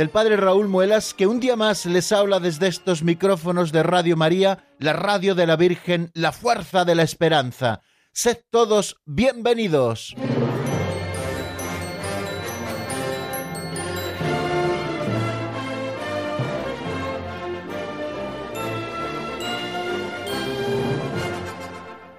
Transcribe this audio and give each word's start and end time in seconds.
del 0.00 0.08
Padre 0.08 0.38
Raúl 0.38 0.66
Muelas, 0.66 1.12
que 1.12 1.26
un 1.26 1.40
día 1.40 1.56
más 1.56 1.84
les 1.84 2.10
habla 2.10 2.40
desde 2.40 2.68
estos 2.68 3.02
micrófonos 3.02 3.70
de 3.70 3.82
Radio 3.82 4.16
María, 4.16 4.64
la 4.78 4.94
radio 4.94 5.34
de 5.34 5.46
la 5.46 5.56
Virgen, 5.56 6.10
la 6.14 6.32
fuerza 6.32 6.86
de 6.86 6.94
la 6.94 7.02
esperanza. 7.02 7.82
Sed 8.10 8.38
todos 8.48 8.96
bienvenidos. 9.04 10.16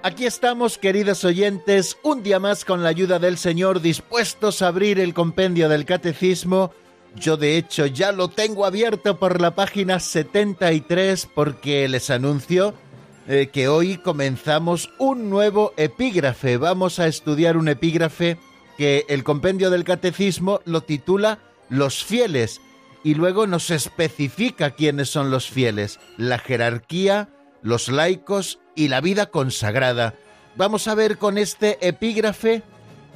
Aquí 0.04 0.26
estamos, 0.26 0.78
queridos 0.78 1.24
oyentes, 1.24 1.96
un 2.04 2.22
día 2.22 2.38
más 2.38 2.64
con 2.64 2.84
la 2.84 2.90
ayuda 2.90 3.18
del 3.18 3.38
Señor, 3.38 3.80
dispuestos 3.80 4.62
a 4.62 4.68
abrir 4.68 5.00
el 5.00 5.14
compendio 5.14 5.68
del 5.68 5.84
Catecismo. 5.84 6.72
Yo 7.16 7.36
de 7.36 7.56
hecho 7.56 7.86
ya 7.86 8.12
lo 8.12 8.28
tengo 8.28 8.64
abierto 8.64 9.18
por 9.18 9.40
la 9.40 9.54
página 9.54 10.00
73 10.00 11.28
porque 11.34 11.88
les 11.88 12.10
anuncio 12.10 12.74
eh, 13.28 13.50
que 13.52 13.68
hoy 13.68 13.98
comenzamos 13.98 14.90
un 14.98 15.30
nuevo 15.30 15.72
epígrafe. 15.76 16.56
Vamos 16.56 16.98
a 16.98 17.06
estudiar 17.06 17.56
un 17.56 17.68
epígrafe 17.68 18.38
que 18.76 19.04
el 19.08 19.22
compendio 19.22 19.70
del 19.70 19.84
Catecismo 19.84 20.60
lo 20.64 20.82
titula 20.82 21.38
Los 21.68 22.02
fieles 22.02 22.60
y 23.04 23.14
luego 23.14 23.46
nos 23.46 23.70
especifica 23.70 24.70
quiénes 24.72 25.08
son 25.08 25.30
los 25.30 25.48
fieles, 25.48 26.00
la 26.16 26.38
jerarquía, 26.38 27.28
los 27.62 27.88
laicos 27.88 28.58
y 28.74 28.88
la 28.88 29.00
vida 29.00 29.26
consagrada. 29.26 30.14
Vamos 30.56 30.88
a 30.88 30.94
ver 30.94 31.18
con 31.18 31.38
este 31.38 31.78
epígrafe 31.86 32.62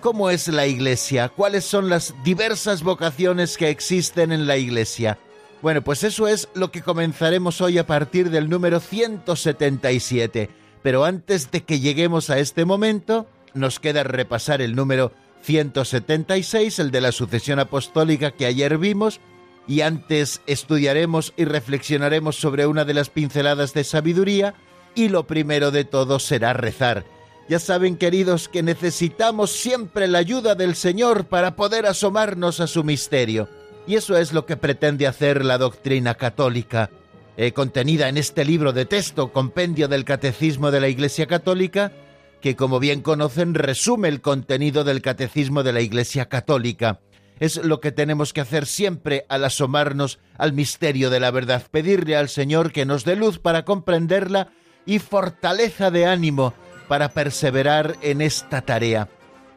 cómo 0.00 0.30
es 0.30 0.48
la 0.48 0.66
Iglesia, 0.66 1.28
cuáles 1.28 1.64
son 1.64 1.88
las 1.88 2.14
diversas 2.24 2.82
vocaciones 2.82 3.56
que 3.56 3.70
existen 3.70 4.32
en 4.32 4.46
la 4.46 4.56
Iglesia. 4.56 5.18
Bueno, 5.62 5.82
pues 5.82 6.04
eso 6.04 6.28
es 6.28 6.48
lo 6.54 6.70
que 6.70 6.82
comenzaremos 6.82 7.60
hoy 7.60 7.78
a 7.78 7.86
partir 7.86 8.30
del 8.30 8.48
número 8.48 8.80
177. 8.80 10.50
Pero 10.82 11.04
antes 11.04 11.50
de 11.50 11.64
que 11.64 11.80
lleguemos 11.80 12.30
a 12.30 12.38
este 12.38 12.64
momento, 12.64 13.26
nos 13.54 13.80
queda 13.80 14.04
repasar 14.04 14.62
el 14.62 14.76
número 14.76 15.12
176, 15.42 16.78
el 16.78 16.90
de 16.90 17.00
la 17.00 17.12
sucesión 17.12 17.58
apostólica 17.58 18.30
que 18.30 18.46
ayer 18.46 18.78
vimos, 18.78 19.20
y 19.66 19.80
antes 19.80 20.42
estudiaremos 20.46 21.32
y 21.36 21.44
reflexionaremos 21.44 22.36
sobre 22.36 22.66
una 22.66 22.84
de 22.84 22.94
las 22.94 23.10
pinceladas 23.10 23.72
de 23.74 23.84
sabiduría, 23.84 24.54
y 24.94 25.08
lo 25.08 25.26
primero 25.26 25.70
de 25.70 25.84
todo 25.84 26.18
será 26.18 26.52
rezar. 26.52 27.04
Ya 27.48 27.60
saben, 27.60 27.96
queridos, 27.96 28.48
que 28.48 28.64
necesitamos 28.64 29.52
siempre 29.52 30.08
la 30.08 30.18
ayuda 30.18 30.56
del 30.56 30.74
Señor 30.74 31.26
para 31.26 31.54
poder 31.54 31.86
asomarnos 31.86 32.58
a 32.58 32.66
su 32.66 32.82
misterio. 32.82 33.48
Y 33.86 33.94
eso 33.94 34.16
es 34.16 34.32
lo 34.32 34.46
que 34.46 34.56
pretende 34.56 35.06
hacer 35.06 35.44
la 35.44 35.56
doctrina 35.56 36.16
católica, 36.16 36.90
eh, 37.36 37.52
contenida 37.52 38.08
en 38.08 38.16
este 38.16 38.44
libro 38.44 38.72
de 38.72 38.84
texto, 38.84 39.32
compendio 39.32 39.86
del 39.86 40.04
Catecismo 40.04 40.72
de 40.72 40.80
la 40.80 40.88
Iglesia 40.88 41.26
Católica, 41.26 41.92
que 42.40 42.56
como 42.56 42.80
bien 42.80 43.00
conocen 43.00 43.54
resume 43.54 44.08
el 44.08 44.20
contenido 44.20 44.82
del 44.82 45.00
Catecismo 45.00 45.62
de 45.62 45.72
la 45.72 45.82
Iglesia 45.82 46.28
Católica. 46.28 46.98
Es 47.38 47.58
lo 47.64 47.80
que 47.80 47.92
tenemos 47.92 48.32
que 48.32 48.40
hacer 48.40 48.66
siempre 48.66 49.24
al 49.28 49.44
asomarnos 49.44 50.18
al 50.36 50.52
misterio 50.52 51.10
de 51.10 51.20
la 51.20 51.30
verdad, 51.30 51.62
pedirle 51.70 52.16
al 52.16 52.28
Señor 52.28 52.72
que 52.72 52.86
nos 52.86 53.04
dé 53.04 53.14
luz 53.14 53.38
para 53.38 53.64
comprenderla 53.64 54.48
y 54.84 54.98
fortaleza 54.98 55.92
de 55.92 56.06
ánimo 56.06 56.54
para 56.88 57.10
perseverar 57.10 57.96
en 58.02 58.20
esta 58.20 58.62
tarea. 58.62 59.08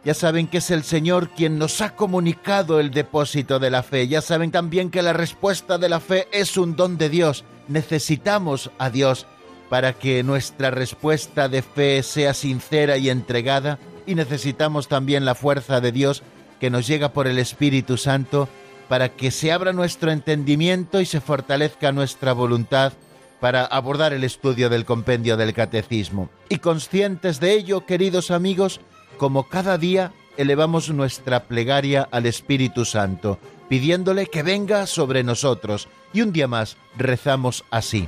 Ya 0.06 0.14
saben 0.14 0.48
que 0.48 0.60
es 0.60 0.72
el 0.72 0.84
Señor 0.84 1.30
quien 1.30 1.60
nos 1.60 1.82
ha 1.82 1.96
comunicado 1.96 2.80
el 2.80 2.92
depósito 2.92 3.60
de 3.60 3.70
la 3.70 3.84
fe. 3.84 4.08
Ya 4.08 4.22
saben 4.22 4.52
también 4.52 4.92
que 4.92 5.02
la 5.02 5.14
respuesta 5.14 5.78
de 5.78 5.90
la 5.90 6.00
fe 6.00 6.28
es 6.32 6.56
un 6.56 6.76
don 6.76 6.98
de 6.98 7.10
Dios. 7.10 7.44
Necesitamos 7.68 8.72
a 8.78 8.90
Dios 8.90 9.28
para 9.70 9.94
que 9.94 10.24
nuestra 10.24 10.72
respuesta 10.72 11.50
de 11.50 11.62
fe 11.62 12.02
sea 12.02 12.34
sincera 12.34 12.98
y 12.98 13.10
entregada. 13.10 13.78
Y 14.06 14.16
necesitamos 14.16 14.88
también 14.88 15.26
la 15.26 15.36
fuerza 15.36 15.82
de 15.82 15.92
Dios 15.92 16.24
que 16.60 16.70
nos 16.70 16.88
llega 16.88 17.12
por 17.12 17.28
el 17.28 17.38
Espíritu 17.38 17.98
Santo 17.98 18.48
para 18.88 19.10
que 19.10 19.32
se 19.32 19.52
abra 19.52 19.74
nuestro 19.74 20.12
entendimiento 20.12 21.02
y 21.02 21.06
se 21.06 21.22
fortalezca 21.22 21.92
nuestra 21.92 22.34
voluntad 22.34 22.94
para 23.40 23.66
abordar 23.66 24.14
el 24.14 24.24
estudio 24.24 24.70
del 24.70 24.86
compendio 24.86 25.38
del 25.38 25.54
catecismo. 25.54 26.30
Y 26.50 26.58
conscientes 26.58 27.40
de 27.40 27.54
ello, 27.54 27.86
queridos 27.86 28.32
amigos, 28.32 28.82
como 29.18 29.48
cada 29.48 29.78
día 29.78 30.12
elevamos 30.38 30.90
nuestra 30.90 31.44
plegaria 31.44 32.08
al 32.12 32.26
Espíritu 32.26 32.86
Santo, 32.86 33.40
pidiéndole 33.68 34.28
que 34.28 34.44
venga 34.44 34.86
sobre 34.88 35.24
nosotros. 35.24 35.88
Y 36.14 36.22
un 36.22 36.32
día 36.32 36.48
más 36.48 36.78
rezamos 36.98 37.66
así. 37.72 38.08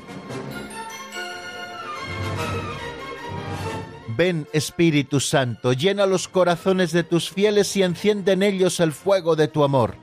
Ven 4.15 4.47
Espíritu 4.53 5.19
Santo, 5.19 5.73
llena 5.73 6.05
los 6.05 6.27
corazones 6.27 6.91
de 6.91 7.03
tus 7.03 7.29
fieles 7.29 7.75
y 7.75 7.83
enciende 7.83 8.33
en 8.33 8.43
ellos 8.43 8.79
el 8.79 8.91
fuego 8.91 9.35
de 9.35 9.47
tu 9.47 9.63
amor. 9.63 9.95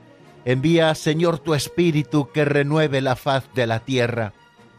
Envía, 0.45 0.93
Señor, 0.95 1.39
tu 1.39 1.53
Espíritu 1.53 2.29
que 2.31 2.45
renueve 2.45 3.01
la 3.01 3.15
faz 3.15 3.45
de 3.53 3.67
la 3.67 3.79
tierra. 3.79 4.33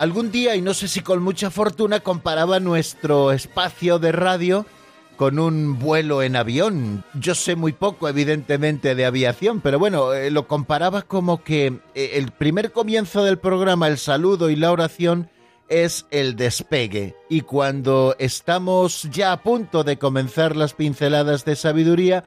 Algún 0.00 0.32
día, 0.32 0.56
y 0.56 0.62
no 0.62 0.72
sé 0.72 0.88
si 0.88 1.00
con 1.00 1.22
mucha 1.22 1.50
fortuna, 1.50 2.00
comparaba 2.00 2.58
nuestro 2.58 3.32
espacio 3.32 3.98
de 3.98 4.12
radio 4.12 4.64
con 5.18 5.38
un 5.38 5.78
vuelo 5.78 6.22
en 6.22 6.36
avión. 6.36 7.04
Yo 7.12 7.34
sé 7.34 7.54
muy 7.54 7.72
poco, 7.72 8.08
evidentemente, 8.08 8.94
de 8.94 9.04
aviación, 9.04 9.60
pero 9.60 9.78
bueno, 9.78 10.14
eh, 10.14 10.30
lo 10.30 10.48
comparaba 10.48 11.02
como 11.02 11.44
que 11.44 11.80
eh, 11.94 12.12
el 12.14 12.30
primer 12.30 12.72
comienzo 12.72 13.24
del 13.24 13.38
programa, 13.38 13.88
el 13.88 13.98
saludo 13.98 14.48
y 14.48 14.56
la 14.56 14.72
oración, 14.72 15.28
es 15.68 16.06
el 16.10 16.34
despegue. 16.34 17.14
Y 17.28 17.42
cuando 17.42 18.16
estamos 18.18 19.02
ya 19.10 19.32
a 19.32 19.42
punto 19.42 19.84
de 19.84 19.98
comenzar 19.98 20.56
las 20.56 20.72
pinceladas 20.72 21.44
de 21.44 21.56
sabiduría, 21.56 22.24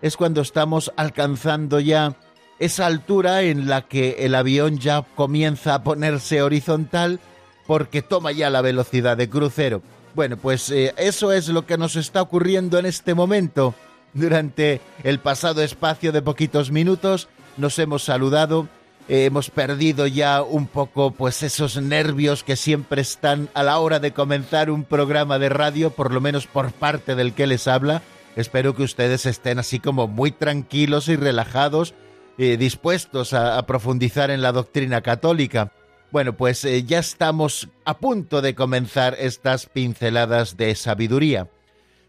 es 0.00 0.16
cuando 0.16 0.42
estamos 0.42 0.92
alcanzando 0.96 1.80
ya 1.80 2.14
esa 2.58 2.86
altura 2.86 3.42
en 3.42 3.68
la 3.68 3.82
que 3.82 4.16
el 4.20 4.34
avión 4.34 4.78
ya 4.78 5.04
comienza 5.14 5.74
a 5.74 5.82
ponerse 5.82 6.42
horizontal 6.42 7.20
porque 7.66 8.02
toma 8.02 8.32
ya 8.32 8.50
la 8.50 8.62
velocidad 8.62 9.16
de 9.16 9.28
crucero. 9.28 9.82
Bueno, 10.14 10.36
pues 10.36 10.70
eh, 10.70 10.94
eso 10.96 11.32
es 11.32 11.48
lo 11.48 11.66
que 11.66 11.76
nos 11.76 11.96
está 11.96 12.22
ocurriendo 12.22 12.78
en 12.78 12.86
este 12.86 13.14
momento. 13.14 13.74
Durante 14.14 14.80
el 15.04 15.18
pasado 15.18 15.62
espacio 15.62 16.10
de 16.10 16.22
poquitos 16.22 16.70
minutos 16.70 17.28
nos 17.58 17.78
hemos 17.78 18.02
saludado, 18.02 18.66
hemos 19.08 19.50
perdido 19.50 20.06
ya 20.06 20.42
un 20.42 20.66
poco 20.66 21.10
pues 21.10 21.42
esos 21.42 21.80
nervios 21.80 22.42
que 22.42 22.56
siempre 22.56 23.02
están 23.02 23.50
a 23.52 23.62
la 23.62 23.78
hora 23.78 23.98
de 23.98 24.12
comenzar 24.12 24.70
un 24.70 24.84
programa 24.84 25.38
de 25.38 25.50
radio, 25.50 25.90
por 25.90 26.14
lo 26.14 26.22
menos 26.22 26.46
por 26.46 26.72
parte 26.72 27.14
del 27.14 27.34
que 27.34 27.46
les 27.46 27.68
habla. 27.68 28.00
Espero 28.36 28.74
que 28.74 28.84
ustedes 28.84 29.26
estén 29.26 29.58
así 29.58 29.80
como 29.80 30.08
muy 30.08 30.32
tranquilos 30.32 31.08
y 31.08 31.16
relajados 31.16 31.94
eh, 32.38 32.56
dispuestos 32.56 33.32
a, 33.32 33.64
profundizar 33.66 34.30
en 34.30 34.42
la 34.42 34.52
doctrina 34.52 35.00
católica. 35.00 35.72
Bueno, 36.10 36.36
pues 36.36 36.64
eh, 36.64 36.84
ya 36.84 36.98
estamos 36.98 37.68
a 37.84 37.98
punto 37.98 38.42
de 38.42 38.54
comenzar 38.54 39.16
estas 39.18 39.66
pinceladas 39.66 40.56
de 40.56 40.74
sabiduría. 40.74 41.48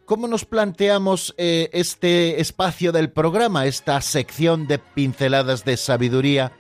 ¿Cómo 0.06 0.28
nos 0.28 0.46
planteamos 0.46 1.34
eh, 1.38 1.70
este 1.74 2.42
espacio 2.42 2.92
del 2.92 3.10
programa, 3.10 3.66
esta 3.66 4.00
sección 4.02 4.68
de 4.68 4.80
pinceladas 4.80 5.66
de 5.66 5.78
sabiduría 5.78 6.52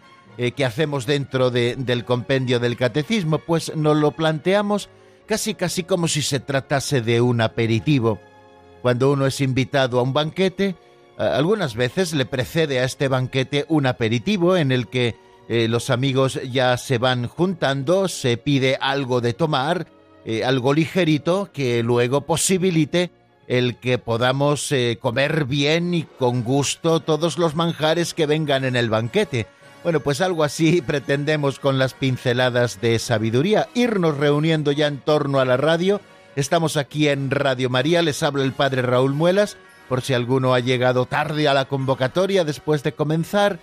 que 0.55 0.65
hacemos 0.65 1.07
dentro 1.07 1.49
del 1.49 2.05
compendio 2.05 2.59
del 2.59 2.77
catecismo? 2.77 3.39
Pues 3.39 3.75
nos 3.75 3.97
lo 3.97 4.11
planteamos 4.11 4.87
casi 5.25 5.55
casi 5.55 5.83
como 5.83 6.07
si 6.07 6.21
se 6.21 6.39
tratase 6.39 7.01
de 7.01 7.21
un 7.21 7.41
aperitivo. 7.41 8.19
Cuando 8.81 9.11
uno 9.11 9.25
es 9.25 9.41
invitado 9.41 9.99
a 9.99 10.03
un 10.03 10.13
banquete, 10.13 10.75
algunas 11.17 11.75
veces 11.75 12.13
le 12.13 12.25
precede 12.25 12.79
a 12.79 12.83
este 12.83 13.07
banquete 13.07 13.65
un 13.69 13.85
aperitivo 13.85 14.55
en 14.55 14.71
el 14.71 14.87
que 14.87 15.15
eh, 15.49 15.67
los 15.67 15.89
amigos 15.89 16.39
ya 16.51 16.77
se 16.77 16.97
van 16.97 17.27
juntando, 17.27 18.07
se 18.07 18.37
pide 18.37 18.77
algo 18.79 19.21
de 19.21 19.33
tomar, 19.33 19.87
algo 20.45 20.73
ligerito 20.73 21.49
que 21.53 21.81
luego 21.83 22.25
posibilite 22.25 23.11
el 23.47 23.77
que 23.77 23.97
podamos 23.97 24.71
eh, 24.71 24.97
comer 25.01 25.45
bien 25.45 25.93
y 25.93 26.03
con 26.03 26.43
gusto 26.43 26.99
todos 26.99 27.37
los 27.37 27.55
manjares 27.55 28.13
que 28.13 28.25
vengan 28.25 28.65
en 28.65 28.75
el 28.75 28.89
banquete. 28.89 29.47
Bueno, 29.83 30.01
pues 30.01 30.21
algo 30.21 30.43
así 30.43 30.81
pretendemos 30.85 31.59
con 31.59 31.79
las 31.79 31.93
pinceladas 31.93 32.81
de 32.81 32.99
sabiduría, 32.99 33.69
irnos 33.73 34.17
reuniendo 34.17 34.71
ya 34.71 34.87
en 34.87 34.99
torno 34.99 35.39
a 35.39 35.45
la 35.45 35.57
radio. 35.57 36.01
Estamos 36.35 36.77
aquí 36.77 37.07
en 37.07 37.31
Radio 37.31 37.69
María, 37.69 38.01
les 38.01 38.21
habla 38.21 38.43
el 38.43 38.51
padre 38.51 38.81
Raúl 38.81 39.13
Muelas, 39.13 39.57
por 39.88 40.01
si 40.01 40.13
alguno 40.13 40.54
ha 40.54 40.60
llegado 40.60 41.06
tarde 41.06 41.48
a 41.48 41.54
la 41.54 41.66
convocatoria 41.66 42.44
después 42.44 42.84
de 42.84 42.94
comenzar. 42.94 43.60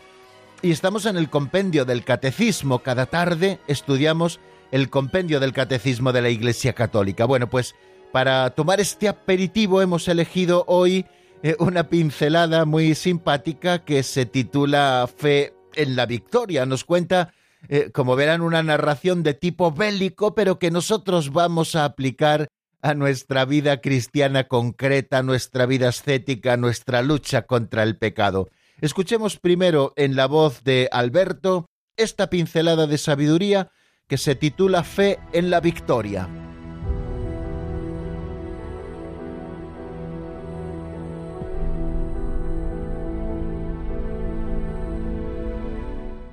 Y 0.62 0.70
estamos 0.70 1.06
en 1.06 1.16
el 1.16 1.28
compendio 1.30 1.84
del 1.84 2.04
catecismo. 2.04 2.80
Cada 2.80 3.06
tarde 3.06 3.58
estudiamos 3.66 4.40
el 4.70 4.90
compendio 4.90 5.40
del 5.40 5.52
catecismo 5.52 6.12
de 6.12 6.22
la 6.22 6.30
Iglesia 6.30 6.72
Católica. 6.72 7.26
Bueno, 7.26 7.48
pues 7.48 7.74
para 8.12 8.50
tomar 8.50 8.80
este 8.80 9.08
aperitivo 9.08 9.82
hemos 9.82 10.08
elegido 10.08 10.64
hoy 10.66 11.06
eh, 11.42 11.56
una 11.58 11.88
pincelada 11.88 12.64
muy 12.64 12.94
simpática 12.94 13.84
que 13.84 14.02
se 14.02 14.24
titula 14.24 15.08
Fe 15.14 15.52
en 15.74 15.96
la 15.96 16.06
Victoria. 16.06 16.64
Nos 16.64 16.84
cuenta, 16.84 17.34
eh, 17.68 17.90
como 17.92 18.16
verán, 18.16 18.40
una 18.40 18.62
narración 18.62 19.22
de 19.22 19.34
tipo 19.34 19.70
bélico, 19.72 20.34
pero 20.34 20.58
que 20.58 20.70
nosotros 20.70 21.32
vamos 21.32 21.76
a 21.76 21.84
aplicar 21.84 22.48
a 22.84 22.92
nuestra 22.92 23.46
vida 23.46 23.80
cristiana 23.80 24.44
concreta, 24.44 25.22
nuestra 25.22 25.64
vida 25.64 25.88
ascética, 25.88 26.58
nuestra 26.58 27.00
lucha 27.00 27.46
contra 27.46 27.82
el 27.82 27.96
pecado. 27.96 28.50
Escuchemos 28.78 29.38
primero 29.38 29.94
en 29.96 30.16
la 30.16 30.26
voz 30.26 30.62
de 30.64 30.90
Alberto 30.92 31.64
esta 31.96 32.28
pincelada 32.28 32.86
de 32.86 32.98
sabiduría 32.98 33.70
que 34.06 34.18
se 34.18 34.34
titula 34.34 34.84
Fe 34.84 35.18
en 35.32 35.48
la 35.48 35.60
Victoria. 35.60 36.28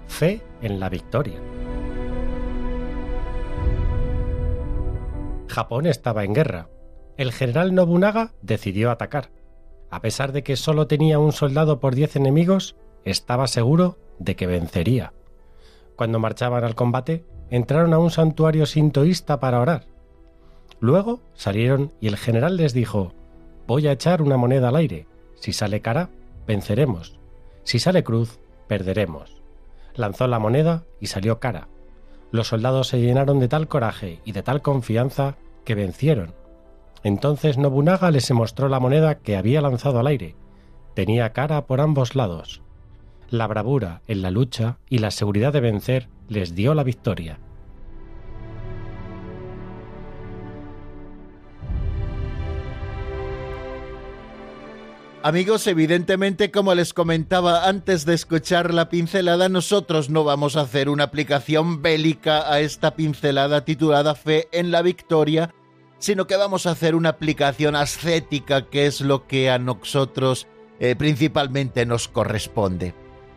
fe 0.08 0.40
en 0.62 0.80
la 0.80 0.88
victoria. 0.88 1.51
Japón 5.52 5.86
estaba 5.86 6.24
en 6.24 6.34
guerra. 6.34 6.70
El 7.18 7.32
general 7.32 7.76
Nobunaga 7.76 8.32
decidió 8.42 8.90
atacar. 8.90 9.30
A 9.90 10.02
pesar 10.02 10.32
de 10.32 10.44
que 10.44 10.56
solo 10.56 10.88
tenía 10.88 11.20
un 11.20 11.32
soldado 11.32 11.80
por 11.80 11.94
diez 11.94 12.16
enemigos, 12.16 12.76
estaba 13.06 13.48
seguro 13.48 13.98
de 14.18 14.36
que 14.36 14.48
vencería. 14.48 15.14
Cuando 15.96 16.20
marchaban 16.20 16.64
al 16.64 16.76
combate, 16.76 17.26
entraron 17.50 17.94
a 17.94 18.00
un 18.00 18.10
santuario 18.10 18.66
sintoísta 18.66 19.40
para 19.40 19.60
orar. 19.60 19.86
Luego 20.80 21.22
salieron 21.34 21.94
y 22.00 22.08
el 22.08 22.18
general 22.18 22.58
les 22.58 22.74
dijo, 22.74 23.14
voy 23.68 23.88
a 23.88 23.92
echar 23.92 24.22
una 24.22 24.38
moneda 24.38 24.70
al 24.70 24.78
aire. 24.78 25.06
Si 25.36 25.54
sale 25.54 25.82
cara, 25.82 26.10
venceremos. 26.48 27.20
Si 27.64 27.78
sale 27.78 28.04
cruz, 28.04 28.40
perderemos 28.68 29.42
lanzó 29.96 30.28
la 30.28 30.40
moneda 30.40 30.84
y 31.00 31.08
salió 31.08 31.40
cara. 31.40 31.68
Los 32.32 32.48
soldados 32.48 32.88
se 32.88 33.02
llenaron 33.02 33.40
de 33.40 33.48
tal 33.48 33.68
coraje 33.68 34.22
y 34.26 34.32
de 34.32 34.44
tal 34.44 34.62
confianza 34.62 35.36
que 35.66 35.76
vencieron. 35.76 36.34
Entonces 37.04 37.58
Nobunaga 37.58 38.12
les 38.12 38.32
mostró 38.32 38.70
la 38.70 38.80
moneda 38.80 39.20
que 39.20 39.36
había 39.36 39.62
lanzado 39.62 40.00
al 40.00 40.08
aire. 40.08 40.36
Tenía 40.94 41.34
cara 41.34 41.66
por 41.66 41.82
ambos 41.82 42.16
lados. 42.16 42.62
La 43.30 43.48
bravura 43.48 44.02
en 44.08 44.22
la 44.22 44.32
lucha 44.32 44.78
y 44.90 45.00
la 45.00 45.12
seguridad 45.12 45.54
de 45.54 45.62
vencer 45.62 46.10
les 46.28 46.56
dio 46.56 46.74
la 46.74 46.84
victoria. 46.84 47.40
Amigos, 55.24 55.68
evidentemente, 55.68 56.50
como 56.50 56.74
les 56.74 56.96
comentaba 56.96 57.68
antes 57.68 58.06
de 58.06 58.16
escuchar 58.16 58.74
la 58.74 58.90
pincelada, 58.90 59.50
nosotros 59.50 60.10
no 60.10 60.24
vamos 60.24 60.56
a 60.56 60.62
hacer 60.62 60.90
una 60.90 61.04
aplicación 61.04 61.84
bélica 61.84 62.52
a 62.52 62.60
esta 62.60 62.96
pincelada 62.96 63.64
titulada 63.64 64.16
Fe 64.16 64.50
en 64.52 64.72
la 64.72 64.82
Victoria, 64.82 65.54
sino 66.00 66.26
que 66.26 66.38
vamos 66.38 66.66
a 66.66 66.72
hacer 66.72 66.96
una 66.96 67.10
aplicación 67.10 67.76
ascética, 67.76 68.68
que 68.68 68.88
es 68.88 69.00
lo 69.00 69.28
que 69.28 69.52
a 69.52 69.60
nosotros 69.60 70.48
eh, 70.80 70.96
principalmente 70.96 71.86
nos 71.86 72.08
corresponde. 72.08 72.96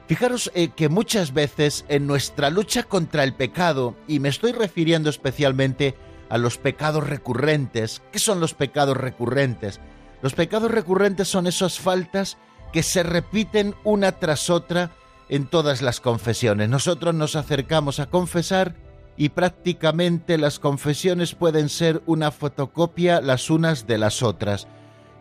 Fijaros 0.09 0.51
eh, 0.55 0.71
que 0.75 0.89
muchas 0.89 1.35
veces 1.35 1.85
en 1.91 2.07
nuestra 2.07 2.49
lucha 2.49 2.85
contra 2.85 3.25
el 3.25 3.35
pecado, 3.35 3.95
y 4.09 4.21
me 4.21 4.31
estoy 4.31 4.53
refiriendo 4.53 5.11
especialmente 5.11 5.95
a 6.31 6.39
los 6.39 6.57
pecados 6.57 7.07
recurrentes, 7.07 8.01
¿qué 8.11 8.19
son 8.19 8.41
los 8.41 8.55
pecados 8.55 8.97
recurrentes? 8.97 9.81
Los 10.25 10.33
pecados 10.33 10.71
recurrentes 10.71 11.29
son 11.29 11.47
esas 11.47 11.79
faltas 11.79 12.39
que 12.73 12.83
se 12.83 13.03
repiten 13.03 13.75
una 13.85 14.13
tras 14.13 14.49
otra 14.49 14.91
en 15.29 15.45
todas 15.45 15.83
las 15.83 16.01
confesiones. 16.01 16.71
Nosotros 16.71 17.15
nos 17.15 17.37
acercamos 17.37 18.01
a 18.01 18.07
confesar 18.07 18.75
y 19.19 19.29
prácticamente 19.29 20.39
las 20.39 20.59
confesiones 20.59 21.35
pueden 21.35 21.69
ser 21.69 22.03
una 22.07 22.31
fotocopia 22.31 23.21
las 23.21 23.51
unas 23.51 23.87
de 23.87 23.99
las 23.99 24.23
otras. 24.23 24.67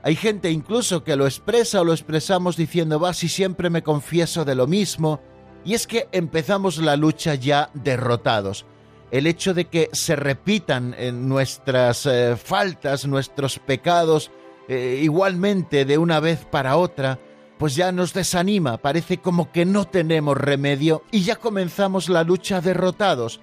Hay 0.04 0.16
gente 0.16 0.52
incluso 0.52 1.04
que 1.04 1.18
lo 1.18 1.26
expresa 1.26 1.82
o 1.82 1.84
lo 1.84 1.92
expresamos 1.92 2.56
diciendo, 2.56 2.98
va, 2.98 3.14
si 3.14 3.28
siempre 3.28 3.70
me 3.70 3.84
confieso 3.84 4.46
de 4.46 4.56
lo 4.56 4.68
mismo. 4.68 5.20
Y 5.66 5.74
es 5.74 5.86
que 5.86 6.08
empezamos 6.14 6.78
la 6.78 6.96
lucha 6.96 7.36
ya 7.36 7.72
derrotados. 7.74 8.66
El 9.12 9.28
hecho 9.28 9.54
de 9.54 9.66
que 9.66 9.90
se 9.92 10.16
repitan 10.16 10.96
en 10.98 11.28
nuestras 11.28 12.06
eh, 12.06 12.38
faltas, 12.38 13.06
nuestros 13.06 13.60
pecados, 13.60 14.32
eh, 14.68 15.00
igualmente 15.02 15.86
de 15.86 15.98
una 15.98 16.20
vez 16.20 16.46
para 16.46 16.78
otra, 16.78 17.20
pues 17.58 17.76
ya 17.76 17.92
nos 17.92 18.14
desanima, 18.14 18.78
parece 18.78 19.20
como 19.20 19.52
que 19.52 19.66
no 19.66 19.86
tenemos 19.86 20.38
remedio 20.38 21.04
y 21.12 21.24
ya 21.24 21.36
comenzamos 21.36 22.10
la 22.10 22.24
lucha 22.24 22.62
derrotados. 22.62 23.42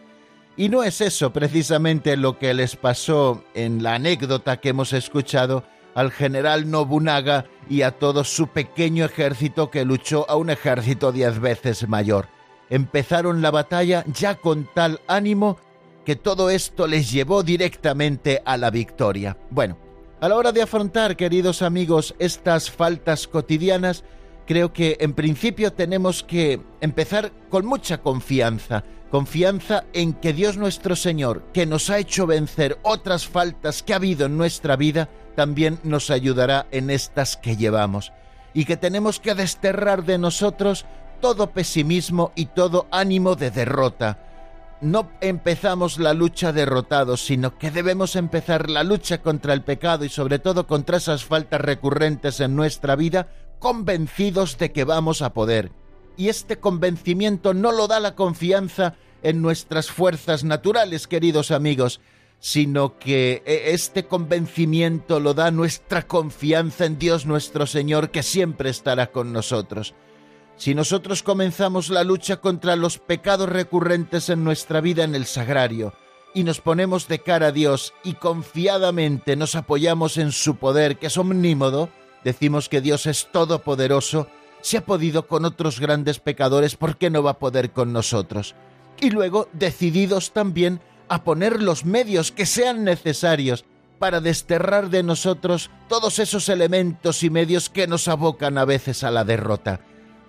Y 0.56 0.68
no 0.68 0.82
es 0.82 1.00
eso 1.00 1.32
precisamente 1.32 2.16
lo 2.16 2.38
que 2.38 2.52
les 2.52 2.76
pasó 2.76 3.44
en 3.54 3.82
la 3.82 3.94
anécdota 3.94 4.58
que 4.58 4.70
hemos 4.70 4.92
escuchado 4.92 5.64
al 5.94 6.10
general 6.10 6.70
Nobunaga 6.70 7.46
y 7.68 7.82
a 7.82 7.92
todo 7.92 8.24
su 8.24 8.48
pequeño 8.48 9.04
ejército 9.04 9.70
que 9.70 9.84
luchó 9.84 10.28
a 10.28 10.36
un 10.36 10.50
ejército 10.50 11.12
diez 11.12 11.38
veces 11.38 11.88
mayor. 11.88 12.28
Empezaron 12.68 13.42
la 13.42 13.50
batalla 13.50 14.04
ya 14.06 14.36
con 14.36 14.68
tal 14.74 15.00
ánimo 15.06 15.58
que 16.04 16.16
todo 16.16 16.50
esto 16.50 16.86
les 16.86 17.10
llevó 17.10 17.42
directamente 17.42 18.42
a 18.44 18.56
la 18.56 18.70
victoria. 18.70 19.36
Bueno, 19.50 19.76
a 20.20 20.28
la 20.28 20.36
hora 20.36 20.52
de 20.52 20.60
afrontar, 20.60 21.16
queridos 21.16 21.62
amigos, 21.62 22.14
estas 22.18 22.70
faltas 22.70 23.26
cotidianas, 23.26 24.04
creo 24.46 24.70
que 24.72 24.98
en 25.00 25.14
principio 25.14 25.72
tenemos 25.72 26.22
que 26.22 26.60
empezar 26.82 27.32
con 27.48 27.64
mucha 27.64 28.02
confianza, 28.02 28.84
confianza 29.10 29.84
en 29.94 30.12
que 30.12 30.34
Dios 30.34 30.58
nuestro 30.58 30.94
Señor, 30.94 31.42
que 31.54 31.64
nos 31.64 31.88
ha 31.88 31.98
hecho 31.98 32.26
vencer 32.26 32.78
otras 32.82 33.26
faltas 33.26 33.82
que 33.82 33.94
ha 33.94 33.96
habido 33.96 34.26
en 34.26 34.36
nuestra 34.36 34.76
vida, 34.76 35.08
también 35.36 35.78
nos 35.84 36.10
ayudará 36.10 36.66
en 36.70 36.90
estas 36.90 37.38
que 37.38 37.56
llevamos, 37.56 38.12
y 38.52 38.66
que 38.66 38.76
tenemos 38.76 39.20
que 39.20 39.34
desterrar 39.34 40.04
de 40.04 40.18
nosotros 40.18 40.84
todo 41.22 41.52
pesimismo 41.52 42.32
y 42.34 42.46
todo 42.46 42.88
ánimo 42.90 43.36
de 43.36 43.50
derrota, 43.50 44.18
no 44.80 45.10
empezamos 45.20 45.99
la 45.99 46.14
lucha 46.14 46.52
derrotados, 46.52 47.25
sino 47.25 47.58
que 47.58 47.70
debemos 47.70 48.16
empezar 48.16 48.70
la 48.70 48.82
lucha 48.84 49.20
contra 49.22 49.52
el 49.52 49.62
pecado 49.62 50.04
y 50.04 50.08
sobre 50.08 50.38
todo 50.38 50.66
contra 50.66 50.96
esas 50.96 51.25
faltas 51.25 51.60
recurrentes 51.60 52.40
en 52.40 52.56
nuestra 52.56 52.96
vida, 52.96 53.28
convencidos 53.58 54.58
de 54.58 54.72
que 54.72 54.84
vamos 54.84 55.22
a 55.22 55.32
poder. 55.32 55.72
Y 56.16 56.28
este 56.28 56.58
convencimiento 56.58 57.54
no 57.54 57.72
lo 57.72 57.88
da 57.88 58.00
la 58.00 58.14
confianza 58.14 58.94
en 59.22 59.42
nuestras 59.42 59.90
fuerzas 59.90 60.44
naturales, 60.44 61.06
queridos 61.06 61.50
amigos, 61.50 62.00
sino 62.40 62.99
que 62.99 63.42
e, 63.44 63.72
este 63.72 64.06
convencimiento 64.06 65.20
lo 65.20 65.34
da 65.34 65.50
nuestra 65.50 66.06
confianza 66.06 66.87
en 66.87 66.99
Dios 66.99 67.26
nuestro 67.26 67.66
Señor, 67.66 68.10
que 68.10 68.22
siempre 68.22 68.70
estará 68.70 69.08
con 69.08 69.32
nosotros. 69.32 69.94
Si 70.60 70.74
nosotros 70.74 71.22
comenzamos 71.22 71.88
la 71.88 72.04
lucha 72.04 72.36
contra 72.36 72.76
los 72.76 72.98
pecados 72.98 73.48
recurrentes 73.48 74.28
en 74.28 74.44
nuestra 74.44 74.82
vida 74.82 75.04
en 75.04 75.14
el 75.14 75.24
sagrario, 75.24 75.94
y 76.34 76.44
nos 76.44 76.60
ponemos 76.60 77.08
de 77.08 77.20
cara 77.20 77.46
a 77.46 77.50
Dios 77.50 77.94
y 78.04 78.12
confiadamente 78.12 79.36
nos 79.36 79.54
apoyamos 79.54 80.18
en 80.18 80.32
su 80.32 80.56
poder, 80.56 80.98
que 80.98 81.06
es 81.06 81.16
omnímodo, 81.16 81.88
decimos 82.24 82.68
que 82.68 82.82
Dios 82.82 83.06
es 83.06 83.28
todopoderoso, 83.32 84.26
si 84.60 84.76
ha 84.76 84.84
podido 84.84 85.26
con 85.26 85.46
otros 85.46 85.80
grandes 85.80 86.18
pecadores, 86.18 86.76
¿por 86.76 86.98
qué 86.98 87.08
no 87.08 87.22
va 87.22 87.30
a 87.30 87.38
poder 87.38 87.70
con 87.70 87.94
nosotros? 87.94 88.54
Y 89.00 89.08
luego, 89.08 89.48
decididos 89.54 90.32
también 90.32 90.82
a 91.08 91.24
poner 91.24 91.62
los 91.62 91.86
medios 91.86 92.32
que 92.32 92.44
sean 92.44 92.84
necesarios 92.84 93.64
para 93.98 94.20
desterrar 94.20 94.90
de 94.90 95.04
nosotros 95.04 95.70
todos 95.88 96.18
esos 96.18 96.50
elementos 96.50 97.22
y 97.22 97.30
medios 97.30 97.70
que 97.70 97.86
nos 97.86 98.08
abocan 98.08 98.58
a 98.58 98.66
veces 98.66 99.04
a 99.04 99.10
la 99.10 99.24
derrota. 99.24 99.80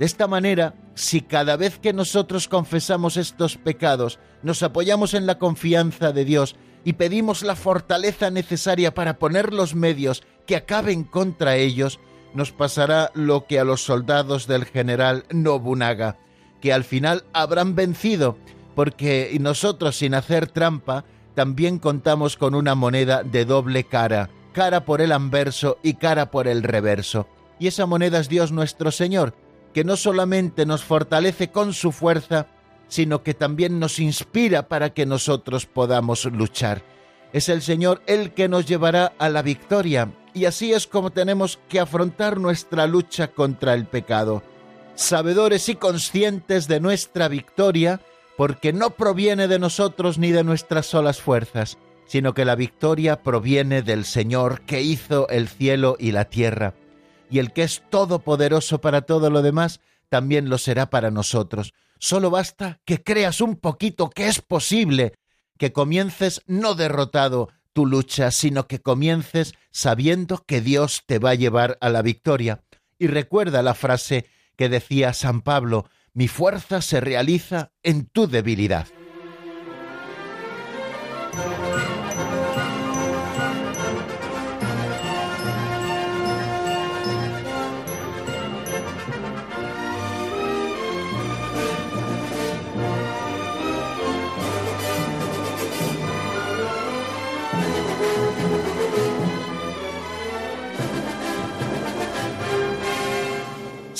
De 0.01 0.08
esta 0.08 0.25
manera, 0.25 0.74
si 0.96 1.22
cada 1.22 1.58
vez 1.58 1.77
que 1.77 1.93
nosotros 1.93 2.48
confesamos 2.48 3.17
estos 3.17 3.58
pecados, 3.58 4.17
nos 4.41 4.63
apoyamos 4.63 5.13
en 5.13 5.27
la 5.27 5.38
confianza 5.38 6.12
de 6.12 6.25
Dios 6.25 6.55
y 6.84 6.93
pedimos 6.93 7.43
la 7.43 7.55
fortaleza 7.55 8.31
necesaria 8.31 8.96
para 8.96 9.20
poner 9.20 9.53
los 9.53 9.75
medios 9.75 10.24
que 10.48 10.55
acaben 10.55 11.03
contra 11.03 11.55
ellos, 11.55 12.00
nos 12.34 12.51
pasará 12.51 13.12
lo 13.13 13.46
que 13.46 13.60
a 13.60 13.63
los 13.63 13.84
soldados 13.84 14.48
del 14.48 14.65
general 14.65 15.24
Nobunaga, 15.29 16.17
que 16.62 16.74
al 16.74 16.84
final 16.84 17.24
habrán 17.31 17.75
vencido, 17.75 18.39
porque 18.74 19.38
nosotros 19.39 19.98
sin 19.98 20.15
hacer 20.15 20.48
trampa 20.48 21.05
también 21.36 21.77
contamos 21.77 22.38
con 22.38 22.55
una 22.55 22.74
moneda 22.74 23.22
de 23.22 23.46
doble 23.46 23.84
cara, 23.84 24.31
cara 24.51 24.84
por 24.84 25.00
el 25.00 25.12
anverso 25.12 25.77
y 25.84 25.93
cara 25.93 26.31
por 26.31 26.48
el 26.48 26.63
reverso. 26.63 27.27
Y 27.60 27.67
esa 27.67 27.86
moneda 27.86 28.17
es 28.17 28.29
Dios 28.29 28.51
nuestro 28.51 28.89
Señor, 28.89 29.36
que 29.74 29.84
no 29.84 29.96
solamente 29.96 30.66
nos 30.66 30.84
fortalece 30.84 31.50
con 31.50 31.74
su 31.74 31.92
fuerza, 31.92 32.48
sino 32.88 33.24
que 33.24 33.34
también 33.34 33.80
nos 33.80 34.00
inspira 34.00 34.68
para 34.68 34.94
que 34.94 35.06
nosotros 35.06 35.66
podamos 35.66 36.25
luchar. 36.25 36.84
Es 37.34 37.48
el 37.48 37.62
Señor 37.62 38.01
el 38.06 38.34
que 38.34 38.50
nos 38.50 38.66
llevará 38.66 39.13
a 39.18 39.30
la 39.30 39.42
victoria, 39.42 40.12
y 40.34 40.46
así 40.46 40.74
es 40.74 40.88
como 40.88 41.12
tenemos 41.12 41.60
que 41.70 41.80
afrontar 41.80 42.40
nuestra 42.40 42.88
lucha 42.88 43.30
contra 43.30 43.74
el 43.74 43.86
pecado, 43.86 44.44
sabedores 44.96 45.70
y 45.70 45.75
conscientes 45.75 46.68
de 46.68 46.82
nuestra 46.82 47.30
victoria, 47.30 48.01
porque 48.36 48.74
no 48.74 48.92
proviene 48.92 49.48
de 49.48 49.60
nosotros 49.60 50.18
ni 50.18 50.32
de 50.32 50.44
nuestras 50.44 50.86
solas 50.86 51.22
fuerzas, 51.22 51.78
sino 52.06 52.34
que 52.34 52.44
la 52.44 52.56
victoria 52.56 53.24
proviene 53.24 53.82
del 53.84 54.04
Señor 54.04 54.62
que 54.62 54.82
hizo 54.82 55.30
el 55.30 55.48
cielo 55.48 55.96
y 55.98 56.12
la 56.12 56.25
tierra 56.25 56.74
y 57.31 57.39
el 57.39 57.53
que 57.53 57.63
es 57.63 57.81
todopoderoso 57.89 58.81
para 58.81 59.01
todo 59.03 59.29
lo 59.29 59.41
demás, 59.41 59.79
también 60.09 60.50
lo 60.50 60.57
será 60.57 60.89
para 60.89 61.09
nosotros. 61.09 61.73
Solo 61.97 62.29
basta 62.29 62.81
que 62.85 63.01
creas 63.01 63.39
un 63.39 63.55
poquito 63.55 64.09
que 64.09 64.27
es 64.27 64.41
posible, 64.41 65.13
que 65.57 65.71
comiences 65.71 66.41
no 66.45 66.75
derrotado 66.75 67.50
tu 67.73 67.85
lucha, 67.85 68.31
sino 68.31 68.67
que 68.67 68.81
comiences 68.81 69.53
sabiendo 69.71 70.43
que 70.45 70.59
Dios 70.59 71.03
te 71.05 71.19
va 71.19 71.31
a 71.31 71.35
llevar 71.35 71.77
a 71.79 71.89
la 71.89 72.01
victoria. 72.01 72.63
Y 73.00 73.07
recuerda 73.07 73.63
la 73.63 73.73
frase 73.73 74.25
que 74.57 74.67
decía 74.67 75.13
San 75.13 75.41
Pablo, 75.41 75.85
mi 76.13 76.27
fuerza 76.27 76.81
se 76.81 77.00
realiza 77.00 77.71
en 77.81 78.05
tu 78.05 78.27
debilidad. 78.27 78.88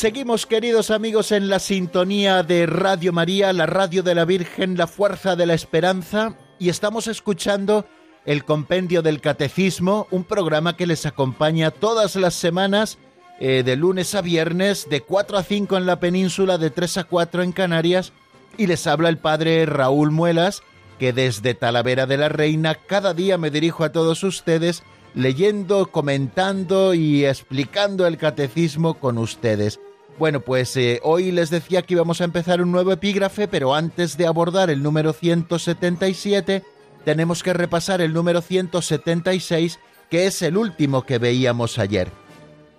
Seguimos, 0.02 0.48
queridos 0.48 0.90
amigos, 0.90 1.32
en 1.32 1.48
la 1.48 1.60
sintonía 1.60 2.42
de 2.42 2.66
Radio 2.66 3.14
María, 3.14 3.54
la 3.54 3.68
radio 3.68 4.02
de 4.02 4.16
la 4.16 4.26
Virgen, 4.26 4.76
la 4.76 4.88
fuerza 4.88 5.36
de 5.36 5.46
la 5.46 5.54
esperanza, 5.54 6.36
y 6.58 6.70
estamos 6.70 7.06
escuchando 7.06 7.86
el 8.26 8.44
Compendio 8.44 9.04
del 9.04 9.22
Catecismo, 9.22 10.08
un 10.10 10.24
programa 10.24 10.76
que 10.76 10.88
les 10.88 11.06
acompaña 11.06 11.70
todas 11.70 12.16
las 12.16 12.34
semanas, 12.34 12.98
eh, 13.40 13.62
de 13.64 13.76
lunes 13.76 14.16
a 14.16 14.22
viernes, 14.22 14.90
de 14.90 15.02
4 15.02 15.38
a 15.38 15.44
5 15.44 15.78
en 15.78 15.86
la 15.86 16.00
península, 16.00 16.58
de 16.58 16.72
3 16.72 16.98
a 16.98 17.04
4 17.04 17.44
en 17.44 17.52
Canarias, 17.52 18.12
y 18.58 18.66
les 18.66 18.88
habla 18.88 19.08
el 19.08 19.20
padre 19.20 19.68
Raúl 19.68 20.10
Muelas, 20.10 20.64
que 20.98 21.14
desde 21.14 21.54
Talavera 21.54 22.08
de 22.08 22.18
la 22.18 22.28
Reina 22.28 22.74
cada 22.74 23.14
día 23.14 23.38
me 23.38 23.52
dirijo 23.52 23.84
a 23.84 23.92
todos 23.92 24.24
ustedes 24.24 24.82
leyendo, 25.14 25.92
comentando 25.92 26.96
y 26.96 27.24
explicando 27.24 28.08
el 28.08 28.18
catecismo 28.18 28.96
con 28.96 29.20
ustedes. 29.20 29.80
Bueno, 30.22 30.42
pues 30.42 30.78
eh, 30.78 31.00
hoy 31.02 31.32
les 31.32 31.50
decía 31.50 31.82
que 31.82 31.96
íbamos 31.96 32.22
a 32.22 32.26
empezar 32.26 32.62
un 32.62 32.72
nuevo 32.72 32.92
epígrafe, 32.92 33.48
pero 33.48 33.74
antes 33.74 34.18
de 34.18 34.28
abordar 34.28 34.70
el 34.70 34.84
número 34.84 35.14
177, 35.14 36.62
tenemos 37.04 37.42
que 37.42 37.54
repasar 37.54 38.02
el 38.02 38.14
número 38.14 38.44
176, 38.44 39.80
que 40.12 40.28
es 40.28 40.44
el 40.44 40.58
último 40.58 41.08
que 41.08 41.18
veíamos 41.18 41.80
ayer. 41.80 42.12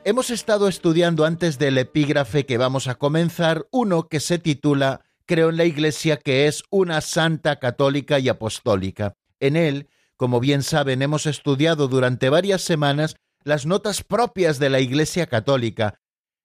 Hemos 0.04 0.30
estado 0.30 0.68
estudiando 0.68 1.24
antes 1.24 1.58
del 1.58 1.78
epígrafe 1.78 2.46
que 2.46 2.58
vamos 2.58 2.86
a 2.86 2.94
comenzar 2.94 3.66
uno 3.72 4.06
que 4.06 4.20
se 4.20 4.38
titula 4.38 5.00
Creo 5.26 5.48
en 5.48 5.56
la 5.56 5.64
Iglesia 5.64 6.18
que 6.18 6.46
es 6.46 6.62
una 6.70 7.00
santa 7.00 7.58
católica 7.58 8.20
y 8.20 8.28
apostólica. 8.28 9.16
En 9.40 9.56
él, 9.56 9.88
como 10.16 10.38
bien 10.38 10.62
saben, 10.62 11.02
hemos 11.02 11.26
estudiado 11.26 11.88
durante 11.88 12.28
varias 12.28 12.62
semanas 12.62 13.16
las 13.42 13.66
notas 13.66 14.04
propias 14.04 14.60
de 14.60 14.70
la 14.70 14.78
Iglesia 14.78 15.26
católica, 15.26 15.98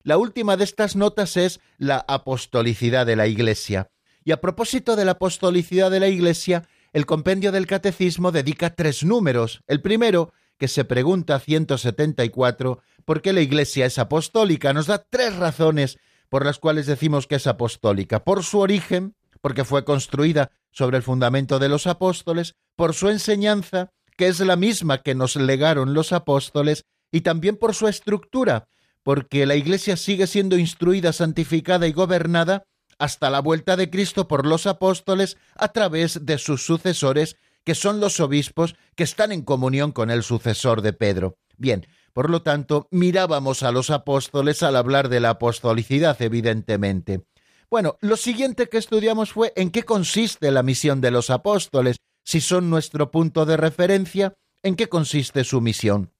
la 0.07 0.17
última 0.17 0.55
de 0.55 0.63
estas 0.63 0.95
notas 0.95 1.35
es 1.35 1.59
la 1.77 1.97
apostolicidad 2.07 3.05
de 3.05 3.17
la 3.17 3.27
Iglesia. 3.27 3.91
Y 4.23 4.31
a 4.31 4.39
propósito 4.39 4.95
de 4.95 5.03
la 5.03 5.11
apostolicidad 5.11 5.91
de 5.91 5.99
la 5.99 6.07
Iglesia, 6.07 6.63
el 6.93 7.05
compendio 7.05 7.51
del 7.51 7.67
Catecismo 7.67 8.31
dedica 8.31 8.73
tres 8.73 9.03
números. 9.03 9.63
El 9.67 9.81
primero, 9.81 10.31
que 10.57 10.69
se 10.69 10.85
pregunta 10.85 11.37
174, 11.41 12.79
¿por 13.03 13.21
qué 13.21 13.33
la 13.33 13.41
Iglesia 13.41 13.85
es 13.85 13.99
apostólica? 13.99 14.71
Nos 14.71 14.87
da 14.87 15.05
tres 15.09 15.35
razones 15.35 15.97
por 16.29 16.45
las 16.45 16.57
cuales 16.57 16.85
decimos 16.85 17.27
que 17.27 17.35
es 17.35 17.45
apostólica. 17.45 18.23
Por 18.23 18.45
su 18.45 18.59
origen, 18.59 19.13
porque 19.41 19.65
fue 19.65 19.83
construida 19.83 20.51
sobre 20.71 20.95
el 20.95 21.03
fundamento 21.03 21.59
de 21.59 21.67
los 21.67 21.85
apóstoles, 21.85 22.55
por 22.77 22.93
su 22.93 23.09
enseñanza, 23.09 23.91
que 24.15 24.27
es 24.27 24.39
la 24.39 24.55
misma 24.55 24.99
que 24.99 25.15
nos 25.15 25.35
legaron 25.35 25.93
los 25.93 26.13
apóstoles, 26.13 26.85
y 27.11 27.21
también 27.21 27.57
por 27.57 27.75
su 27.75 27.89
estructura, 27.89 28.69
porque 29.07 29.45
la 29.45 29.55
Iglesia 29.55 29.95
sigue 29.95 30.27
siendo 30.27 30.57
instruida, 30.57 31.13
santificada 31.13 31.87
y 31.87 31.93
gobernada 31.93 32.65
hasta 32.99 33.29
la 33.29 33.39
vuelta 33.39 33.77
de 33.77 33.89
Cristo 33.89 34.27
por 34.27 34.45
los 34.45 34.67
apóstoles 34.67 35.37
a 35.55 35.69
través 35.69 36.25
de 36.25 36.37
sus 36.37 36.65
sucesores, 36.65 37.37
que 37.63 37.73
son 37.73 38.01
los 38.01 38.19
obispos 38.19 38.75
que 38.97 39.05
están 39.05 39.31
en 39.31 39.43
comunión 39.43 39.93
con 39.93 40.11
el 40.11 40.23
sucesor 40.23 40.81
de 40.81 40.91
Pedro. 40.91 41.37
Bien, 41.55 41.87
por 42.11 42.29
lo 42.29 42.41
tanto, 42.41 42.89
mirábamos 42.91 43.63
a 43.63 43.71
los 43.71 43.91
apóstoles 43.91 44.61
al 44.61 44.75
hablar 44.75 45.07
de 45.07 45.21
la 45.21 45.29
apostolicidad, 45.29 46.21
evidentemente. 46.21 47.23
Bueno, 47.71 47.95
lo 48.01 48.17
siguiente 48.17 48.67
que 48.67 48.77
estudiamos 48.77 49.31
fue 49.31 49.53
en 49.55 49.71
qué 49.71 49.83
consiste 49.83 50.51
la 50.51 50.63
misión 50.63 50.99
de 50.99 51.11
los 51.11 51.29
apóstoles, 51.29 51.95
si 52.25 52.41
son 52.41 52.69
nuestro 52.69 53.09
punto 53.09 53.45
de 53.45 53.55
referencia, 53.55 54.33
en 54.63 54.75
qué 54.75 54.89
consiste 54.89 55.45
su 55.45 55.61
misión. 55.61 56.11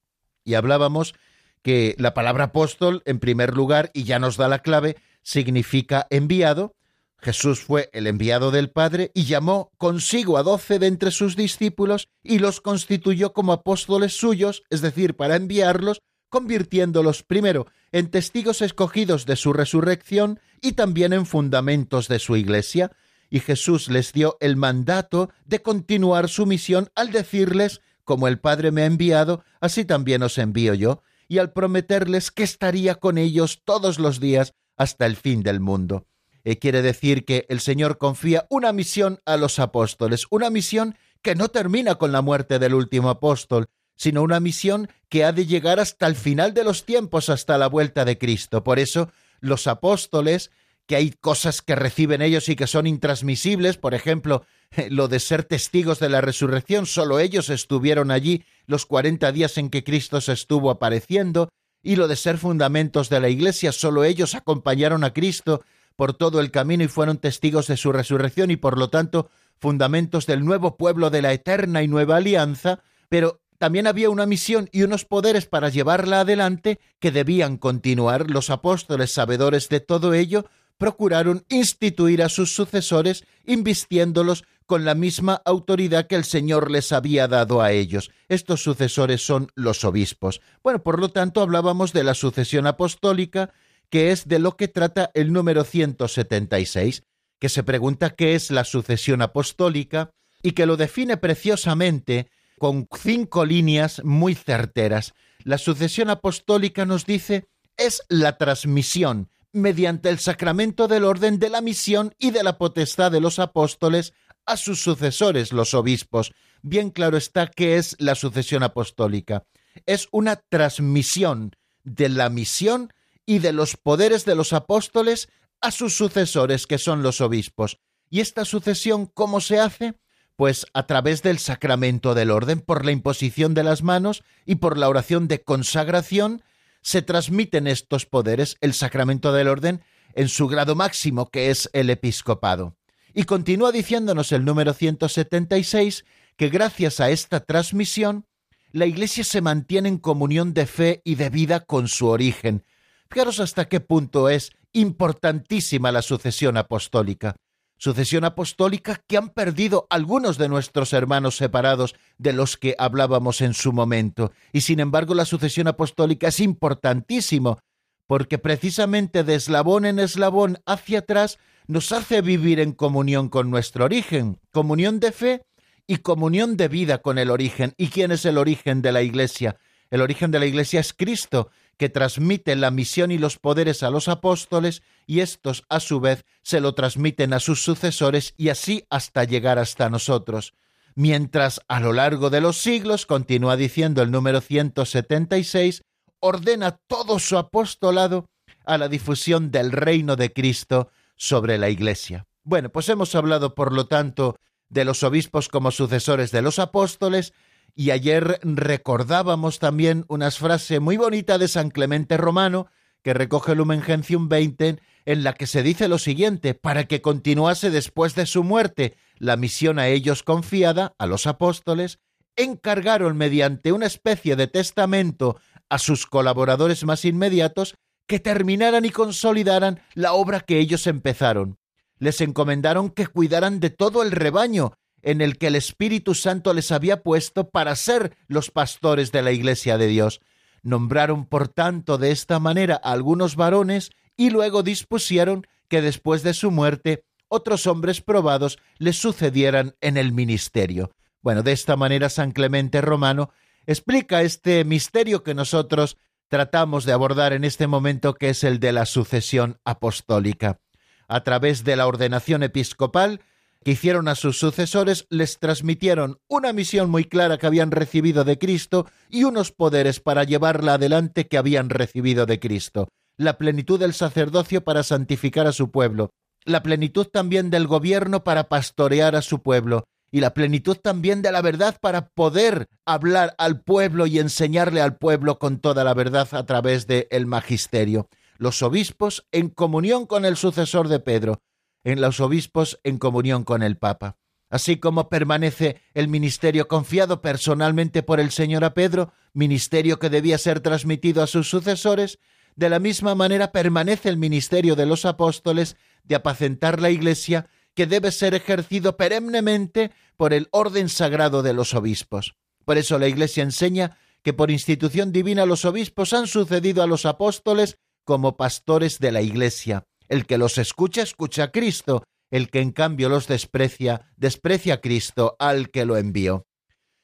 Y 0.45 0.53
hablábamos 0.53 1.15
que 1.61 1.95
la 1.97 2.13
palabra 2.13 2.45
apóstol, 2.45 3.03
en 3.05 3.19
primer 3.19 3.55
lugar, 3.55 3.91
y 3.93 4.03
ya 4.03 4.19
nos 4.19 4.37
da 4.37 4.47
la 4.47 4.59
clave, 4.59 4.97
significa 5.23 6.07
enviado. 6.09 6.75
Jesús 7.19 7.59
fue 7.59 7.89
el 7.93 8.07
enviado 8.07 8.51
del 8.51 8.69
Padre 8.69 9.11
y 9.13 9.25
llamó 9.25 9.71
consigo 9.77 10.37
a 10.37 10.43
doce 10.43 10.79
de 10.79 10.87
entre 10.87 11.11
sus 11.11 11.35
discípulos 11.35 12.09
y 12.23 12.39
los 12.39 12.61
constituyó 12.61 13.33
como 13.33 13.53
apóstoles 13.53 14.13
suyos, 14.13 14.63
es 14.69 14.81
decir, 14.81 15.15
para 15.15 15.35
enviarlos, 15.35 16.01
convirtiéndolos 16.29 17.23
primero 17.23 17.67
en 17.91 18.09
testigos 18.11 18.61
escogidos 18.61 19.25
de 19.25 19.35
su 19.35 19.53
resurrección 19.53 20.39
y 20.61 20.73
también 20.73 21.13
en 21.13 21.25
fundamentos 21.25 22.07
de 22.07 22.19
su 22.19 22.35
iglesia, 22.35 22.91
y 23.29 23.39
Jesús 23.39 23.89
les 23.89 24.13
dio 24.13 24.37
el 24.39 24.55
mandato 24.55 25.29
de 25.45 25.61
continuar 25.61 26.29
su 26.29 26.45
misión 26.45 26.89
al 26.95 27.11
decirles, 27.11 27.81
como 28.03 28.27
el 28.27 28.39
Padre 28.39 28.71
me 28.71 28.83
ha 28.83 28.85
enviado, 28.85 29.43
así 29.59 29.83
también 29.83 30.23
os 30.23 30.37
envío 30.37 30.73
yo, 30.73 31.01
y 31.27 31.39
al 31.39 31.51
prometerles 31.51 32.31
que 32.31 32.43
estaría 32.43 32.95
con 32.95 33.17
ellos 33.17 33.61
todos 33.63 33.99
los 33.99 34.19
días 34.19 34.53
hasta 34.75 35.05
el 35.05 35.15
fin 35.15 35.43
del 35.43 35.59
mundo. 35.59 36.05
Eh, 36.43 36.59
quiere 36.59 36.81
decir 36.81 37.25
que 37.25 37.45
el 37.49 37.59
Señor 37.59 37.97
confía 37.97 38.47
una 38.49 38.71
misión 38.71 39.19
a 39.25 39.35
los 39.35 39.59
apóstoles, 39.59 40.27
una 40.29 40.49
misión 40.49 40.95
que 41.21 41.35
no 41.35 41.49
termina 41.49 41.95
con 41.95 42.11
la 42.11 42.21
muerte 42.21 42.59
del 42.59 42.73
último 42.73 43.09
apóstol, 43.09 43.65
sino 43.95 44.21
una 44.21 44.39
misión 44.39 44.87
que 45.09 45.25
ha 45.25 45.33
de 45.33 45.45
llegar 45.45 45.79
hasta 45.79 46.07
el 46.07 46.15
final 46.15 46.53
de 46.53 46.63
los 46.63 46.85
tiempos, 46.85 47.29
hasta 47.29 47.57
la 47.57 47.67
vuelta 47.67 48.05
de 48.05 48.17
Cristo. 48.17 48.63
Por 48.63 48.79
eso, 48.79 49.11
los 49.41 49.67
apóstoles 49.67 50.51
que 50.87 50.95
hay 50.95 51.11
cosas 51.11 51.61
que 51.61 51.75
reciben 51.75 52.21
ellos 52.21 52.49
y 52.49 52.55
que 52.55 52.65
son 52.65 52.87
intransmisibles, 52.87 53.77
por 53.77 53.93
ejemplo, 53.93 54.45
lo 54.89 55.07
de 55.07 55.19
ser 55.19 55.43
testigos 55.43 55.99
de 55.99 56.09
la 56.09 56.21
resurrección, 56.21 56.85
solo 56.85 57.19
ellos 57.19 57.49
estuvieron 57.49 58.09
allí 58.09 58.43
los 58.65 58.85
cuarenta 58.85 59.31
días 59.31 59.57
en 59.57 59.69
que 59.69 59.83
Cristo 59.83 60.21
se 60.21 60.33
estuvo 60.33 60.71
apareciendo, 60.71 61.49
y 61.83 61.95
lo 61.95 62.07
de 62.07 62.15
ser 62.15 62.37
fundamentos 62.37 63.09
de 63.09 63.19
la 63.19 63.29
Iglesia, 63.29 63.71
solo 63.71 64.03
ellos 64.03 64.33
acompañaron 64.35 65.03
a 65.03 65.13
Cristo 65.13 65.63
por 65.95 66.13
todo 66.13 66.39
el 66.39 66.51
camino 66.51 66.83
y 66.83 66.87
fueron 66.87 67.17
testigos 67.17 67.67
de 67.67 67.77
su 67.77 67.91
resurrección 67.91 68.51
y 68.51 68.57
por 68.57 68.77
lo 68.77 68.89
tanto 68.89 69.29
fundamentos 69.57 70.25
del 70.25 70.43
nuevo 70.43 70.77
pueblo 70.77 71.09
de 71.09 71.21
la 71.21 71.33
eterna 71.33 71.83
y 71.83 71.87
nueva 71.87 72.17
alianza, 72.17 72.81
pero 73.09 73.41
también 73.57 73.87
había 73.87 74.09
una 74.09 74.25
misión 74.25 74.69
y 74.71 74.83
unos 74.83 75.05
poderes 75.05 75.47
para 75.47 75.69
llevarla 75.69 76.21
adelante 76.21 76.79
que 76.99 77.11
debían 77.11 77.57
continuar. 77.57 78.29
Los 78.29 78.49
apóstoles, 78.49 79.11
sabedores 79.11 79.69
de 79.69 79.79
todo 79.79 80.13
ello, 80.13 80.45
procuraron 80.77 81.45
instituir 81.49 82.21
a 82.21 82.29
sus 82.29 82.53
sucesores, 82.53 83.25
invistiéndolos 83.45 84.43
con 84.65 84.83
la 84.83 84.95
misma 84.95 85.41
autoridad 85.45 86.07
que 86.07 86.15
el 86.15 86.25
Señor 86.25 86.69
les 86.69 86.91
había 86.91 87.27
dado 87.27 87.61
a 87.61 87.71
ellos. 87.71 88.11
Estos 88.27 88.61
sucesores 88.61 89.25
son 89.25 89.49
los 89.55 89.83
obispos. 89.85 90.41
Bueno, 90.61 90.83
por 90.83 90.99
lo 90.99 91.09
tanto, 91.09 91.41
hablábamos 91.41 91.93
de 91.93 92.03
la 92.03 92.13
sucesión 92.13 92.67
apostólica, 92.67 93.53
que 93.89 94.11
es 94.11 94.27
de 94.27 94.39
lo 94.39 94.57
que 94.57 94.67
trata 94.67 95.09
el 95.13 95.31
número 95.31 95.63
176, 95.63 97.03
que 97.39 97.49
se 97.49 97.63
pregunta 97.63 98.09
qué 98.09 98.35
es 98.35 98.51
la 98.51 98.65
sucesión 98.65 99.21
apostólica 99.21 100.11
y 100.43 100.51
que 100.51 100.65
lo 100.65 100.75
define 100.75 101.15
preciosamente 101.15 102.27
con 102.59 102.87
cinco 103.01 103.45
líneas 103.45 104.03
muy 104.03 104.35
certeras. 104.35 105.13
La 105.43 105.57
sucesión 105.57 106.09
apostólica 106.09 106.85
nos 106.85 107.05
dice 107.05 107.47
es 107.77 108.01
la 108.09 108.37
transmisión 108.37 109.29
mediante 109.57 110.09
el 110.09 110.19
sacramento 110.19 110.87
del 110.87 111.03
orden 111.03 111.39
de 111.39 111.49
la 111.49 111.61
misión 111.61 112.15
y 112.17 112.31
de 112.31 112.43
la 112.43 112.57
potestad 112.57 113.11
de 113.11 113.21
los 113.21 113.39
apóstoles 113.39 114.13
a 114.45 114.57
sus 114.57 114.81
sucesores, 114.81 115.51
los 115.51 115.73
obispos. 115.73 116.33
Bien 116.61 116.89
claro 116.89 117.17
está 117.17 117.47
que 117.47 117.77
es 117.77 117.95
la 117.99 118.15
sucesión 118.15 118.63
apostólica. 118.63 119.45
Es 119.85 120.07
una 120.11 120.37
transmisión 120.37 121.51
de 121.83 122.09
la 122.09 122.29
misión 122.29 122.93
y 123.25 123.39
de 123.39 123.51
los 123.51 123.75
poderes 123.75 124.25
de 124.25 124.35
los 124.35 124.53
apóstoles 124.53 125.29
a 125.61 125.71
sus 125.71 125.95
sucesores, 125.95 126.65
que 126.65 126.77
son 126.77 127.03
los 127.03 127.21
obispos. 127.21 127.79
¿Y 128.09 128.21
esta 128.21 128.45
sucesión 128.45 129.05
cómo 129.05 129.41
se 129.41 129.59
hace? 129.59 129.95
Pues 130.35 130.65
a 130.73 130.85
través 130.85 131.23
del 131.23 131.39
sacramento 131.39 132.13
del 132.13 132.31
orden, 132.31 132.61
por 132.61 132.85
la 132.85 132.91
imposición 132.91 133.53
de 133.53 133.63
las 133.63 133.83
manos 133.83 134.23
y 134.45 134.55
por 134.55 134.77
la 134.77 134.87
oración 134.87 135.27
de 135.27 135.43
consagración, 135.43 136.43
se 136.81 137.01
transmiten 137.01 137.67
estos 137.67 138.05
poderes, 138.05 138.57
el 138.61 138.73
sacramento 138.73 139.33
del 139.33 139.47
orden, 139.47 139.81
en 140.13 140.29
su 140.29 140.47
grado 140.47 140.75
máximo, 140.75 141.29
que 141.29 141.51
es 141.51 141.69
el 141.73 141.89
episcopado. 141.89 142.75
Y 143.13 143.23
continúa 143.23 143.71
diciéndonos 143.71 144.31
el 144.31 144.45
número 144.45 144.73
176 144.73 146.05
que 146.35 146.49
gracias 146.49 146.99
a 146.99 147.09
esta 147.09 147.39
transmisión, 147.39 148.25
la 148.71 148.85
Iglesia 148.85 149.23
se 149.23 149.41
mantiene 149.41 149.89
en 149.89 149.97
comunión 149.97 150.53
de 150.53 150.67
fe 150.67 151.01
y 151.03 151.15
de 151.15 151.29
vida 151.29 151.61
con 151.61 151.87
su 151.87 152.07
origen. 152.07 152.63
Fijaros 153.09 153.39
hasta 153.39 153.67
qué 153.67 153.79
punto 153.79 154.29
es 154.29 154.51
importantísima 154.73 155.91
la 155.91 156.01
sucesión 156.01 156.57
apostólica. 156.57 157.35
Sucesión 157.77 158.23
apostólica 158.23 159.01
que 159.07 159.17
han 159.17 159.29
perdido 159.29 159.85
algunos 159.89 160.37
de 160.37 160.49
nuestros 160.49 160.93
hermanos 160.93 161.37
separados 161.37 161.95
de 162.17 162.33
los 162.33 162.57
que 162.57 162.75
hablábamos 162.79 163.41
en 163.41 163.53
su 163.53 163.71
momento. 163.71 164.31
Y 164.51 164.61
sin 164.61 164.79
embargo 164.79 165.13
la 165.13 165.25
sucesión 165.25 165.67
apostólica 165.67 166.29
es 166.29 166.39
importantísimo, 166.39 167.59
porque 168.07 168.39
precisamente 168.39 169.23
de 169.23 169.35
eslabón 169.35 169.85
en 169.85 169.99
eslabón 169.99 170.59
hacia 170.65 170.99
atrás 170.99 171.37
nos 171.67 171.91
hace 171.91 172.21
vivir 172.21 172.59
en 172.59 172.71
comunión 172.71 173.29
con 173.29 173.51
nuestro 173.51 173.85
origen, 173.85 174.39
comunión 174.51 174.99
de 174.99 175.11
fe 175.11 175.45
y 175.85 175.97
comunión 175.97 176.57
de 176.57 176.69
vida 176.69 176.99
con 176.99 177.17
el 177.17 177.29
origen. 177.29 177.73
¿Y 177.77 177.89
quién 177.89 178.11
es 178.11 178.25
el 178.25 178.37
origen 178.37 178.81
de 178.81 178.91
la 178.91 179.01
Iglesia? 179.03 179.57
El 179.91 180.01
origen 180.01 180.31
de 180.31 180.39
la 180.39 180.45
Iglesia 180.45 180.79
es 180.79 180.93
Cristo, 180.93 181.49
que 181.77 181.89
transmite 181.89 182.55
la 182.55 182.71
misión 182.71 183.11
y 183.11 183.17
los 183.17 183.37
poderes 183.37 183.83
a 183.83 183.89
los 183.89 184.07
apóstoles 184.07 184.81
y 185.05 185.19
estos 185.19 185.63
a 185.69 185.79
su 185.79 185.99
vez 185.99 186.25
se 186.41 186.59
lo 186.59 186.73
transmiten 186.73 187.33
a 187.33 187.39
sus 187.39 187.63
sucesores 187.63 188.33
y 188.37 188.49
así 188.49 188.85
hasta 188.89 189.23
llegar 189.23 189.59
hasta 189.59 189.89
nosotros. 189.89 190.53
Mientras 190.95 191.61
a 191.67 191.79
lo 191.79 191.93
largo 191.93 192.29
de 192.31 192.41
los 192.41 192.57
siglos, 192.57 193.05
continúa 193.05 193.55
diciendo 193.55 194.01
el 194.01 194.09
número 194.09 194.41
176, 194.41 195.83
ordena 196.19 196.79
todo 196.87 197.19
su 197.19 197.37
apostolado 197.37 198.27
a 198.65 198.77
la 198.77 198.89
difusión 198.89 199.51
del 199.51 199.71
reino 199.71 200.15
de 200.15 200.33
Cristo 200.33 200.89
sobre 201.15 201.57
la 201.57 201.69
Iglesia. 201.69 202.25
Bueno, 202.43 202.69
pues 202.69 202.89
hemos 202.89 203.13
hablado, 203.13 203.53
por 203.53 203.73
lo 203.73 203.87
tanto, 203.87 204.37
de 204.69 204.85
los 204.85 205.03
obispos 205.03 205.49
como 205.49 205.71
sucesores 205.71 206.31
de 206.31 206.41
los 206.41 206.59
apóstoles, 206.59 207.33
y 207.77 207.91
ayer 207.91 208.39
recordábamos 208.41 209.59
también 209.59 210.03
unas 210.07 210.39
frases 210.39 210.81
muy 210.81 210.97
bonitas 210.97 211.39
de 211.39 211.47
San 211.47 211.69
Clemente 211.69 212.17
Romano, 212.17 212.65
que 213.03 213.13
recoge 213.13 213.53
Lumen 213.53 213.83
Gentium 213.83 214.27
20, 214.29 214.79
en 215.05 215.23
la 215.23 215.33
que 215.33 215.45
se 215.45 215.61
dice 215.61 215.87
lo 215.87 215.99
siguiente, 215.99 216.55
para 216.55 216.85
que 216.85 217.03
continuase 217.03 217.69
después 217.69 218.15
de 218.15 218.25
su 218.25 218.43
muerte 218.43 218.97
la 219.19 219.37
misión 219.37 219.77
a 219.77 219.89
ellos 219.89 220.23
confiada, 220.23 220.95
a 220.97 221.05
los 221.05 221.27
apóstoles, 221.27 221.99
encargaron 222.35 223.15
mediante 223.15 223.71
una 223.71 223.85
especie 223.85 224.35
de 224.35 224.47
testamento 224.47 225.39
a 225.69 225.77
sus 225.77 226.07
colaboradores 226.07 226.83
más 226.83 227.05
inmediatos 227.05 227.75
que 228.07 228.19
terminaran 228.19 228.85
y 228.85 228.89
consolidaran 228.89 229.81
la 229.93 230.13
obra 230.13 230.39
que 230.39 230.57
ellos 230.57 230.87
empezaron. 230.87 231.59
Les 231.99 232.21
encomendaron 232.21 232.89
que 232.89 233.05
cuidaran 233.05 233.59
de 233.59 233.69
todo 233.69 234.01
el 234.01 234.09
rebaño 234.09 234.73
en 235.07 235.21
el 235.21 235.37
que 235.37 235.47
el 235.47 235.55
Espíritu 235.55 236.15
Santo 236.15 236.53
les 236.53 236.69
había 236.69 237.01
puesto 237.01 237.49
para 237.49 237.77
ser 237.77 238.17
los 238.27 238.51
pastores 238.51 239.13
de 239.13 239.21
la 239.21 239.31
Iglesia 239.31 239.77
de 239.77 239.87
Dios. 239.87 240.19
Nombraron, 240.63 241.25
por 241.25 241.47
tanto, 241.47 241.97
de 241.97 242.11
esta 242.11 242.39
manera 242.39 242.75
a 242.83 242.91
algunos 242.91 243.37
varones 243.37 243.91
y 244.17 244.31
luego 244.31 244.63
dispusieron 244.63 245.47
que 245.69 245.81
después 245.81 246.23
de 246.23 246.33
su 246.33 246.51
muerte 246.51 247.05
otros 247.29 247.67
hombres 247.67 248.01
probados 248.01 248.59
les 248.79 248.97
sucedieran 248.97 249.77
en 249.79 249.95
el 249.95 250.11
ministerio. 250.11 250.91
Bueno, 251.21 251.41
de 251.41 251.53
esta 251.53 251.77
manera 251.77 252.09
San 252.09 252.33
Clemente 252.33 252.81
Romano 252.81 253.31
explica 253.65 254.23
este 254.23 254.65
misterio 254.65 255.23
que 255.23 255.33
nosotros 255.33 255.97
tratamos 256.27 256.83
de 256.83 256.91
abordar 256.91 257.31
en 257.31 257.45
este 257.45 257.67
momento, 257.67 258.13
que 258.13 258.27
es 258.27 258.43
el 258.43 258.59
de 258.59 258.73
la 258.73 258.85
sucesión 258.85 259.57
apostólica. 259.63 260.59
A 261.07 261.23
través 261.23 261.63
de 261.63 261.77
la 261.77 261.87
ordenación 261.87 262.43
episcopal 262.43 263.21
que 263.67 263.73
hicieron 263.73 264.07
a 264.07 264.15
sus 264.15 264.39
sucesores, 264.39 265.07
les 265.09 265.39
transmitieron 265.39 266.19
una 266.29 266.53
misión 266.53 266.89
muy 266.89 267.03
clara 267.03 267.37
que 267.37 267.47
habían 267.47 267.71
recibido 267.71 268.23
de 268.23 268.39
Cristo 268.39 268.87
y 269.09 269.25
unos 269.25 269.51
poderes 269.51 269.99
para 269.99 270.23
llevarla 270.23 270.75
adelante 270.75 271.27
que 271.27 271.37
habían 271.37 271.69
recibido 271.69 272.25
de 272.25 272.39
Cristo. 272.39 272.87
La 273.17 273.37
plenitud 273.37 273.77
del 273.77 273.93
sacerdocio 273.93 274.63
para 274.63 274.83
santificar 274.83 275.47
a 275.47 275.51
su 275.51 275.69
pueblo, 275.69 276.11
la 276.45 276.63
plenitud 276.63 277.07
también 277.07 277.49
del 277.49 277.67
gobierno 277.67 278.23
para 278.23 278.47
pastorear 278.47 279.17
a 279.17 279.21
su 279.21 279.41
pueblo, 279.41 279.83
y 280.11 280.21
la 280.21 280.33
plenitud 280.33 280.77
también 280.77 281.21
de 281.21 281.33
la 281.33 281.41
verdad 281.41 281.75
para 281.81 282.07
poder 282.07 282.67
hablar 282.85 283.35
al 283.37 283.59
pueblo 283.59 284.07
y 284.07 284.19
enseñarle 284.19 284.79
al 284.79 284.95
pueblo 284.95 285.39
con 285.39 285.59
toda 285.59 285.83
la 285.83 285.93
verdad 285.93 286.29
a 286.31 286.45
través 286.45 286.87
del 286.87 287.07
el 287.09 287.25
magisterio. 287.25 288.07
Los 288.37 288.61
obispos 288.61 289.27
en 289.33 289.49
comunión 289.49 290.05
con 290.05 290.23
el 290.23 290.37
sucesor 290.37 290.87
de 290.87 291.01
Pedro, 291.01 291.41
en 291.87 292.01
los 292.01 292.19
obispos 292.19 292.81
en 292.83 292.97
comunión 292.97 293.45
con 293.45 293.63
el 293.63 293.77
Papa. 293.77 294.17
Así 294.49 294.75
como 294.75 295.07
permanece 295.07 295.79
el 295.93 296.09
ministerio 296.09 296.67
confiado 296.67 297.21
personalmente 297.21 298.03
por 298.03 298.19
el 298.19 298.31
Señor 298.31 298.65
a 298.65 298.73
Pedro, 298.73 299.13
ministerio 299.31 299.97
que 299.97 300.09
debía 300.09 300.37
ser 300.37 300.59
transmitido 300.59 301.23
a 301.23 301.27
sus 301.27 301.49
sucesores, 301.49 302.19
de 302.57 302.69
la 302.69 302.79
misma 302.79 303.15
manera 303.15 303.53
permanece 303.53 304.09
el 304.09 304.17
ministerio 304.17 304.75
de 304.75 304.85
los 304.85 305.05
apóstoles 305.05 305.77
de 306.03 306.15
apacentar 306.15 306.81
la 306.81 306.89
Iglesia 306.89 307.47
que 307.73 307.85
debe 307.85 308.11
ser 308.11 308.33
ejercido 308.33 308.97
perennemente 308.97 309.91
por 310.17 310.33
el 310.33 310.49
orden 310.51 310.89
sagrado 310.89 311.41
de 311.41 311.53
los 311.53 311.73
obispos. 311.73 312.35
Por 312.65 312.77
eso 312.77 312.99
la 312.99 313.07
Iglesia 313.07 313.43
enseña 313.43 313.97
que 314.23 314.33
por 314.33 314.51
institución 314.51 315.13
divina 315.13 315.45
los 315.45 315.63
obispos 315.63 316.11
han 316.11 316.27
sucedido 316.27 316.83
a 316.83 316.87
los 316.87 317.05
apóstoles 317.05 317.77
como 318.03 318.35
pastores 318.35 318.99
de 318.99 319.13
la 319.13 319.21
Iglesia. 319.21 319.85
El 320.09 320.25
que 320.25 320.37
los 320.37 320.57
escucha, 320.57 321.01
escucha 321.01 321.43
a 321.43 321.51
Cristo. 321.51 322.03
El 322.29 322.49
que 322.49 322.59
en 322.59 322.71
cambio 322.71 323.09
los 323.09 323.27
desprecia, 323.27 324.11
desprecia 324.17 324.75
a 324.75 324.81
Cristo 324.81 325.35
al 325.39 325.69
que 325.69 325.85
lo 325.85 325.97
envió. 325.97 326.45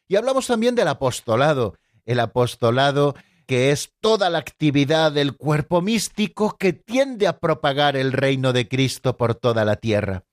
Y 0.08 0.18
hablamos 0.18 0.48
también 0.48 0.76
del 0.76 0.90
apostolado. 0.90 1.76
El 2.06 2.20
apostolado 2.20 3.16
que 3.46 3.72
es 3.72 3.92
toda 4.00 4.30
la 4.30 4.40
actividad 4.40 5.12
del 5.12 5.36
cuerpo 5.36 5.82
místico 5.82 6.58
que 6.58 6.74
tiende 6.74 7.28
a 7.28 7.40
propagar 7.40 7.96
el 7.96 8.12
reino 8.12 8.54
de 8.54 8.68
Cristo 8.68 9.18
por 9.18 9.36
toda 9.36 9.66
la 9.66 9.76
tierra. 9.76 10.24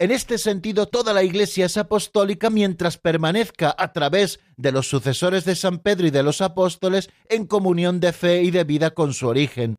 En 0.00 0.12
este 0.12 0.38
sentido, 0.38 0.86
toda 0.86 1.12
la 1.12 1.24
Iglesia 1.24 1.66
es 1.66 1.76
apostólica 1.76 2.50
mientras 2.50 2.98
permanezca 2.98 3.74
a 3.76 3.92
través 3.92 4.38
de 4.56 4.70
los 4.70 4.88
sucesores 4.88 5.44
de 5.44 5.56
San 5.56 5.80
Pedro 5.80 6.06
y 6.06 6.10
de 6.10 6.22
los 6.22 6.40
apóstoles 6.40 7.10
en 7.28 7.46
comunión 7.46 7.98
de 7.98 8.12
fe 8.12 8.42
y 8.42 8.52
de 8.52 8.62
vida 8.62 8.92
con 8.92 9.12
su 9.12 9.26
origen. 9.26 9.76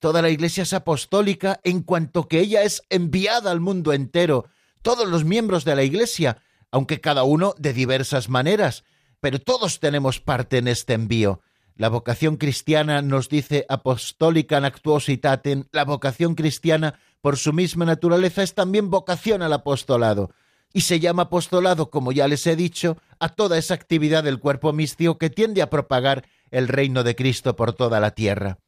Toda 0.00 0.22
la 0.22 0.30
Iglesia 0.30 0.62
es 0.62 0.72
apostólica 0.72 1.60
en 1.64 1.82
cuanto 1.82 2.28
que 2.28 2.38
ella 2.40 2.62
es 2.62 2.82
enviada 2.88 3.50
al 3.50 3.60
mundo 3.60 3.92
entero. 3.92 4.46
Todos 4.82 5.08
los 5.08 5.24
miembros 5.24 5.64
de 5.64 5.74
la 5.74 5.82
Iglesia, 5.82 6.40
aunque 6.70 7.00
cada 7.00 7.24
uno 7.24 7.54
de 7.58 7.72
diversas 7.72 8.28
maneras, 8.28 8.84
pero 9.20 9.40
todos 9.40 9.80
tenemos 9.80 10.20
parte 10.20 10.58
en 10.58 10.68
este 10.68 10.94
envío. 10.94 11.40
La 11.74 11.88
vocación 11.88 12.36
cristiana 12.36 13.02
nos 13.02 13.28
dice 13.28 13.66
apostólica 13.68 14.58
actuositatem, 14.58 15.64
la 15.72 15.84
vocación 15.84 16.36
cristiana 16.36 16.98
por 17.20 17.36
su 17.36 17.52
misma 17.52 17.84
naturaleza 17.84 18.42
es 18.44 18.54
también 18.54 18.90
vocación 18.90 19.42
al 19.42 19.52
apostolado. 19.52 20.30
Y 20.72 20.82
se 20.82 21.00
llama 21.00 21.24
apostolado, 21.24 21.90
como 21.90 22.12
ya 22.12 22.28
les 22.28 22.46
he 22.46 22.54
dicho, 22.54 22.98
a 23.18 23.30
toda 23.30 23.58
esa 23.58 23.74
actividad 23.74 24.22
del 24.22 24.38
cuerpo 24.38 24.72
místico 24.72 25.18
que 25.18 25.30
tiende 25.30 25.62
a 25.62 25.70
propagar 25.70 26.24
el 26.50 26.68
reino 26.68 27.02
de 27.02 27.16
Cristo 27.16 27.56
por 27.56 27.72
toda 27.72 27.98
la 28.00 28.12
tierra. 28.12 28.58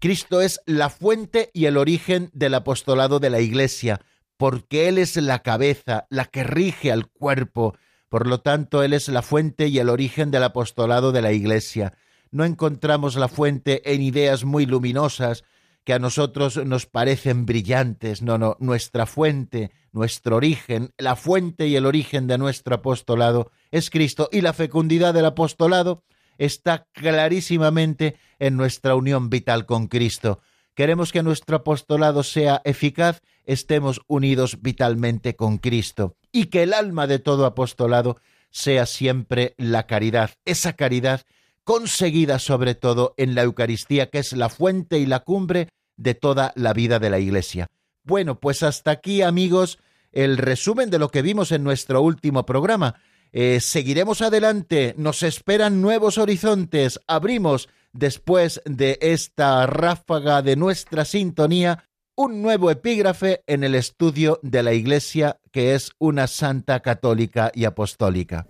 Cristo 0.00 0.40
es 0.40 0.60
la 0.64 0.90
fuente 0.90 1.50
y 1.52 1.64
el 1.64 1.76
origen 1.76 2.30
del 2.32 2.54
apostolado 2.54 3.18
de 3.18 3.30
la 3.30 3.40
Iglesia, 3.40 4.00
porque 4.36 4.88
Él 4.88 4.96
es 4.96 5.16
la 5.16 5.40
cabeza, 5.40 6.06
la 6.08 6.24
que 6.26 6.44
rige 6.44 6.92
al 6.92 7.08
cuerpo. 7.08 7.76
Por 8.08 8.28
lo 8.28 8.40
tanto, 8.40 8.84
Él 8.84 8.92
es 8.92 9.08
la 9.08 9.22
fuente 9.22 9.66
y 9.66 9.80
el 9.80 9.88
origen 9.88 10.30
del 10.30 10.44
apostolado 10.44 11.10
de 11.10 11.20
la 11.20 11.32
Iglesia. 11.32 11.94
No 12.30 12.44
encontramos 12.44 13.16
la 13.16 13.26
fuente 13.26 13.92
en 13.92 14.02
ideas 14.02 14.44
muy 14.44 14.66
luminosas 14.66 15.42
que 15.82 15.94
a 15.94 15.98
nosotros 15.98 16.64
nos 16.64 16.86
parecen 16.86 17.44
brillantes. 17.44 18.22
No, 18.22 18.38
no, 18.38 18.56
nuestra 18.60 19.04
fuente, 19.04 19.72
nuestro 19.90 20.36
origen, 20.36 20.92
la 20.96 21.16
fuente 21.16 21.66
y 21.66 21.74
el 21.74 21.86
origen 21.86 22.28
de 22.28 22.38
nuestro 22.38 22.76
apostolado 22.76 23.50
es 23.72 23.90
Cristo 23.90 24.28
y 24.30 24.42
la 24.42 24.52
fecundidad 24.52 25.12
del 25.12 25.24
apostolado 25.24 26.04
está 26.38 26.86
clarísimamente 26.92 28.16
en 28.38 28.56
nuestra 28.56 28.94
unión 28.94 29.28
vital 29.28 29.66
con 29.66 29.88
Cristo. 29.88 30.40
Queremos 30.74 31.12
que 31.12 31.22
nuestro 31.22 31.56
apostolado 31.56 32.22
sea 32.22 32.62
eficaz, 32.64 33.20
estemos 33.44 34.00
unidos 34.06 34.62
vitalmente 34.62 35.34
con 35.34 35.58
Cristo 35.58 36.16
y 36.32 36.46
que 36.46 36.62
el 36.62 36.72
alma 36.72 37.06
de 37.06 37.18
todo 37.18 37.46
apostolado 37.46 38.20
sea 38.50 38.86
siempre 38.86 39.54
la 39.58 39.86
caridad, 39.86 40.30
esa 40.44 40.74
caridad 40.74 41.22
conseguida 41.64 42.38
sobre 42.38 42.74
todo 42.74 43.12
en 43.16 43.34
la 43.34 43.42
Eucaristía, 43.42 44.08
que 44.08 44.18
es 44.18 44.32
la 44.32 44.48
fuente 44.48 44.98
y 44.98 45.06
la 45.06 45.20
cumbre 45.20 45.68
de 45.96 46.14
toda 46.14 46.52
la 46.54 46.72
vida 46.72 46.98
de 46.98 47.10
la 47.10 47.18
Iglesia. 47.18 47.66
Bueno, 48.04 48.40
pues 48.40 48.62
hasta 48.62 48.90
aquí, 48.90 49.20
amigos, 49.20 49.78
el 50.12 50.38
resumen 50.38 50.88
de 50.90 50.98
lo 50.98 51.10
que 51.10 51.22
vimos 51.22 51.52
en 51.52 51.64
nuestro 51.64 52.00
último 52.00 52.46
programa. 52.46 52.94
Eh, 53.32 53.60
seguiremos 53.60 54.22
adelante, 54.22 54.94
nos 54.96 55.22
esperan 55.22 55.80
nuevos 55.80 56.18
horizontes, 56.18 57.00
abrimos 57.06 57.68
después 57.92 58.62
de 58.64 58.98
esta 59.00 59.66
ráfaga 59.66 60.42
de 60.42 60.56
nuestra 60.56 61.04
sintonía 61.04 61.84
un 62.16 62.42
nuevo 62.42 62.70
epígrafe 62.70 63.42
en 63.46 63.62
el 63.62 63.74
estudio 63.74 64.40
de 64.42 64.62
la 64.62 64.72
Iglesia 64.72 65.38
que 65.52 65.74
es 65.74 65.92
una 65.98 66.26
santa 66.26 66.80
católica 66.80 67.52
y 67.54 67.64
apostólica. 67.64 68.46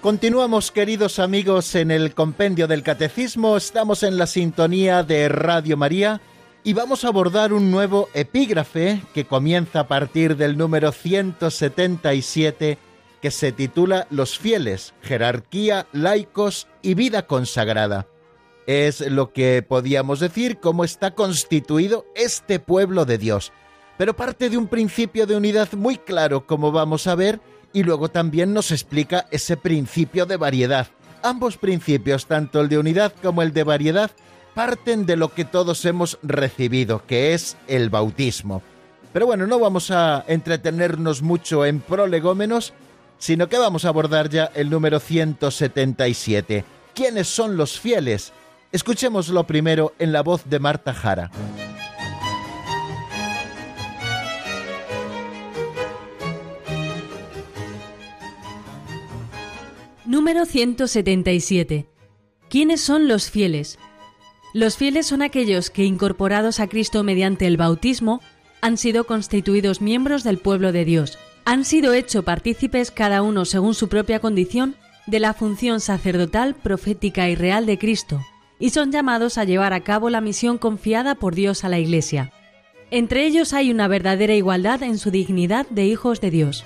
Continuamos, 0.00 0.70
queridos 0.70 1.18
amigos, 1.18 1.74
en 1.74 1.90
el 1.90 2.14
compendio 2.14 2.66
del 2.66 2.82
Catecismo. 2.82 3.58
Estamos 3.58 4.02
en 4.02 4.16
la 4.16 4.26
sintonía 4.26 5.02
de 5.02 5.28
Radio 5.28 5.76
María 5.76 6.22
y 6.64 6.72
vamos 6.72 7.04
a 7.04 7.08
abordar 7.08 7.52
un 7.52 7.70
nuevo 7.70 8.08
epígrafe 8.14 9.02
que 9.12 9.26
comienza 9.26 9.80
a 9.80 9.88
partir 9.88 10.38
del 10.38 10.56
número 10.56 10.92
177 10.92 12.78
que 13.20 13.30
se 13.30 13.52
titula 13.52 14.06
Los 14.08 14.38
fieles, 14.38 14.94
jerarquía, 15.02 15.86
laicos 15.92 16.66
y 16.80 16.94
vida 16.94 17.26
consagrada. 17.26 18.06
Es 18.66 19.02
lo 19.02 19.34
que 19.34 19.62
podíamos 19.62 20.18
decir 20.18 20.60
cómo 20.60 20.84
está 20.84 21.10
constituido 21.10 22.06
este 22.14 22.58
pueblo 22.58 23.04
de 23.04 23.18
Dios, 23.18 23.52
pero 23.98 24.16
parte 24.16 24.48
de 24.48 24.56
un 24.56 24.66
principio 24.66 25.26
de 25.26 25.36
unidad 25.36 25.70
muy 25.74 25.98
claro, 25.98 26.46
como 26.46 26.72
vamos 26.72 27.06
a 27.06 27.14
ver, 27.14 27.38
y 27.72 27.82
luego 27.82 28.08
también 28.08 28.52
nos 28.52 28.70
explica 28.70 29.26
ese 29.30 29.56
principio 29.56 30.26
de 30.26 30.36
variedad. 30.36 30.88
Ambos 31.22 31.56
principios, 31.56 32.26
tanto 32.26 32.60
el 32.60 32.68
de 32.68 32.78
unidad 32.78 33.12
como 33.22 33.42
el 33.42 33.52
de 33.52 33.64
variedad, 33.64 34.10
parten 34.54 35.06
de 35.06 35.16
lo 35.16 35.32
que 35.32 35.44
todos 35.44 35.84
hemos 35.84 36.18
recibido, 36.22 37.04
que 37.06 37.34
es 37.34 37.56
el 37.68 37.90
bautismo. 37.90 38.62
Pero 39.12 39.26
bueno, 39.26 39.46
no 39.46 39.58
vamos 39.58 39.90
a 39.90 40.24
entretenernos 40.28 41.22
mucho 41.22 41.66
en 41.66 41.80
prolegómenos, 41.80 42.72
sino 43.18 43.48
que 43.48 43.58
vamos 43.58 43.84
a 43.84 43.88
abordar 43.88 44.28
ya 44.28 44.50
el 44.54 44.70
número 44.70 45.00
177. 45.00 46.64
¿Quiénes 46.94 47.28
son 47.28 47.56
los 47.56 47.78
fieles? 47.78 48.32
Escuchémoslo 48.72 49.44
primero 49.44 49.94
en 49.98 50.12
la 50.12 50.22
voz 50.22 50.48
de 50.48 50.58
Marta 50.58 50.94
Jara. 50.94 51.30
Número 60.10 60.44
177. 60.44 61.86
¿Quiénes 62.48 62.80
son 62.80 63.06
los 63.06 63.30
fieles? 63.30 63.78
Los 64.52 64.76
fieles 64.76 65.06
son 65.06 65.22
aquellos 65.22 65.70
que, 65.70 65.84
incorporados 65.84 66.58
a 66.58 66.66
Cristo 66.66 67.04
mediante 67.04 67.46
el 67.46 67.56
bautismo, 67.56 68.20
han 68.60 68.76
sido 68.76 69.04
constituidos 69.04 69.80
miembros 69.80 70.24
del 70.24 70.38
pueblo 70.38 70.72
de 70.72 70.84
Dios. 70.84 71.16
Han 71.44 71.64
sido 71.64 71.94
hechos 71.94 72.24
partícipes 72.24 72.90
cada 72.90 73.22
uno 73.22 73.44
según 73.44 73.72
su 73.74 73.88
propia 73.88 74.18
condición 74.18 74.74
de 75.06 75.20
la 75.20 75.32
función 75.32 75.78
sacerdotal, 75.78 76.56
profética 76.56 77.28
y 77.28 77.36
real 77.36 77.64
de 77.64 77.78
Cristo, 77.78 78.20
y 78.58 78.70
son 78.70 78.90
llamados 78.90 79.38
a 79.38 79.44
llevar 79.44 79.72
a 79.72 79.84
cabo 79.84 80.10
la 80.10 80.20
misión 80.20 80.58
confiada 80.58 81.14
por 81.14 81.36
Dios 81.36 81.62
a 81.62 81.68
la 81.68 81.78
Iglesia. 81.78 82.32
Entre 82.90 83.26
ellos 83.26 83.52
hay 83.52 83.70
una 83.70 83.86
verdadera 83.86 84.34
igualdad 84.34 84.82
en 84.82 84.98
su 84.98 85.12
dignidad 85.12 85.68
de 85.68 85.86
hijos 85.86 86.20
de 86.20 86.32
Dios. 86.32 86.64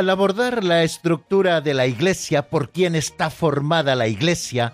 Al 0.00 0.08
abordar 0.08 0.64
la 0.64 0.82
estructura 0.82 1.60
de 1.60 1.74
la 1.74 1.86
Iglesia, 1.86 2.48
por 2.48 2.70
quién 2.70 2.94
está 2.94 3.28
formada 3.28 3.94
la 3.94 4.08
Iglesia, 4.08 4.72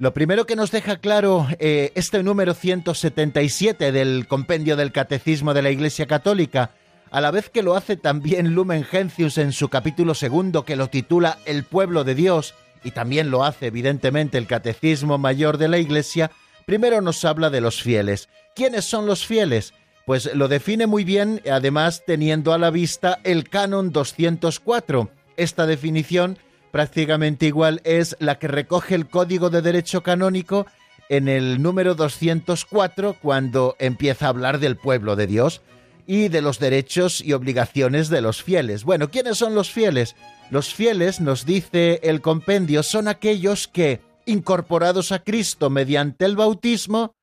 lo 0.00 0.12
primero 0.12 0.46
que 0.46 0.56
nos 0.56 0.72
deja 0.72 0.96
claro 0.96 1.46
eh, 1.60 1.92
este 1.94 2.24
número 2.24 2.54
177 2.54 3.92
del 3.92 4.26
Compendio 4.26 4.74
del 4.74 4.90
Catecismo 4.90 5.54
de 5.54 5.62
la 5.62 5.70
Iglesia 5.70 6.08
Católica, 6.08 6.72
a 7.12 7.20
la 7.20 7.30
vez 7.30 7.50
que 7.50 7.62
lo 7.62 7.76
hace 7.76 7.96
también 7.96 8.52
Lumen 8.52 8.82
Gentius 8.82 9.38
en 9.38 9.52
su 9.52 9.68
capítulo 9.68 10.12
segundo 10.12 10.64
que 10.64 10.74
lo 10.74 10.88
titula 10.88 11.38
El 11.46 11.62
pueblo 11.62 12.02
de 12.02 12.16
Dios, 12.16 12.54
y 12.82 12.90
también 12.90 13.30
lo 13.30 13.44
hace 13.44 13.66
evidentemente 13.68 14.38
el 14.38 14.48
Catecismo 14.48 15.18
Mayor 15.18 15.56
de 15.56 15.68
la 15.68 15.78
Iglesia, 15.78 16.32
primero 16.66 17.00
nos 17.00 17.24
habla 17.24 17.48
de 17.48 17.60
los 17.60 17.80
fieles. 17.80 18.28
¿Quiénes 18.56 18.84
son 18.86 19.06
los 19.06 19.24
fieles? 19.24 19.72
Pues 20.06 20.34
lo 20.34 20.48
define 20.48 20.86
muy 20.86 21.04
bien, 21.04 21.40
además 21.50 22.02
teniendo 22.06 22.52
a 22.52 22.58
la 22.58 22.70
vista 22.70 23.20
el 23.24 23.48
canon 23.48 23.90
204. 23.90 25.10
Esta 25.36 25.66
definición 25.66 26.38
prácticamente 26.70 27.46
igual 27.46 27.80
es 27.84 28.16
la 28.18 28.38
que 28.38 28.48
recoge 28.48 28.94
el 28.94 29.08
Código 29.08 29.48
de 29.50 29.62
Derecho 29.62 30.02
Canónico 30.02 30.66
en 31.08 31.28
el 31.28 31.62
número 31.62 31.94
204 31.94 33.16
cuando 33.20 33.76
empieza 33.78 34.26
a 34.26 34.30
hablar 34.30 34.58
del 34.58 34.76
pueblo 34.76 35.16
de 35.16 35.26
Dios 35.26 35.62
y 36.06 36.28
de 36.28 36.42
los 36.42 36.58
derechos 36.58 37.20
y 37.20 37.32
obligaciones 37.32 38.08
de 38.08 38.20
los 38.20 38.42
fieles. 38.42 38.84
Bueno, 38.84 39.10
¿quiénes 39.10 39.38
son 39.38 39.54
los 39.54 39.70
fieles? 39.70 40.16
Los 40.50 40.74
fieles, 40.74 41.20
nos 41.20 41.46
dice 41.46 42.00
el 42.02 42.20
compendio, 42.20 42.82
son 42.82 43.08
aquellos 43.08 43.68
que, 43.68 44.00
incorporados 44.26 45.12
a 45.12 45.20
Cristo 45.20 45.70
mediante 45.70 46.24
el 46.24 46.36
bautismo, 46.36 47.14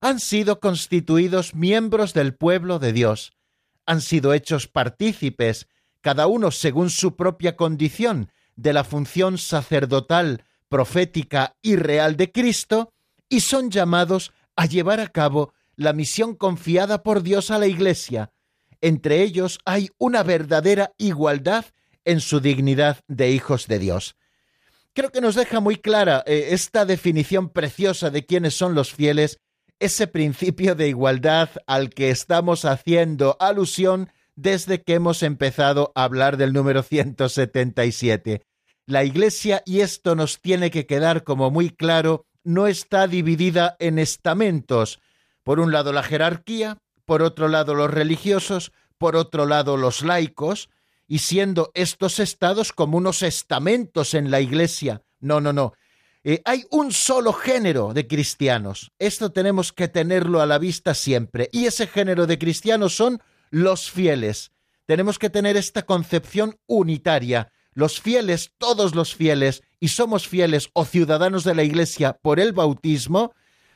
han 0.00 0.18
sido 0.20 0.60
constituidos 0.60 1.54
miembros 1.54 2.14
del 2.14 2.34
pueblo 2.34 2.78
de 2.78 2.92
Dios, 2.92 3.32
han 3.86 4.00
sido 4.00 4.32
hechos 4.32 4.66
partícipes, 4.66 5.66
cada 6.00 6.26
uno 6.26 6.50
según 6.50 6.90
su 6.90 7.16
propia 7.16 7.56
condición, 7.56 8.30
de 8.56 8.72
la 8.72 8.84
función 8.84 9.38
sacerdotal, 9.38 10.44
profética 10.68 11.56
y 11.62 11.76
real 11.76 12.16
de 12.16 12.30
Cristo, 12.30 12.92
y 13.28 13.40
son 13.40 13.70
llamados 13.70 14.32
a 14.56 14.66
llevar 14.66 15.00
a 15.00 15.08
cabo 15.08 15.52
la 15.76 15.92
misión 15.92 16.34
confiada 16.34 17.02
por 17.02 17.22
Dios 17.22 17.50
a 17.50 17.58
la 17.58 17.66
Iglesia. 17.66 18.32
Entre 18.80 19.22
ellos 19.22 19.58
hay 19.64 19.90
una 19.98 20.22
verdadera 20.22 20.92
igualdad 20.98 21.66
en 22.04 22.20
su 22.20 22.40
dignidad 22.40 23.00
de 23.08 23.30
hijos 23.30 23.66
de 23.66 23.78
Dios. 23.78 24.16
Creo 24.92 25.10
que 25.10 25.20
nos 25.20 25.34
deja 25.34 25.60
muy 25.60 25.76
clara 25.76 26.22
eh, 26.26 26.48
esta 26.50 26.84
definición 26.84 27.50
preciosa 27.50 28.10
de 28.10 28.26
quiénes 28.26 28.54
son 28.54 28.74
los 28.74 28.92
fieles 28.92 29.38
ese 29.80 30.06
principio 30.06 30.74
de 30.74 30.88
igualdad 30.88 31.48
al 31.66 31.90
que 31.90 32.10
estamos 32.10 32.64
haciendo 32.64 33.36
alusión 33.40 34.10
desde 34.36 34.82
que 34.82 34.94
hemos 34.94 35.22
empezado 35.22 35.92
a 35.94 36.04
hablar 36.04 36.36
del 36.36 36.52
número 36.52 36.82
177. 36.82 38.42
La 38.86 39.04
Iglesia, 39.04 39.62
y 39.66 39.80
esto 39.80 40.14
nos 40.14 40.40
tiene 40.40 40.70
que 40.70 40.86
quedar 40.86 41.24
como 41.24 41.50
muy 41.50 41.70
claro, 41.70 42.26
no 42.44 42.66
está 42.66 43.06
dividida 43.06 43.76
en 43.78 43.98
estamentos. 43.98 45.00
Por 45.42 45.60
un 45.60 45.72
lado 45.72 45.92
la 45.92 46.02
jerarquía, 46.02 46.78
por 47.04 47.22
otro 47.22 47.48
lado 47.48 47.74
los 47.74 47.90
religiosos, 47.90 48.72
por 48.98 49.16
otro 49.16 49.46
lado 49.46 49.76
los 49.76 50.02
laicos, 50.02 50.68
y 51.06 51.18
siendo 51.18 51.70
estos 51.74 52.20
estados 52.20 52.72
como 52.72 52.98
unos 52.98 53.22
estamentos 53.22 54.14
en 54.14 54.30
la 54.30 54.40
Iglesia. 54.40 55.02
No, 55.20 55.40
no, 55.40 55.52
no. 55.52 55.72
Eh, 56.22 56.42
hay 56.44 56.64
un 56.70 56.92
solo 56.92 57.32
género 57.32 57.94
de 57.94 58.06
cristianos. 58.06 58.92
Esto 58.98 59.32
tenemos 59.32 59.72
que 59.72 59.88
tenerlo 59.88 60.40
a 60.40 60.46
la 60.46 60.58
vista 60.58 60.94
siempre. 60.94 61.48
Y 61.52 61.64
ese 61.64 61.86
género 61.86 62.26
de 62.26 62.38
cristianos 62.38 62.94
son 62.94 63.22
los 63.50 63.90
fieles. 63.90 64.52
Tenemos 64.84 65.18
que 65.18 65.30
tener 65.30 65.56
esta 65.56 65.82
concepción 65.82 66.58
unitaria. 66.66 67.52
Los 67.72 68.00
fieles, 68.00 68.52
todos 68.58 68.94
los 68.94 69.14
fieles, 69.14 69.62
y 69.78 69.88
somos 69.88 70.28
fieles 70.28 70.68
o 70.74 70.84
ciudadanos 70.84 71.44
de 71.44 71.54
la 71.54 71.62
Iglesia 71.62 72.18
por 72.20 72.38
el 72.38 72.52
bautismo, 72.52 73.32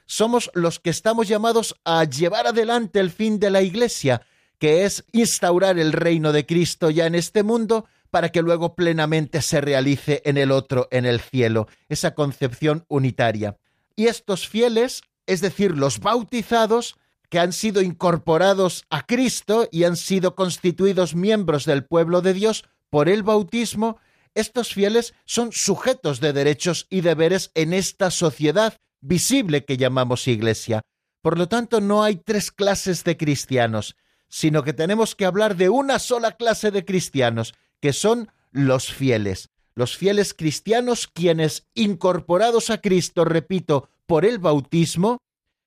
somos 0.06 0.50
los 0.52 0.80
que 0.80 0.90
estamos 0.90 1.28
llamados 1.28 1.74
a 1.84 2.04
llevar 2.04 2.46
adelante 2.46 3.00
el 3.00 3.10
fin 3.10 3.38
de 3.38 3.50
la 3.50 3.62
Iglesia, 3.62 4.20
que 4.58 4.84
es 4.84 5.04
instaurar 5.12 5.78
el 5.78 5.92
reino 5.92 6.32
de 6.32 6.44
Cristo 6.44 6.90
ya 6.90 7.06
en 7.06 7.14
este 7.14 7.42
mundo 7.42 7.86
para 8.14 8.28
que 8.28 8.42
luego 8.42 8.76
plenamente 8.76 9.42
se 9.42 9.60
realice 9.60 10.22
en 10.24 10.36
el 10.36 10.52
otro, 10.52 10.86
en 10.92 11.04
el 11.04 11.18
cielo, 11.18 11.66
esa 11.88 12.14
concepción 12.14 12.84
unitaria. 12.86 13.56
Y 13.96 14.06
estos 14.06 14.46
fieles, 14.46 15.02
es 15.26 15.40
decir, 15.40 15.76
los 15.76 15.98
bautizados, 15.98 16.94
que 17.28 17.40
han 17.40 17.52
sido 17.52 17.82
incorporados 17.82 18.84
a 18.88 19.04
Cristo 19.04 19.68
y 19.72 19.82
han 19.82 19.96
sido 19.96 20.36
constituidos 20.36 21.16
miembros 21.16 21.64
del 21.64 21.86
pueblo 21.86 22.20
de 22.20 22.34
Dios 22.34 22.64
por 22.88 23.08
el 23.08 23.24
bautismo, 23.24 23.98
estos 24.36 24.72
fieles 24.72 25.12
son 25.24 25.50
sujetos 25.50 26.20
de 26.20 26.32
derechos 26.32 26.86
y 26.90 27.00
deberes 27.00 27.50
en 27.56 27.72
esta 27.72 28.12
sociedad 28.12 28.78
visible 29.00 29.64
que 29.64 29.76
llamamos 29.76 30.28
iglesia. 30.28 30.82
Por 31.20 31.36
lo 31.36 31.48
tanto, 31.48 31.80
no 31.80 32.04
hay 32.04 32.14
tres 32.14 32.52
clases 32.52 33.02
de 33.02 33.16
cristianos, 33.16 33.96
sino 34.28 34.62
que 34.62 34.72
tenemos 34.72 35.16
que 35.16 35.24
hablar 35.24 35.56
de 35.56 35.68
una 35.68 35.98
sola 35.98 36.32
clase 36.32 36.70
de 36.70 36.84
cristianos, 36.84 37.54
que 37.84 37.92
son 37.92 38.30
los 38.50 38.90
fieles. 38.90 39.50
Los 39.74 39.98
fieles 39.98 40.32
cristianos 40.32 41.06
quienes, 41.06 41.66
incorporados 41.74 42.70
a 42.70 42.78
Cristo, 42.78 43.26
repito, 43.26 43.90
por 44.06 44.24
el 44.24 44.38
bautismo, 44.38 45.18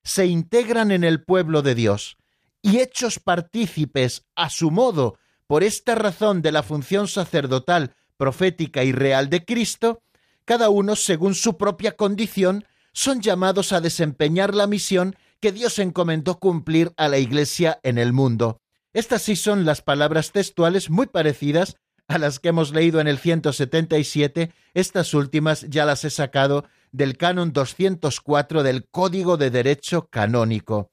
se 0.04 0.26
integran 0.26 0.90
en 0.90 1.04
el 1.04 1.24
pueblo 1.24 1.62
de 1.62 1.76
Dios 1.76 2.18
y 2.64 2.80
hechos 2.80 3.20
partícipes 3.20 4.26
a 4.36 4.50
su 4.50 4.72
modo 4.72 5.20
por 5.46 5.64
esta 5.64 5.94
razón 5.94 6.42
de 6.42 6.52
la 6.52 6.64
función 6.64 7.08
sacerdotal, 7.08 7.94
profética 8.18 8.84
y 8.84 8.94
real 8.94 9.30
de 9.30 9.46
Cristo, 9.46 10.02
cada 10.44 10.70
uno 10.70 10.96
según 10.96 11.36
su 11.36 11.56
propia 11.56 11.96
condición 11.96 12.66
son 12.94 13.22
llamados 13.22 13.74
a 13.74 13.80
desempeñar 13.80 14.56
la 14.56 14.66
misión 14.66 15.16
que 15.40 15.52
Dios 15.52 15.78
encomendó 15.78 16.40
cumplir 16.40 16.94
a 16.98 17.10
la 17.10 17.20
Iglesia 17.20 17.80
en 17.84 18.00
el 18.00 18.12
mundo. 18.12 18.60
Estas 18.92 19.22
sí 19.22 19.36
son 19.36 19.66
las 19.66 19.84
palabras 19.84 20.32
textuales 20.32 20.90
muy 20.90 21.06
parecidas 21.06 21.78
a 22.08 22.18
las 22.18 22.40
que 22.40 22.50
hemos 22.50 22.72
leído 22.72 23.00
en 23.00 23.08
el 23.08 23.18
177, 23.18 24.52
estas 24.74 25.14
últimas 25.14 25.66
ya 25.70 25.86
las 25.86 26.06
he 26.06 26.10
sacado 26.10 26.66
del 26.92 27.18
canon 27.18 27.52
204 27.52 28.64
del 28.64 28.86
Código 28.86 29.38
de 29.38 29.50
Derecho 29.50 30.08
Canónico. 30.10 30.92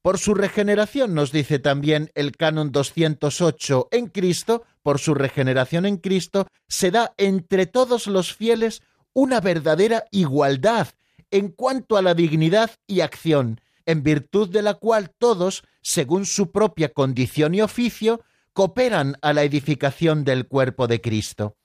Por 0.00 0.18
su 0.18 0.34
regeneración, 0.34 1.14
nos 1.14 1.32
dice 1.32 1.58
también 1.58 2.10
el 2.14 2.36
canon 2.36 2.70
208 2.72 3.88
en 3.90 4.06
Cristo, 4.08 4.64
por 4.82 4.98
su 4.98 5.14
regeneración 5.14 5.86
en 5.86 5.96
Cristo, 5.96 6.46
se 6.68 6.90
da 6.90 7.14
entre 7.16 7.66
todos 7.66 8.06
los 8.06 8.34
fieles 8.34 8.82
una 9.12 9.40
verdadera 9.40 10.04
igualdad 10.10 10.88
en 11.30 11.48
cuanto 11.48 11.96
a 11.96 12.02
la 12.02 12.14
dignidad 12.14 12.70
y 12.86 13.00
acción, 13.00 13.60
en 13.86 14.02
virtud 14.02 14.50
de 14.50 14.62
la 14.62 14.74
cual 14.74 15.10
todos, 15.10 15.64
según 15.80 16.26
su 16.26 16.52
propia 16.52 16.92
condición 16.92 17.54
y 17.54 17.62
oficio, 17.62 18.20
cooperan 18.54 19.16
a 19.20 19.34
la 19.34 19.42
edificación 19.42 20.24
del 20.24 20.46
cuerpo 20.46 20.86
de 20.86 21.00
Cristo. 21.00 21.56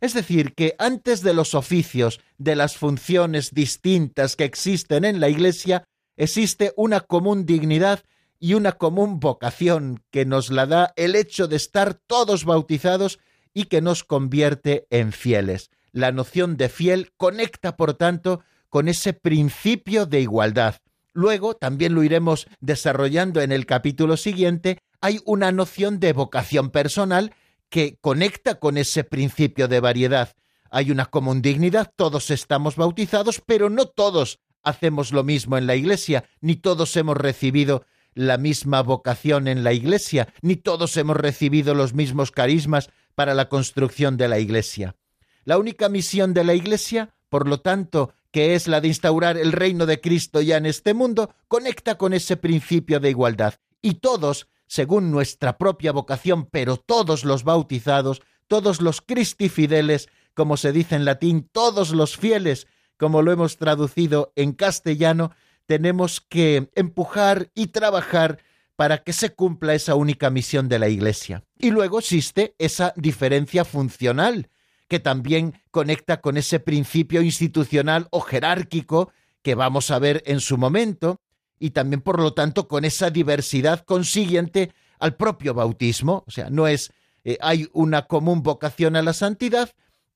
Es 0.00 0.14
decir, 0.14 0.54
que 0.54 0.74
antes 0.78 1.22
de 1.22 1.34
los 1.34 1.54
oficios, 1.54 2.20
de 2.38 2.56
las 2.56 2.76
funciones 2.76 3.52
distintas 3.52 4.34
que 4.34 4.44
existen 4.44 5.04
en 5.04 5.20
la 5.20 5.28
Iglesia, 5.28 5.84
existe 6.16 6.72
una 6.76 7.00
común 7.00 7.46
dignidad 7.46 8.02
y 8.40 8.54
una 8.54 8.72
común 8.72 9.20
vocación 9.20 10.02
que 10.10 10.24
nos 10.24 10.50
la 10.50 10.66
da 10.66 10.92
el 10.96 11.16
hecho 11.16 11.48
de 11.48 11.56
estar 11.56 11.94
todos 11.94 12.44
bautizados 12.44 13.18
y 13.52 13.64
que 13.64 13.80
nos 13.80 14.04
convierte 14.04 14.86
en 14.90 15.12
fieles. 15.12 15.70
La 15.92 16.12
noción 16.12 16.56
de 16.56 16.68
fiel 16.68 17.12
conecta, 17.16 17.76
por 17.76 17.94
tanto, 17.94 18.42
con 18.68 18.88
ese 18.88 19.12
principio 19.12 20.06
de 20.06 20.20
igualdad. 20.20 20.76
Luego, 21.12 21.54
también 21.54 21.94
lo 21.94 22.04
iremos 22.04 22.46
desarrollando 22.60 23.40
en 23.40 23.50
el 23.50 23.66
capítulo 23.66 24.16
siguiente, 24.16 24.78
hay 25.00 25.20
una 25.24 25.52
noción 25.52 26.00
de 26.00 26.12
vocación 26.12 26.70
personal 26.70 27.34
que 27.68 27.98
conecta 28.00 28.56
con 28.58 28.78
ese 28.78 29.04
principio 29.04 29.68
de 29.68 29.80
variedad. 29.80 30.34
Hay 30.70 30.90
una 30.90 31.06
común 31.06 31.42
dignidad, 31.42 31.92
todos 31.96 32.30
estamos 32.30 32.76
bautizados, 32.76 33.42
pero 33.44 33.70
no 33.70 33.86
todos 33.86 34.40
hacemos 34.62 35.12
lo 35.12 35.24
mismo 35.24 35.56
en 35.56 35.66
la 35.66 35.76
Iglesia, 35.76 36.24
ni 36.40 36.56
todos 36.56 36.96
hemos 36.96 37.16
recibido 37.16 37.84
la 38.14 38.36
misma 38.36 38.82
vocación 38.82 39.48
en 39.48 39.64
la 39.64 39.72
Iglesia, 39.72 40.32
ni 40.42 40.56
todos 40.56 40.96
hemos 40.96 41.16
recibido 41.16 41.74
los 41.74 41.94
mismos 41.94 42.32
carismas 42.32 42.90
para 43.14 43.34
la 43.34 43.48
construcción 43.48 44.16
de 44.16 44.28
la 44.28 44.38
Iglesia. 44.38 44.96
La 45.44 45.58
única 45.58 45.88
misión 45.88 46.34
de 46.34 46.44
la 46.44 46.54
Iglesia, 46.54 47.14
por 47.28 47.48
lo 47.48 47.60
tanto, 47.60 48.12
que 48.30 48.54
es 48.54 48.68
la 48.68 48.80
de 48.80 48.88
instaurar 48.88 49.38
el 49.38 49.52
reino 49.52 49.86
de 49.86 50.00
Cristo 50.00 50.40
ya 50.40 50.56
en 50.56 50.66
este 50.66 50.94
mundo, 50.94 51.34
conecta 51.46 51.96
con 51.96 52.12
ese 52.12 52.36
principio 52.36 53.00
de 53.00 53.10
igualdad. 53.10 53.54
Y 53.80 53.94
todos 53.94 54.48
según 54.68 55.10
nuestra 55.10 55.58
propia 55.58 55.90
vocación, 55.90 56.46
pero 56.46 56.76
todos 56.76 57.24
los 57.24 57.42
bautizados, 57.42 58.22
todos 58.46 58.80
los 58.80 59.00
cristifideles, 59.00 60.08
como 60.34 60.56
se 60.56 60.72
dice 60.72 60.94
en 60.94 61.04
latín, 61.04 61.48
todos 61.50 61.90
los 61.90 62.16
fieles, 62.16 62.68
como 62.96 63.22
lo 63.22 63.32
hemos 63.32 63.56
traducido 63.56 64.32
en 64.36 64.52
castellano, 64.52 65.32
tenemos 65.66 66.20
que 66.20 66.70
empujar 66.74 67.50
y 67.54 67.68
trabajar 67.68 68.38
para 68.76 68.98
que 68.98 69.12
se 69.12 69.34
cumpla 69.34 69.74
esa 69.74 69.96
única 69.96 70.30
misión 70.30 70.68
de 70.68 70.78
la 70.78 70.88
Iglesia. 70.88 71.42
Y 71.58 71.70
luego 71.70 71.98
existe 71.98 72.54
esa 72.58 72.92
diferencia 72.96 73.64
funcional, 73.64 74.50
que 74.86 75.00
también 75.00 75.60
conecta 75.70 76.20
con 76.20 76.36
ese 76.36 76.60
principio 76.60 77.20
institucional 77.20 78.06
o 78.10 78.20
jerárquico 78.20 79.12
que 79.42 79.54
vamos 79.54 79.90
a 79.90 79.98
ver 79.98 80.22
en 80.26 80.40
su 80.40 80.58
momento, 80.58 81.20
y 81.58 81.70
también, 81.70 82.00
por 82.00 82.20
lo 82.20 82.34
tanto, 82.34 82.68
con 82.68 82.84
esa 82.84 83.10
diversidad 83.10 83.84
consiguiente 83.84 84.72
al 84.98 85.16
propio 85.16 85.54
bautismo. 85.54 86.24
O 86.26 86.30
sea, 86.30 86.50
no 86.50 86.66
es, 86.66 86.92
eh, 87.24 87.38
hay 87.40 87.68
una 87.72 88.06
común 88.06 88.42
vocación 88.42 88.96
a 88.96 89.02
la 89.02 89.12
santidad 89.12 89.70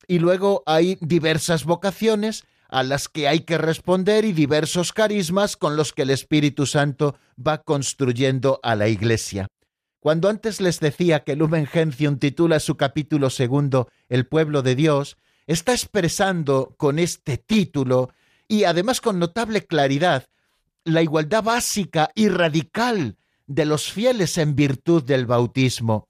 y 0.06 0.18
luego 0.18 0.62
hay 0.66 0.98
diversas 1.00 1.64
vocaciones 1.64 2.44
a 2.68 2.82
las 2.82 3.08
que 3.08 3.28
hay 3.28 3.40
que 3.40 3.58
responder 3.58 4.24
y 4.24 4.32
diversos 4.32 4.92
carismas 4.92 5.56
con 5.56 5.76
los 5.76 5.92
que 5.92 6.02
el 6.02 6.10
Espíritu 6.10 6.64
Santo 6.66 7.16
va 7.36 7.62
construyendo 7.62 8.60
a 8.62 8.74
la 8.74 8.88
Iglesia. 8.88 9.48
Cuando 10.00 10.28
antes 10.28 10.60
les 10.60 10.80
decía 10.80 11.20
que 11.20 11.36
Lumen 11.36 11.66
Gentium 11.66 12.18
titula 12.18 12.58
su 12.60 12.76
capítulo 12.76 13.30
segundo 13.30 13.88
El 14.08 14.26
pueblo 14.26 14.62
de 14.62 14.74
Dios, 14.74 15.16
está 15.46 15.72
expresando 15.72 16.74
con 16.76 16.98
este 16.98 17.36
título 17.36 18.10
y 18.48 18.64
además 18.64 19.00
con 19.00 19.18
notable 19.18 19.64
claridad 19.66 20.24
la 20.84 21.02
igualdad 21.02 21.42
básica 21.42 22.10
y 22.14 22.28
radical 22.28 23.16
de 23.46 23.66
los 23.66 23.92
fieles 23.92 24.38
en 24.38 24.54
virtud 24.54 25.02
del 25.02 25.26
bautismo. 25.26 26.08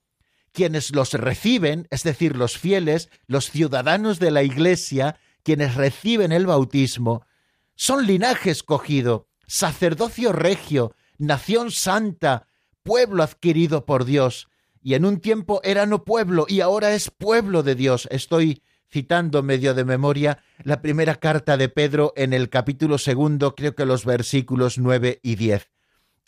Quienes 0.51 0.93
los 0.93 1.13
reciben, 1.13 1.87
es 1.89 2.03
decir, 2.03 2.35
los 2.35 2.57
fieles, 2.57 3.09
los 3.27 3.49
ciudadanos 3.49 4.19
de 4.19 4.31
la 4.31 4.43
Iglesia, 4.43 5.17
quienes 5.43 5.75
reciben 5.75 6.31
el 6.31 6.45
bautismo, 6.45 7.25
son 7.75 8.05
linaje 8.05 8.51
escogido, 8.51 9.27
sacerdocio 9.47 10.31
regio, 10.31 10.95
nación 11.17 11.71
santa, 11.71 12.47
pueblo 12.83 13.23
adquirido 13.23 13.85
por 13.85 14.05
Dios, 14.05 14.47
y 14.81 14.95
en 14.95 15.05
un 15.05 15.19
tiempo 15.19 15.61
era 15.63 15.85
no 15.85 16.03
pueblo 16.03 16.45
y 16.47 16.59
ahora 16.59 16.93
es 16.93 17.09
pueblo 17.09 17.63
de 17.63 17.75
Dios. 17.75 18.07
Estoy 18.11 18.61
citando 18.93 19.41
medio 19.41 19.73
de 19.73 19.85
memoria 19.85 20.43
la 20.63 20.83
primera 20.83 21.15
carta 21.15 21.57
de 21.57 21.67
Pedro 21.67 22.13
en 22.15 22.31
el 22.31 22.49
capítulo 22.49 22.99
segundo, 22.99 23.55
creo 23.55 23.73
que 23.73 23.87
los 23.87 24.05
versículos 24.05 24.77
nueve 24.77 25.19
y 25.23 25.35
diez. 25.35 25.71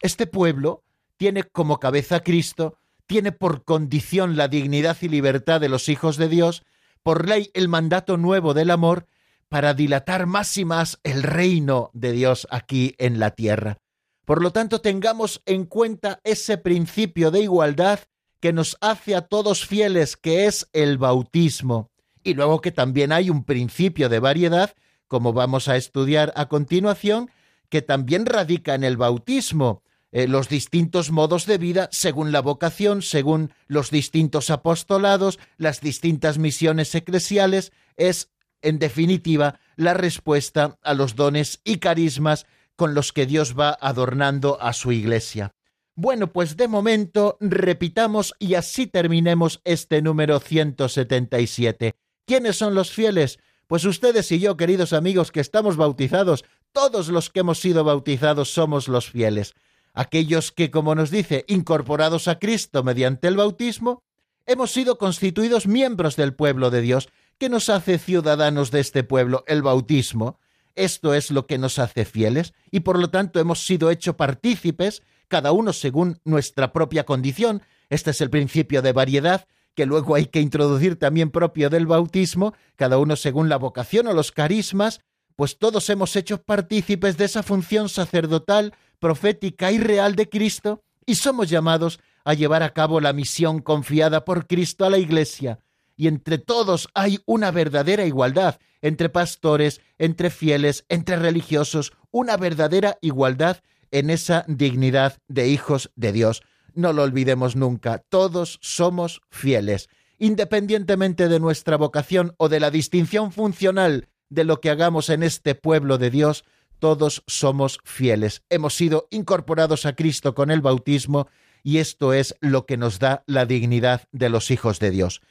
Este 0.02 0.26
pueblo 0.26 0.84
tiene 1.16 1.44
como 1.44 1.80
cabeza 1.80 2.18
a 2.18 2.24
Cristo, 2.24 2.80
tiene 3.06 3.32
por 3.32 3.66
condición 3.66 4.36
la 4.36 4.48
dignidad 4.48 4.98
y 5.02 5.10
libertad 5.10 5.62
de 5.62 5.70
los 5.70 5.90
hijos 5.90 6.18
de 6.18 6.28
Dios, 6.28 6.64
por 7.04 7.30
ley 7.30 7.52
el 7.54 7.70
mandato 7.70 8.18
nuevo 8.18 8.56
del 8.56 8.72
amor, 8.72 9.06
para 9.48 9.76
dilatar 9.76 10.26
más 10.26 10.58
y 10.58 10.66
más 10.66 11.00
el 11.04 11.22
reino 11.22 11.92
de 11.94 12.14
Dios 12.14 12.48
aquí 12.50 12.96
en 12.98 13.20
la 13.20 13.30
tierra. 13.30 13.78
Por 14.26 14.42
lo 14.42 14.50
tanto, 14.50 14.82
tengamos 14.82 15.44
en 15.46 15.66
cuenta 15.66 16.20
ese 16.24 16.58
principio 16.58 17.30
de 17.30 17.42
igualdad 17.42 18.00
que 18.40 18.54
nos 18.54 18.76
hace 18.82 19.14
a 19.14 19.22
todos 19.22 19.68
fieles, 19.68 20.18
que 20.18 20.48
es 20.48 20.68
el 20.74 20.98
bautismo. 20.98 21.92
Y 22.26 22.34
luego 22.34 22.60
que 22.60 22.72
también 22.72 23.12
hay 23.12 23.30
un 23.30 23.44
principio 23.44 24.10
de 24.10 24.20
variedad, 24.20 24.74
como 25.08 25.32
vamos 25.32 25.68
a 25.68 25.78
estudiar 25.78 26.34
a 26.36 26.48
continuación, 26.48 27.30
que 27.70 27.84
también 27.84 28.26
radica 28.26 28.74
en 28.74 28.84
el 28.84 28.98
bautismo, 28.98 29.84
eh, 30.12 30.28
los 30.28 30.50
distintos 30.50 31.12
modos 31.12 31.46
de 31.46 31.60
vida 31.60 31.88
según 31.92 32.32
la 32.32 32.42
vocación, 32.42 33.04
según 33.04 33.54
los 33.68 33.92
distintos 33.92 34.50
apostolados, 34.50 35.38
las 35.58 35.82
distintas 35.82 36.40
misiones 36.40 36.96
eclesiales, 36.96 37.72
es, 37.96 38.32
en 38.64 38.80
definitiva, 38.80 39.60
la 39.76 39.94
respuesta 39.94 40.80
a 40.82 40.96
los 40.96 41.16
dones 41.16 41.62
y 41.64 41.78
carismas 41.78 42.48
con 42.76 42.96
los 42.96 43.14
que 43.14 43.28
Dios 43.28 43.56
va 43.58 43.78
adornando 43.80 44.60
a 44.60 44.74
su 44.74 44.92
iglesia. 44.92 45.54
Bueno, 45.94 46.34
pues 46.34 46.58
de 46.58 46.68
momento 46.68 47.38
repitamos 47.40 48.34
y 48.40 48.56
así 48.56 48.88
terminemos 48.88 49.62
este 49.64 50.02
número 50.02 50.40
177. 50.40 51.94
¿Quiénes 52.26 52.58
son 52.58 52.74
los 52.74 52.92
fieles? 52.92 53.40
Pues 53.68 53.86
ustedes 53.86 54.32
y 54.32 54.40
yo, 54.40 54.58
queridos 54.58 54.94
amigos, 54.94 55.32
que 55.32 55.40
estamos 55.40 55.78
bautizados, 55.78 56.44
todos 56.72 57.10
los 57.10 57.30
que 57.30 57.42
hemos 57.42 57.60
sido 57.60 57.84
bautizados 57.84 58.52
somos 58.52 58.88
los 58.88 59.10
fieles. 59.10 59.54
Aquellos 59.94 60.52
que, 60.52 60.72
como 60.72 60.96
nos 60.96 61.12
dice, 61.12 61.46
incorporados 61.48 62.28
a 62.28 62.40
Cristo 62.40 62.84
mediante 62.84 63.28
el 63.28 63.38
bautismo, 63.38 64.04
hemos 64.46 64.72
sido 64.72 64.98
constituidos 64.98 65.68
miembros 65.68 66.16
del 66.16 66.34
pueblo 66.34 66.72
de 66.72 66.82
Dios. 66.82 67.10
¿Qué 67.38 67.48
nos 67.48 67.70
hace 67.70 67.98
ciudadanos 67.98 68.72
de 68.72 68.80
este 68.80 69.04
pueblo? 69.04 69.44
El 69.48 69.62
bautismo. 69.62 70.40
Esto 70.76 71.14
es 71.14 71.32
lo 71.32 71.46
que 71.46 71.58
nos 71.58 71.80
hace 71.80 72.06
fieles 72.06 72.54
y 72.72 72.82
por 72.82 73.00
lo 73.00 73.10
tanto 73.10 73.40
hemos 73.40 73.66
sido 73.66 73.90
hechos 73.90 74.16
partícipes, 74.16 75.04
cada 75.28 75.54
uno 75.54 75.74
según 75.74 76.20
nuestra 76.26 76.74
propia 76.74 77.06
condición. 77.06 77.62
Este 77.90 78.12
es 78.12 78.20
el 78.20 78.30
principio 78.30 78.82
de 78.82 78.92
variedad 78.92 79.48
que 79.76 79.86
luego 79.86 80.16
hay 80.16 80.26
que 80.26 80.42
introducir 80.42 80.98
también 80.98 81.30
propio 81.30 81.70
del 81.70 81.86
bautismo, 81.86 82.54
cada 82.76 82.98
uno 82.98 83.16
según 83.16 83.50
la 83.50 83.58
vocación 83.58 84.08
o 84.08 84.14
los 84.14 84.32
carismas, 84.32 85.02
pues 85.36 85.60
todos 85.60 85.90
hemos 85.90 86.16
hecho 86.16 86.42
partícipes 86.42 87.18
de 87.18 87.26
esa 87.26 87.44
función 87.44 87.90
sacerdotal, 87.90 88.74
profética 89.00 89.72
y 89.72 89.78
real 89.78 90.16
de 90.16 90.30
Cristo, 90.30 90.82
y 91.06 91.16
somos 91.16 91.50
llamados 91.50 92.00
a 92.24 92.34
llevar 92.34 92.64
a 92.64 92.74
cabo 92.74 93.00
la 93.02 93.14
misión 93.14 93.60
confiada 93.60 94.26
por 94.26 94.48
Cristo 94.48 94.86
a 94.86 94.90
la 94.90 94.98
Iglesia, 94.98 95.60
y 95.98 96.08
entre 96.08 96.38
todos 96.38 96.90
hay 96.94 97.20
una 97.26 97.52
verdadera 97.52 98.06
igualdad, 98.06 98.60
entre 98.82 99.10
pastores, 99.10 99.82
entre 99.98 100.30
fieles, 100.30 100.86
entre 100.90 101.18
religiosos, 101.18 101.94
una 102.12 102.38
verdadera 102.38 102.98
igualdad 103.02 103.58
en 103.92 104.10
esa 104.10 104.46
dignidad 104.48 105.18
de 105.28 105.48
hijos 105.50 105.92
de 105.96 106.12
Dios. 106.12 106.44
No 106.76 106.94
lo 106.94 107.04
olvidemos 107.04 107.56
nunca, 107.56 108.04
todos 108.10 108.60
somos 108.62 109.22
fieles, 109.30 109.90
independientemente 110.18 111.28
de 111.30 111.40
nuestra 111.40 111.78
vocación 111.78 112.36
o 112.38 112.50
de 112.50 112.60
la 112.60 112.70
distinción 112.70 113.32
funcional 113.32 114.10
de 114.30 114.44
lo 114.44 114.60
que 114.60 114.70
hagamos 114.70 115.10
en 115.10 115.24
este 115.24 115.56
pueblo 115.56 115.98
de 115.98 116.10
Dios, 116.10 116.44
todos 116.80 117.24
somos 117.28 117.80
fieles. 117.84 118.44
Hemos 118.50 118.76
sido 118.76 119.08
incorporados 119.10 119.86
a 119.86 119.96
Cristo 119.96 120.36
con 120.36 120.52
el 120.52 120.62
bautismo 120.62 121.28
y 121.64 121.78
esto 121.78 122.14
es 122.14 122.36
lo 122.42 122.66
que 122.66 122.78
nos 122.78 123.00
da 123.00 123.24
la 123.26 123.46
dignidad 123.46 124.04
de 124.12 124.30
los 124.30 124.52
hijos 124.52 124.80
de 124.80 124.92
Dios. 124.92 125.22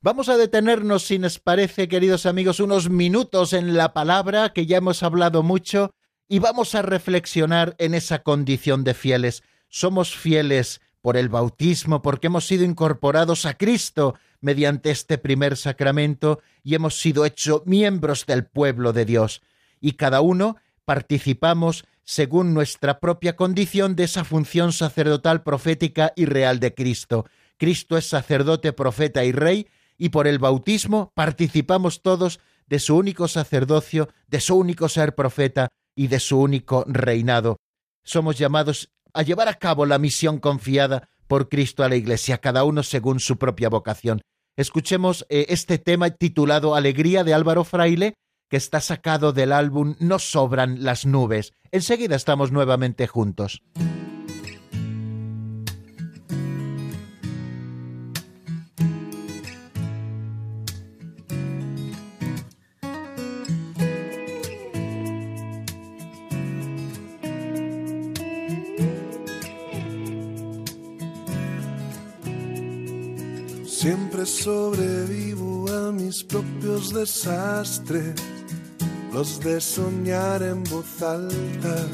Vamos 0.00 0.28
a 0.28 0.36
detenernos, 0.36 1.04
si 1.04 1.18
nos 1.18 1.38
parece, 1.38 1.88
queridos 1.88 2.26
amigos, 2.26 2.60
unos 2.60 2.90
minutos 2.90 3.52
en 3.52 3.74
la 3.74 3.94
palabra, 3.94 4.52
que 4.52 4.66
ya 4.66 4.78
hemos 4.78 5.02
hablado 5.02 5.42
mucho, 5.42 5.94
y 6.28 6.40
vamos 6.40 6.74
a 6.74 6.82
reflexionar 6.82 7.74
en 7.78 7.94
esa 7.94 8.22
condición 8.22 8.84
de 8.84 8.92
fieles. 8.92 9.42
Somos 9.68 10.14
fieles 10.14 10.80
por 11.04 11.18
el 11.18 11.28
bautismo, 11.28 12.00
porque 12.00 12.28
hemos 12.28 12.46
sido 12.46 12.64
incorporados 12.64 13.44
a 13.44 13.58
Cristo 13.58 14.14
mediante 14.40 14.90
este 14.90 15.18
primer 15.18 15.58
sacramento 15.58 16.40
y 16.62 16.76
hemos 16.76 16.98
sido 16.98 17.26
hechos 17.26 17.60
miembros 17.66 18.24
del 18.24 18.46
pueblo 18.46 18.94
de 18.94 19.04
Dios. 19.04 19.42
Y 19.82 19.92
cada 19.92 20.22
uno 20.22 20.56
participamos 20.86 21.84
según 22.04 22.54
nuestra 22.54 23.00
propia 23.00 23.36
condición 23.36 23.96
de 23.96 24.04
esa 24.04 24.24
función 24.24 24.72
sacerdotal, 24.72 25.42
profética 25.42 26.14
y 26.16 26.24
real 26.24 26.58
de 26.58 26.72
Cristo. 26.72 27.26
Cristo 27.58 27.98
es 27.98 28.06
sacerdote, 28.06 28.72
profeta 28.72 29.26
y 29.26 29.32
rey, 29.32 29.68
y 29.98 30.08
por 30.08 30.26
el 30.26 30.38
bautismo 30.38 31.12
participamos 31.14 32.00
todos 32.00 32.40
de 32.66 32.78
su 32.78 32.96
único 32.96 33.28
sacerdocio, 33.28 34.08
de 34.26 34.40
su 34.40 34.56
único 34.56 34.88
ser 34.88 35.14
profeta 35.14 35.68
y 35.94 36.06
de 36.06 36.18
su 36.18 36.40
único 36.40 36.86
reinado. 36.88 37.58
Somos 38.04 38.38
llamados 38.38 38.93
a 39.14 39.22
llevar 39.22 39.48
a 39.48 39.54
cabo 39.54 39.86
la 39.86 39.98
misión 39.98 40.38
confiada 40.38 41.08
por 41.26 41.48
Cristo 41.48 41.82
a 41.84 41.88
la 41.88 41.96
Iglesia, 41.96 42.38
cada 42.38 42.64
uno 42.64 42.82
según 42.82 43.20
su 43.20 43.38
propia 43.38 43.68
vocación. 43.68 44.20
Escuchemos 44.56 45.26
eh, 45.30 45.46
este 45.48 45.78
tema 45.78 46.10
titulado 46.10 46.74
Alegría 46.74 47.24
de 47.24 47.34
Álvaro 47.34 47.64
Fraile, 47.64 48.14
que 48.50 48.56
está 48.56 48.80
sacado 48.80 49.32
del 49.32 49.52
álbum 49.52 49.96
No 49.98 50.18
sobran 50.18 50.84
las 50.84 51.06
nubes. 51.06 51.52
Enseguida 51.72 52.14
estamos 52.14 52.52
nuevamente 52.52 53.06
juntos. 53.06 53.62
Propios 76.84 76.92
desastres, 76.92 78.14
los 79.12 79.40
de 79.40 79.60
soñar 79.60 80.42
en 80.42 80.62
voz 80.64 81.02
alta. 81.02 81.86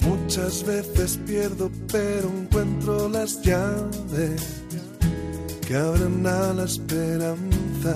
Muchas 0.00 0.64
veces 0.64 1.18
pierdo, 1.26 1.70
pero 1.92 2.28
encuentro 2.28 3.08
las 3.08 3.40
llaves 3.42 4.62
que 5.66 5.76
abren 5.76 6.26
a 6.26 6.52
la 6.52 6.64
esperanza. 6.64 7.94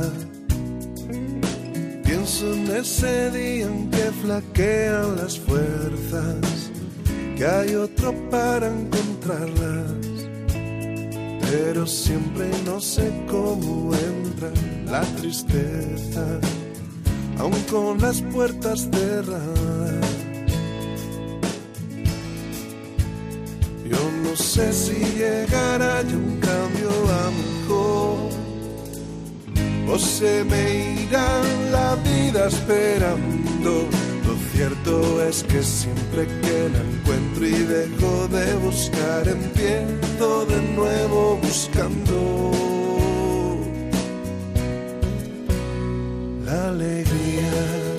Pienso 2.05 2.53
en 2.53 2.71
ese 2.71 3.31
día 3.31 3.67
en 3.67 3.91
que 3.91 4.11
flaquean 4.23 5.17
las 5.17 5.39
fuerzas, 5.39 6.71
que 7.37 7.47
hay 7.47 7.75
otro 7.75 8.15
para 8.31 8.69
encontrarlas 8.69 10.01
pero 11.51 11.85
siempre 11.85 12.49
no 12.65 12.81
sé 12.81 13.11
cómo 13.29 13.93
entra 13.93 14.53
la 14.91 15.03
tristeza, 15.17 16.25
aun 17.39 17.61
con 17.71 18.01
las 18.01 18.21
puertas 18.23 18.89
cerradas. 18.91 20.07
Yo 23.89 24.03
no 24.25 24.37
sé 24.37 24.73
si 24.73 24.99
llegará 25.17 26.03
ya 26.03 26.17
un 26.17 26.41
cambio 26.41 26.91
a 27.21 27.31
mejor, 27.41 28.31
o 29.93 29.99
se 29.99 30.45
me 30.45 31.05
irá 31.05 31.43
la 31.73 31.95
vida 31.97 32.47
esperando 32.47 33.89
cierto 34.61 35.23
es 35.23 35.43
que 35.45 35.63
siempre 35.63 36.27
que 36.27 36.69
la 36.69 36.81
encuentro 36.81 37.47
y 37.47 37.63
dejo 37.77 38.29
de 38.29 38.55
buscar, 38.57 39.27
empiezo 39.27 40.45
de 40.45 40.61
nuevo 40.77 41.39
buscando 41.43 42.90
alegría. 46.51 47.91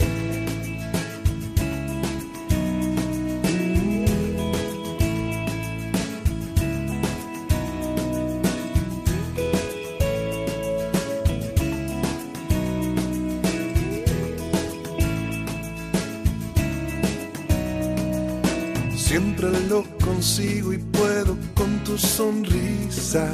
lo 19.71 19.83
consigo 20.03 20.73
y 20.73 20.77
puedo 20.77 21.37
con 21.55 21.83
tu 21.85 21.97
sonrisa 21.97 23.27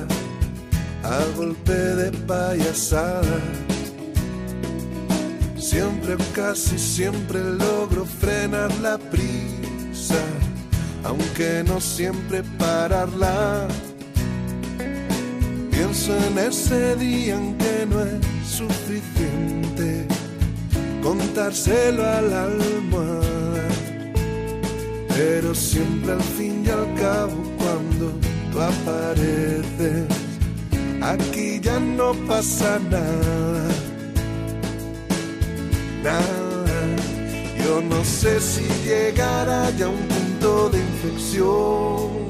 a 1.03 1.20
golpe 1.36 1.74
de 1.74 2.11
payasada. 2.11 3.66
Siempre 5.70 6.15
casi 6.34 6.78
siempre 6.80 7.39
logro 7.43 8.05
frenar 8.05 8.72
la 8.80 8.97
prisa, 8.97 10.22
aunque 11.03 11.63
no 11.68 11.82
siempre 11.82 12.41
pararla. 12.57 13.68
Pienso 15.72 16.15
en 16.28 16.38
ese 16.38 16.95
día 16.95 17.36
en 17.36 17.57
que 17.57 17.86
no 17.89 18.01
es 18.01 18.26
suficiente 18.47 20.07
contárselo 21.03 22.05
al 22.05 22.34
alma 22.34 23.22
pero 25.18 25.55
siempre 25.55 26.13
al 26.13 26.22
fin 26.22 26.63
y 26.63 26.70
al 26.70 26.93
cabo 26.93 27.36
cuando 27.57 28.13
tú 28.51 28.61
apareces, 28.61 30.05
aquí 31.01 31.59
ya 31.59 31.80
no 31.80 32.13
pasa 32.28 32.80
nada, 32.89 33.68
Yo 37.64 37.82
no 37.82 38.03
sé 38.03 38.39
si 38.39 38.66
llegará 38.86 39.70
ya 39.72 39.89
un 39.89 40.08
punto 40.08 40.70
de 40.70 40.80
inflexión 40.80 42.28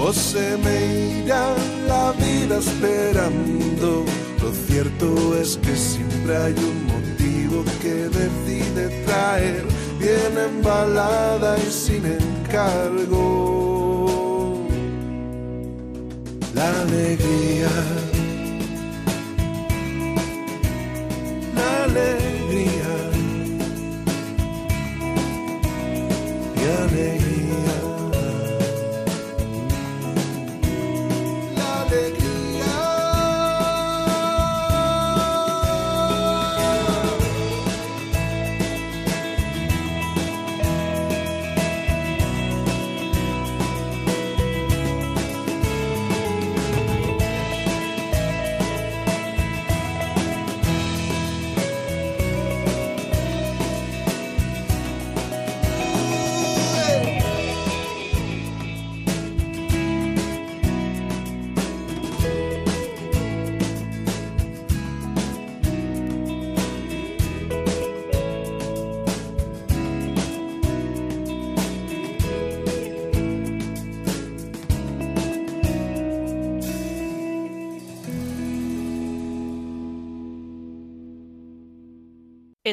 o 0.00 0.12
se 0.12 0.56
me 0.58 1.22
irá 1.22 1.54
la 1.88 2.12
vida 2.12 2.58
esperando. 2.58 4.04
Lo 4.42 4.52
cierto 4.66 5.36
es 5.40 5.56
que 5.58 5.74
siempre 5.74 6.36
hay 6.36 6.52
un 6.52 6.86
motivo 6.86 7.64
que 7.80 8.08
decide 8.20 8.88
traer 9.06 9.64
bien 9.98 10.38
embalada 10.38 11.56
y 11.58 11.70
sin 11.70 12.04
encargo. 12.06 13.24
La 16.54 16.68
alegría, 16.82 17.70
la 21.54 21.84
alegría, 21.84 22.33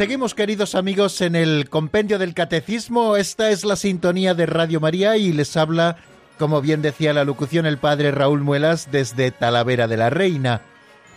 Seguimos, 0.00 0.34
queridos 0.34 0.74
amigos, 0.76 1.20
en 1.20 1.36
el 1.36 1.68
compendio 1.68 2.18
del 2.18 2.32
catecismo. 2.32 3.18
Esta 3.18 3.50
es 3.50 3.66
la 3.66 3.76
sintonía 3.76 4.32
de 4.32 4.46
Radio 4.46 4.80
María 4.80 5.18
y 5.18 5.30
les 5.30 5.58
habla, 5.58 5.98
como 6.38 6.62
bien 6.62 6.80
decía 6.80 7.12
la 7.12 7.26
locución, 7.26 7.66
el 7.66 7.76
padre 7.76 8.10
Raúl 8.10 8.40
Muelas 8.40 8.90
desde 8.90 9.30
Talavera 9.30 9.88
de 9.88 9.98
la 9.98 10.08
Reina. 10.08 10.62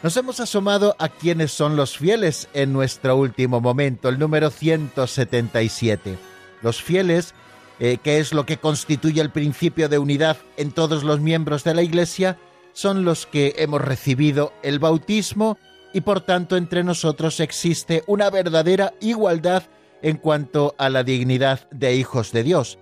Nos 0.04 0.18
hemos 0.18 0.42
asomado 0.42 0.98
a 1.00 1.08
quiénes 1.08 1.54
son 1.54 1.78
los 1.78 1.98
fieles 1.98 2.50
en 2.54 2.74
nuestro 2.74 3.16
último 3.16 3.62
momento, 3.62 4.10
el 4.10 4.20
número 4.20 4.50
177. 4.50 6.18
Los 6.62 6.84
fieles, 6.84 7.34
eh, 7.80 8.00
que 8.04 8.20
es 8.20 8.34
lo 8.34 8.46
que 8.46 8.58
constituye 8.58 9.22
el 9.22 9.32
principio 9.32 9.88
de 9.88 9.98
unidad 9.98 10.36
en 10.58 10.74
todos 10.74 11.06
los 11.06 11.22
miembros 11.22 11.64
de 11.64 11.74
la 11.74 11.84
Iglesia, 11.84 12.38
son 12.74 13.06
los 13.06 13.28
que 13.28 13.56
hemos 13.60 13.80
recibido 13.80 14.52
el 14.62 14.80
bautismo 14.80 15.58
y 15.94 16.02
por 16.02 16.22
tanto 16.22 16.58
entre 16.58 16.84
nosotros 16.84 17.39
existe 17.39 18.04
una 18.08 18.30
verdadera 18.30 18.94
igualdad 19.00 19.64
en 20.02 20.18
cuanto 20.18 20.76
a 20.78 20.89
la 20.89 21.04
dignidad 21.04 21.70
de 21.72 21.96
hijos 21.96 22.32
de 22.32 22.44
Dios. 22.44 22.78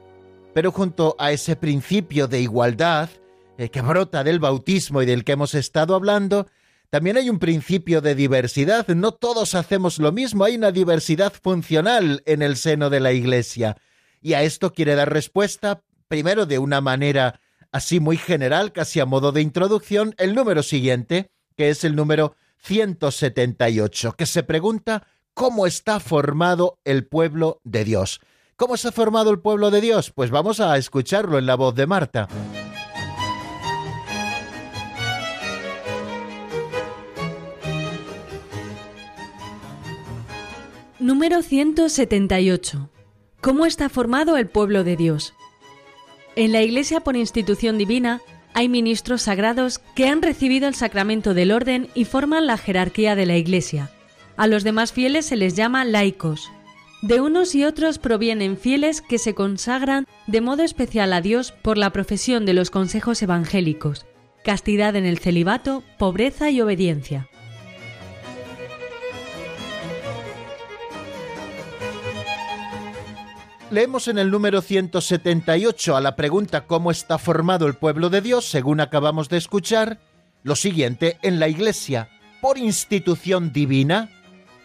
Pero 0.54 0.72
junto 0.72 1.16
a 1.20 1.32
ese 1.32 1.56
principio 1.56 2.28
de 2.28 2.42
igualdad 2.42 3.10
eh, 3.58 3.70
que 3.70 3.82
brota 3.82 4.24
del 4.24 4.40
bautismo 4.40 5.02
y 5.02 5.06
del 5.06 5.24
que 5.24 5.34
hemos 5.34 5.54
estado 5.54 5.94
hablando, 5.96 6.48
también 6.90 7.16
hay 7.18 7.30
un 7.30 7.40
principio 7.40 8.02
de 8.02 8.16
diversidad. 8.16 8.88
No 8.88 9.12
todos 9.14 9.56
hacemos 9.56 10.00
lo 10.00 10.12
mismo, 10.12 10.44
hay 10.44 10.56
una 10.56 10.72
diversidad 10.72 11.32
funcional 11.32 12.24
en 12.26 12.42
el 12.42 12.58
seno 12.58 12.90
de 12.90 13.00
la 13.00 13.14
Iglesia. 13.14 13.78
Y 14.22 14.34
a 14.34 14.44
esto 14.44 14.74
quiere 14.74 14.96
dar 14.96 15.14
respuesta, 15.14 15.84
primero 16.08 16.46
de 16.46 16.60
una 16.60 16.82
manera 16.82 17.40
así 17.72 18.00
muy 18.00 18.18
general, 18.18 18.74
casi 18.74 19.00
a 19.00 19.06
modo 19.06 19.32
de 19.32 19.42
introducción, 19.42 20.16
el 20.18 20.36
número 20.36 20.64
siguiente, 20.64 21.32
que 21.56 21.70
es 21.70 21.84
el 21.84 21.96
número 21.96 22.36
178, 22.62 24.14
que 24.14 24.26
se 24.26 24.44
pregunta 24.44 25.08
cómo 25.34 25.68
está 25.68 26.00
formado 26.00 26.80
el 26.86 27.06
pueblo 27.08 27.62
de 27.64 27.84
Dios. 27.84 28.22
¿Cómo 28.56 28.78
se 28.78 28.90
ha 28.90 28.92
formado 28.92 29.32
el 29.32 29.40
pueblo 29.40 29.72
de 29.72 29.82
Dios? 29.82 30.12
Pues 30.12 30.30
vamos 30.30 30.60
a 30.60 30.78
escucharlo 30.78 31.40
en 31.40 31.48
la 31.48 31.56
voz 31.56 31.74
de 31.76 31.88
Marta. 31.88 32.28
Número 41.00 41.42
178. 41.42 42.90
¿Cómo 43.42 43.66
está 43.66 43.90
formado 43.90 44.38
el 44.38 44.48
pueblo 44.48 44.84
de 44.84 44.96
Dios? 44.96 45.34
En 46.36 46.52
la 46.52 46.62
Iglesia 46.62 47.00
por 47.00 47.16
institución 47.16 47.80
divina 47.80 48.22
hay 48.54 48.70
ministros 48.70 49.24
sagrados 49.24 49.80
que 49.96 50.08
han 50.08 50.22
recibido 50.22 50.68
el 50.68 50.76
sacramento 50.76 51.34
del 51.34 51.52
orden 51.52 51.90
y 51.94 52.06
forman 52.06 52.48
la 52.48 52.58
jerarquía 52.58 53.16
de 53.16 53.26
la 53.26 53.38
Iglesia. 53.38 53.90
A 54.38 54.48
los 54.48 54.64
demás 54.64 54.92
fieles 54.94 55.26
se 55.26 55.36
les 55.36 55.56
llama 55.56 55.86
laicos. 55.86 56.52
De 57.02 57.20
unos 57.20 57.56
y 57.56 57.66
otros 57.66 57.98
provienen 57.98 58.58
fieles 58.58 59.02
que 59.02 59.18
se 59.18 59.34
consagran 59.34 60.06
de 60.28 60.42
modo 60.42 60.64
especial 60.64 61.14
a 61.14 61.22
Dios 61.22 61.52
por 61.52 61.78
la 61.78 61.92
profesión 61.92 62.46
de 62.46 62.54
los 62.54 62.70
consejos 62.70 63.22
evangélicos, 63.24 64.06
castidad 64.44 64.96
en 64.96 65.06
el 65.06 65.18
celibato, 65.18 65.84
pobreza 65.98 66.52
y 66.52 66.62
obediencia. 66.62 67.31
Leemos 73.72 74.10
en 74.10 74.18
el 74.18 74.30
número 74.32 74.62
178 74.62 75.96
a 75.96 76.02
la 76.02 76.18
pregunta 76.18 76.68
¿Cómo 76.68 76.92
está 76.92 77.18
formado 77.18 77.68
el 77.68 77.76
pueblo 77.76 78.10
de 78.10 78.20
Dios? 78.20 78.44
según 78.44 78.82
acabamos 78.82 79.30
de 79.30 79.38
escuchar, 79.38 79.98
lo 80.44 80.58
siguiente, 80.58 81.18
en 81.22 81.40
la 81.40 81.48
Iglesia, 81.48 82.10
por 82.42 82.58
institución 82.58 83.54
divina, 83.54 84.10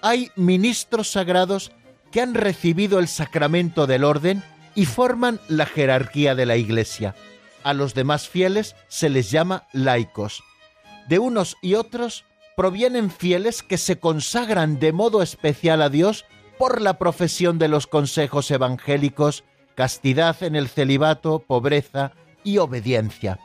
hay 0.03 0.33
ministros 0.35 1.09
sagrados 1.09 1.71
que 2.11 2.21
han 2.21 2.35
recibido 2.35 2.99
el 2.99 3.07
sacramento 3.07 3.87
del 3.87 4.03
orden 4.03 4.43
y 4.75 4.87
forman 4.87 5.39
la 5.47 5.67
jerarquía 5.67 6.35
de 6.35 6.47
la 6.47 6.57
Iglesia. 6.57 7.15
A 7.63 7.75
los 7.75 7.95
demás 7.95 8.27
fieles 8.29 8.75
se 8.89 9.09
les 9.09 9.31
llama 9.31 9.69
laicos. 9.73 10.43
De 11.09 11.21
unos 11.21 11.57
y 11.63 11.75
otros 11.75 12.25
provienen 12.57 13.13
fieles 13.13 13.63
que 13.63 13.79
se 13.79 14.01
consagran 14.01 14.81
de 14.81 14.93
modo 14.93 15.23
especial 15.23 15.81
a 15.81 15.91
Dios 15.91 16.25
por 16.59 16.81
la 16.81 16.99
profesión 16.99 17.59
de 17.59 17.69
los 17.69 17.87
consejos 17.87 18.51
evangélicos, 18.51 19.45
castidad 19.75 20.43
en 20.43 20.57
el 20.57 20.69
celibato, 20.69 21.41
pobreza 21.41 22.13
y 22.45 22.59
obediencia. 22.59 23.39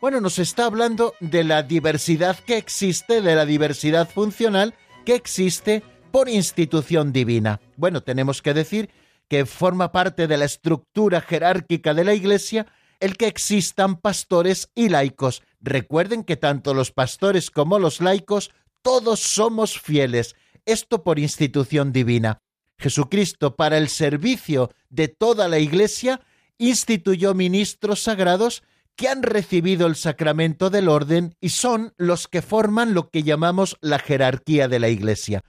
Bueno, 0.00 0.20
nos 0.20 0.38
está 0.38 0.66
hablando 0.66 1.14
de 1.20 1.44
la 1.44 1.62
diversidad 1.62 2.38
que 2.38 2.56
existe, 2.56 3.20
de 3.20 3.34
la 3.34 3.44
diversidad 3.44 4.08
funcional 4.08 4.74
que 5.04 5.14
existe 5.14 5.82
por 6.10 6.28
institución 6.28 7.12
divina. 7.12 7.60
Bueno, 7.76 8.02
tenemos 8.02 8.42
que 8.42 8.54
decir 8.54 8.90
que 9.28 9.46
forma 9.46 9.92
parte 9.92 10.26
de 10.26 10.36
la 10.36 10.44
estructura 10.44 11.20
jerárquica 11.20 11.94
de 11.94 12.04
la 12.04 12.14
Iglesia 12.14 12.66
el 12.98 13.16
que 13.16 13.26
existan 13.26 13.96
pastores 13.96 14.70
y 14.74 14.90
laicos. 14.90 15.42
Recuerden 15.60 16.24
que 16.24 16.36
tanto 16.36 16.74
los 16.74 16.92
pastores 16.92 17.50
como 17.50 17.78
los 17.78 18.00
laicos, 18.00 18.50
todos 18.82 19.20
somos 19.20 19.80
fieles, 19.80 20.36
esto 20.66 21.02
por 21.02 21.18
institución 21.18 21.92
divina. 21.92 22.42
Jesucristo, 22.80 23.56
para 23.56 23.78
el 23.78 23.88
servicio 23.88 24.72
de 24.88 25.08
toda 25.08 25.48
la 25.48 25.58
Iglesia, 25.58 26.20
instituyó 26.58 27.34
ministros 27.34 28.02
sagrados 28.02 28.62
que 28.96 29.08
han 29.08 29.22
recibido 29.22 29.86
el 29.86 29.96
sacramento 29.96 30.68
del 30.70 30.88
orden 30.88 31.34
y 31.40 31.50
son 31.50 31.94
los 31.96 32.28
que 32.28 32.42
forman 32.42 32.92
lo 32.94 33.10
que 33.10 33.22
llamamos 33.22 33.76
la 33.80 33.98
jerarquía 33.98 34.68
de 34.68 34.78
la 34.78 34.88
Iglesia. 34.88 35.42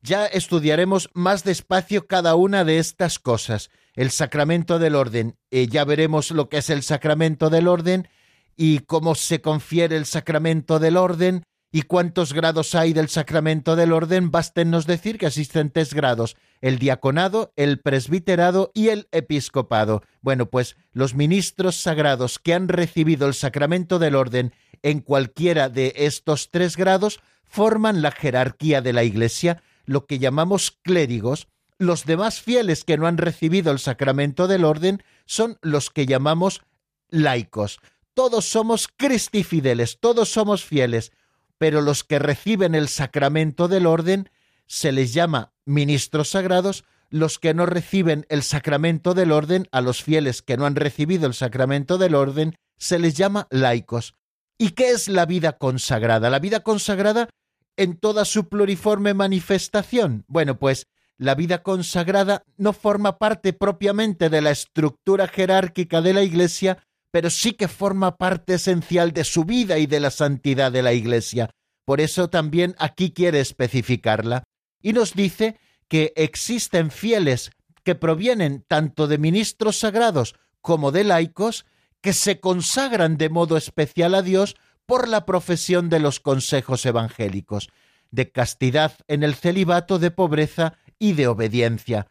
Ya 0.00 0.26
estudiaremos 0.26 1.10
más 1.14 1.44
despacio 1.44 2.06
cada 2.06 2.34
una 2.34 2.64
de 2.64 2.78
estas 2.78 3.18
cosas. 3.18 3.70
El 3.94 4.10
sacramento 4.10 4.78
del 4.78 4.94
orden, 4.94 5.36
eh, 5.50 5.66
ya 5.68 5.84
veremos 5.84 6.30
lo 6.30 6.48
que 6.48 6.58
es 6.58 6.70
el 6.70 6.82
sacramento 6.82 7.50
del 7.50 7.68
orden 7.68 8.08
y 8.56 8.80
cómo 8.80 9.14
se 9.14 9.40
confiere 9.40 9.96
el 9.96 10.06
sacramento 10.06 10.78
del 10.78 10.96
orden 10.96 11.44
y 11.70 11.82
cuántos 11.82 12.32
grados 12.32 12.74
hay 12.74 12.92
del 12.92 13.08
sacramento 13.08 13.76
del 13.76 13.92
orden, 13.92 14.30
bástenos 14.30 14.86
decir 14.86 15.18
que 15.18 15.26
existen 15.26 15.70
tres 15.70 15.92
grados, 15.92 16.36
el 16.60 16.78
diaconado, 16.78 17.52
el 17.56 17.80
presbiterado 17.80 18.70
y 18.74 18.88
el 18.88 19.08
episcopado. 19.12 20.02
Bueno, 20.22 20.46
pues 20.46 20.76
los 20.92 21.14
ministros 21.14 21.76
sagrados 21.76 22.38
que 22.38 22.54
han 22.54 22.68
recibido 22.68 23.26
el 23.26 23.34
sacramento 23.34 23.98
del 23.98 24.14
orden 24.14 24.54
en 24.82 25.00
cualquiera 25.00 25.68
de 25.68 25.92
estos 25.96 26.50
tres 26.50 26.76
grados 26.76 27.20
forman 27.44 28.02
la 28.02 28.12
jerarquía 28.12 28.80
de 28.80 28.92
la 28.92 29.04
Iglesia, 29.04 29.62
lo 29.84 30.06
que 30.06 30.18
llamamos 30.18 30.70
clérigos. 30.82 31.48
Los 31.78 32.06
demás 32.06 32.40
fieles 32.40 32.84
que 32.84 32.96
no 32.96 33.06
han 33.06 33.18
recibido 33.18 33.72
el 33.72 33.78
sacramento 33.78 34.48
del 34.48 34.64
orden 34.64 35.02
son 35.26 35.58
los 35.62 35.90
que 35.90 36.06
llamamos 36.06 36.62
laicos. 37.08 37.78
Todos 38.14 38.46
somos 38.46 38.88
cristifideles, 38.88 39.98
todos 40.00 40.28
somos 40.28 40.64
fieles, 40.64 41.12
pero 41.58 41.80
los 41.80 42.04
que 42.04 42.18
reciben 42.18 42.74
el 42.74 42.88
sacramento 42.88 43.68
del 43.68 43.86
orden 43.86 44.30
se 44.66 44.92
les 44.92 45.12
llama 45.12 45.52
ministros 45.64 46.30
sagrados, 46.30 46.84
los 47.10 47.38
que 47.38 47.54
no 47.54 47.66
reciben 47.66 48.26
el 48.28 48.42
sacramento 48.42 49.14
del 49.14 49.32
orden, 49.32 49.66
a 49.72 49.80
los 49.80 50.02
fieles 50.02 50.42
que 50.42 50.56
no 50.56 50.66
han 50.66 50.76
recibido 50.76 51.26
el 51.26 51.34
sacramento 51.34 51.98
del 51.98 52.14
orden, 52.14 52.54
se 52.76 52.98
les 52.98 53.14
llama 53.14 53.46
laicos. 53.50 54.14
¿Y 54.58 54.70
qué 54.70 54.90
es 54.90 55.08
la 55.08 55.24
vida 55.26 55.58
consagrada? 55.58 56.30
La 56.30 56.38
vida 56.38 56.60
consagrada 56.60 57.28
en 57.76 57.96
toda 57.96 58.24
su 58.24 58.48
pluriforme 58.48 59.14
manifestación. 59.14 60.24
Bueno, 60.26 60.58
pues 60.58 60.86
la 61.16 61.34
vida 61.34 61.62
consagrada 61.62 62.44
no 62.56 62.72
forma 62.72 63.18
parte 63.18 63.52
propiamente 63.52 64.28
de 64.28 64.40
la 64.40 64.50
estructura 64.50 65.28
jerárquica 65.28 66.00
de 66.00 66.14
la 66.14 66.22
Iglesia, 66.22 66.78
pero 67.10 67.30
sí 67.30 67.52
que 67.52 67.68
forma 67.68 68.16
parte 68.16 68.54
esencial 68.54 69.12
de 69.12 69.24
su 69.24 69.44
vida 69.44 69.78
y 69.78 69.86
de 69.86 70.00
la 70.00 70.10
santidad 70.10 70.70
de 70.70 70.82
la 70.82 70.92
Iglesia. 70.92 71.50
Por 71.84 72.00
eso 72.00 72.28
también 72.28 72.74
aquí 72.78 73.12
quiere 73.12 73.40
especificarla. 73.40 74.44
Y 74.82 74.92
nos 74.92 75.14
dice 75.14 75.58
que 75.88 76.12
existen 76.16 76.90
fieles 76.90 77.50
que 77.82 77.94
provienen 77.94 78.64
tanto 78.68 79.06
de 79.06 79.16
ministros 79.16 79.78
sagrados 79.78 80.34
como 80.60 80.92
de 80.92 81.04
laicos 81.04 81.64
que 82.00 82.12
se 82.12 82.40
consagran 82.40 83.16
de 83.16 83.30
modo 83.30 83.56
especial 83.56 84.14
a 84.14 84.22
Dios 84.22 84.56
por 84.84 85.08
la 85.08 85.24
profesión 85.24 85.88
de 85.88 85.98
los 85.98 86.20
consejos 86.20 86.84
evangélicos, 86.86 87.68
de 88.10 88.30
castidad 88.30 88.92
en 89.06 89.22
el 89.22 89.34
celibato, 89.34 89.98
de 89.98 90.10
pobreza 90.10 90.76
y 90.98 91.12
de 91.12 91.26
obediencia. 91.26 92.08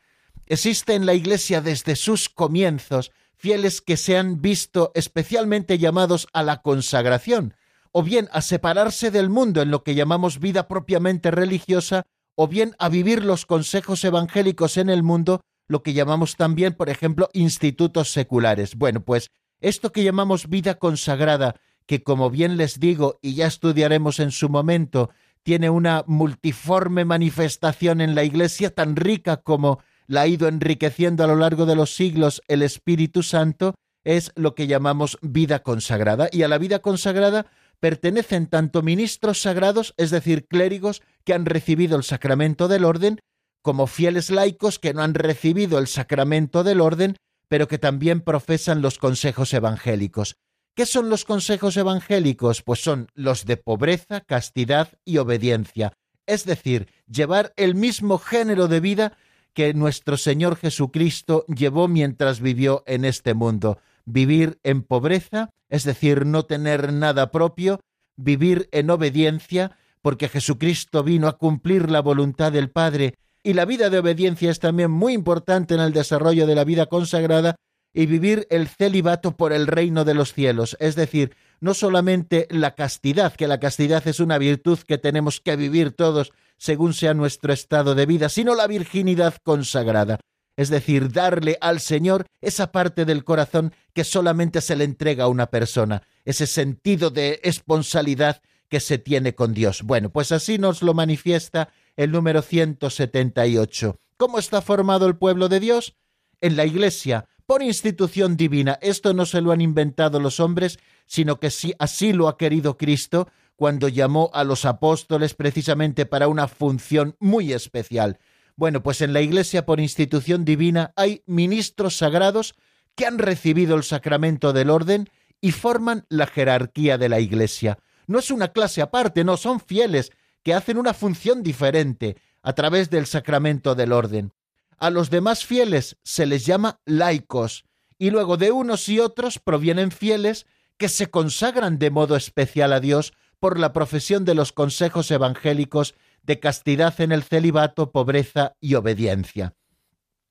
Existe 0.48 0.96
en 0.96 1.06
la 1.06 1.14
Iglesia 1.14 1.62
desde 1.62 1.96
sus 1.96 2.30
comienzos 2.30 3.12
fieles 3.38 3.82
que 3.82 3.98
se 3.98 4.18
han 4.18 4.42
visto 4.42 4.92
especialmente 4.96 5.78
llamados 5.78 6.28
a 6.34 6.44
la 6.44 6.62
consagración, 6.62 7.54
o 7.92 8.04
bien 8.04 8.28
a 8.32 8.42
separarse 8.42 9.12
del 9.12 9.30
mundo 9.30 9.62
en 9.62 9.72
lo 9.72 9.84
que 9.84 9.96
llamamos 9.96 10.40
vida 10.40 10.68
propiamente 10.68 11.32
religiosa, 11.32 12.06
o 12.36 12.48
bien 12.48 12.76
a 12.80 12.90
vivir 12.90 13.24
los 13.24 13.46
consejos 13.46 14.04
evangélicos 14.04 14.78
en 14.78 14.90
el 14.90 15.04
mundo, 15.04 15.42
lo 15.68 15.84
que 15.84 15.94
llamamos 15.94 16.36
también, 16.36 16.74
por 16.74 16.90
ejemplo, 16.90 17.30
institutos 17.34 18.12
seculares. 18.12 18.76
Bueno, 18.76 19.02
pues 19.04 19.32
esto 19.60 19.92
que 19.92 20.04
llamamos 20.04 20.48
vida 20.48 20.76
consagrada, 20.76 21.56
que 21.86 22.04
como 22.04 22.30
bien 22.30 22.58
les 22.58 22.80
digo, 22.80 23.20
y 23.22 23.36
ya 23.36 23.48
estudiaremos 23.48 24.20
en 24.20 24.32
su 24.32 24.50
momento, 24.50 25.10
tiene 25.44 25.70
una 25.70 26.04
multiforme 26.08 27.06
manifestación 27.06 28.02
en 28.02 28.16
la 28.16 28.24
Iglesia 28.24 28.76
tan 28.76 28.96
rica 28.96 29.38
como 29.38 29.80
la 30.08 30.22
ha 30.22 30.28
ido 30.28 30.48
enriqueciendo 30.48 31.24
a 31.24 31.28
lo 31.28 31.36
largo 31.36 31.66
de 31.66 31.76
los 31.76 31.96
siglos 31.96 32.42
el 32.48 32.62
Espíritu 32.62 33.24
Santo, 33.24 33.76
es 34.04 34.32
lo 34.36 34.56
que 34.56 34.68
llamamos 34.68 35.18
vida 35.22 35.60
consagrada. 35.60 36.30
Y 36.32 36.44
a 36.44 36.48
la 36.48 36.58
vida 36.58 36.80
consagrada 36.80 37.48
pertenecen 37.80 38.48
tanto 38.48 38.82
ministros 38.82 39.42
sagrados, 39.42 39.94
es 39.98 40.10
decir, 40.10 40.48
clérigos 40.48 41.02
que 41.26 41.34
han 41.34 41.46
recibido 41.46 41.98
el 41.98 42.04
sacramento 42.04 42.68
del 42.68 42.86
orden, 42.86 43.20
como 43.62 43.86
fieles 43.86 44.30
laicos 44.30 44.80
que 44.80 44.94
no 44.94 45.02
han 45.04 45.14
recibido 45.14 45.78
el 45.78 45.88
sacramento 45.88 46.64
del 46.64 46.80
orden, 46.80 47.18
pero 47.50 47.68
que 47.68 47.78
también 47.78 48.22
profesan 48.22 48.82
los 48.82 48.98
consejos 48.98 49.54
evangélicos. 49.54 50.36
¿Qué 50.76 50.86
son 50.86 51.10
los 51.10 51.26
consejos 51.26 51.76
evangélicos? 51.76 52.62
Pues 52.62 52.82
son 52.82 53.08
los 53.14 53.46
de 53.46 53.58
pobreza, 53.58 54.22
castidad 54.22 54.90
y 55.04 55.18
obediencia, 55.18 55.92
es 56.28 56.46
decir, 56.46 56.88
llevar 57.08 57.54
el 57.58 57.74
mismo 57.74 58.20
género 58.20 58.68
de 58.68 58.80
vida 58.80 59.18
que 59.54 59.74
nuestro 59.74 60.18
Señor 60.18 60.56
Jesucristo 60.56 61.46
llevó 61.48 61.88
mientras 61.88 62.42
vivió 62.42 62.84
en 62.86 63.06
este 63.06 63.34
mundo. 63.34 63.80
Vivir 64.06 64.60
en 64.64 64.84
pobreza, 64.84 65.50
es 65.70 65.84
decir, 65.84 66.26
no 66.26 66.44
tener 66.44 66.94
nada 66.94 67.32
propio, 67.32 67.80
vivir 68.16 68.70
en 68.72 68.90
obediencia, 68.90 69.78
porque 70.02 70.30
Jesucristo 70.30 71.04
vino 71.04 71.28
a 71.28 71.38
cumplir 71.38 71.92
la 71.92 72.02
voluntad 72.02 72.52
del 72.52 72.70
Padre, 72.70 73.16
y 73.44 73.54
la 73.54 73.66
vida 73.66 73.90
de 73.90 74.00
obediencia 74.00 74.52
es 74.52 74.60
también 74.60 74.92
muy 74.92 75.14
importante 75.14 75.74
en 75.74 75.82
el 75.82 75.94
desarrollo 75.94 76.48
de 76.48 76.56
la 76.56 76.64
vida 76.64 76.88
consagrada, 76.88 77.56
y 77.94 78.06
vivir 78.06 78.46
el 78.50 78.68
celibato 78.68 79.36
por 79.38 79.54
el 79.54 79.66
reino 79.66 80.06
de 80.06 80.14
los 80.14 80.34
cielos, 80.34 80.78
es 80.80 80.96
decir, 80.96 81.36
no 81.60 81.74
solamente 81.74 82.48
la 82.52 82.76
castidad, 82.76 83.34
que 83.34 83.48
la 83.48 83.60
castidad 83.60 84.08
es 84.08 84.20
una 84.20 84.38
virtud 84.38 84.78
que 84.80 84.98
tenemos 84.98 85.42
que 85.42 85.56
vivir 85.56 85.92
todos 85.92 86.32
según 86.58 86.94
sea 86.94 87.14
nuestro 87.14 87.54
estado 87.54 87.96
de 87.96 88.06
vida, 88.06 88.30
sino 88.30 88.56
la 88.56 88.68
virginidad 88.68 89.36
consagrada, 89.44 90.20
es 90.56 90.70
decir, 90.70 91.12
darle 91.12 91.58
al 91.62 91.80
Señor 91.80 92.26
esa 92.42 92.72
parte 92.72 93.06
del 93.06 93.24
corazón 93.24 93.74
que 93.94 94.04
solamente 94.04 94.62
se 94.62 94.76
le 94.76 94.84
entrega 94.84 95.26
a 95.26 95.30
una 95.30 95.48
persona, 95.48 96.04
ese 96.26 96.48
sentido 96.48 97.10
de 97.10 97.40
esponsalidad 97.44 98.42
que 98.70 98.80
se 98.80 98.98
tiene 98.98 99.36
con 99.36 99.54
Dios. 99.54 99.84
Bueno, 99.84 100.10
pues 100.10 100.32
así 100.32 100.58
nos 100.58 100.82
lo 100.82 100.94
manifiesta 100.94 101.70
el 101.96 102.12
número 102.12 102.42
178. 102.42 104.00
¿Cómo 104.18 104.40
está 104.40 104.62
formado 104.62 105.08
el 105.08 105.16
pueblo 105.16 105.48
de 105.48 105.60
Dios? 105.60 105.96
En 106.42 106.56
la 106.58 106.66
Iglesia, 106.66 107.28
por 107.46 107.64
institución 107.64 108.36
divina. 108.36 108.78
Esto 108.82 109.14
no 109.14 109.26
se 109.26 109.42
lo 109.42 109.52
han 109.52 109.62
inventado 109.62 110.20
los 110.20 110.40
hombres, 110.40 110.80
sino 111.06 111.40
que 111.40 111.50
sí, 111.50 111.74
así 111.80 112.14
lo 112.14 112.28
ha 112.28 112.38
querido 112.38 112.78
Cristo 112.78 113.30
cuando 113.58 113.90
llamó 113.90 114.30
a 114.34 114.46
los 114.46 114.64
apóstoles 114.64 115.34
precisamente 115.34 116.06
para 116.06 116.30
una 116.30 116.48
función 116.48 117.18
muy 117.20 117.52
especial. 117.52 118.20
Bueno, 118.56 118.82
pues 118.82 119.02
en 119.02 119.14
la 119.14 119.22
Iglesia 119.22 119.66
por 119.66 119.80
institución 119.80 120.46
divina 120.46 120.94
hay 120.96 121.24
ministros 121.26 121.98
sagrados 121.98 122.56
que 122.96 123.06
han 123.06 123.18
recibido 123.18 123.76
el 123.76 123.84
sacramento 123.84 124.54
del 124.54 124.70
orden 124.70 125.10
y 125.42 125.52
forman 125.52 126.06
la 126.08 126.28
jerarquía 126.28 126.98
de 126.98 127.10
la 127.10 127.20
Iglesia. 127.20 127.80
No 128.06 128.20
es 128.20 128.32
una 128.32 128.50
clase 128.50 128.82
aparte, 128.82 129.24
no, 129.24 129.38
son 129.38 129.60
fieles 129.60 130.12
que 130.44 130.54
hacen 130.54 130.78
una 130.78 130.94
función 130.94 131.44
diferente 131.44 132.16
a 132.42 132.54
través 132.54 132.90
del 132.90 133.08
sacramento 133.08 133.76
del 133.76 133.92
orden. 133.92 134.34
A 134.78 134.92
los 134.92 135.10
demás 135.10 135.46
fieles 135.46 135.98
se 136.04 136.28
les 136.28 136.46
llama 136.46 136.80
laicos, 136.86 137.66
y 137.98 138.12
luego 138.12 138.38
de 138.38 138.52
unos 138.52 138.88
y 138.88 139.00
otros 139.00 139.40
provienen 139.40 139.92
fieles 139.92 140.46
que 140.78 140.90
se 140.90 141.08
consagran 141.08 141.80
de 141.80 141.90
modo 141.90 142.16
especial 142.16 142.72
a 142.72 142.80
Dios 142.80 143.14
por 143.40 143.60
la 143.60 143.74
profesión 143.74 144.26
de 144.26 144.36
los 144.36 144.52
consejos 144.52 145.12
evangélicos 145.12 145.96
de 146.24 146.40
castidad 146.40 147.00
en 147.00 147.12
el 147.12 147.24
celibato, 147.24 147.92
pobreza 147.92 148.56
y 148.60 148.76
obediencia. 148.76 149.56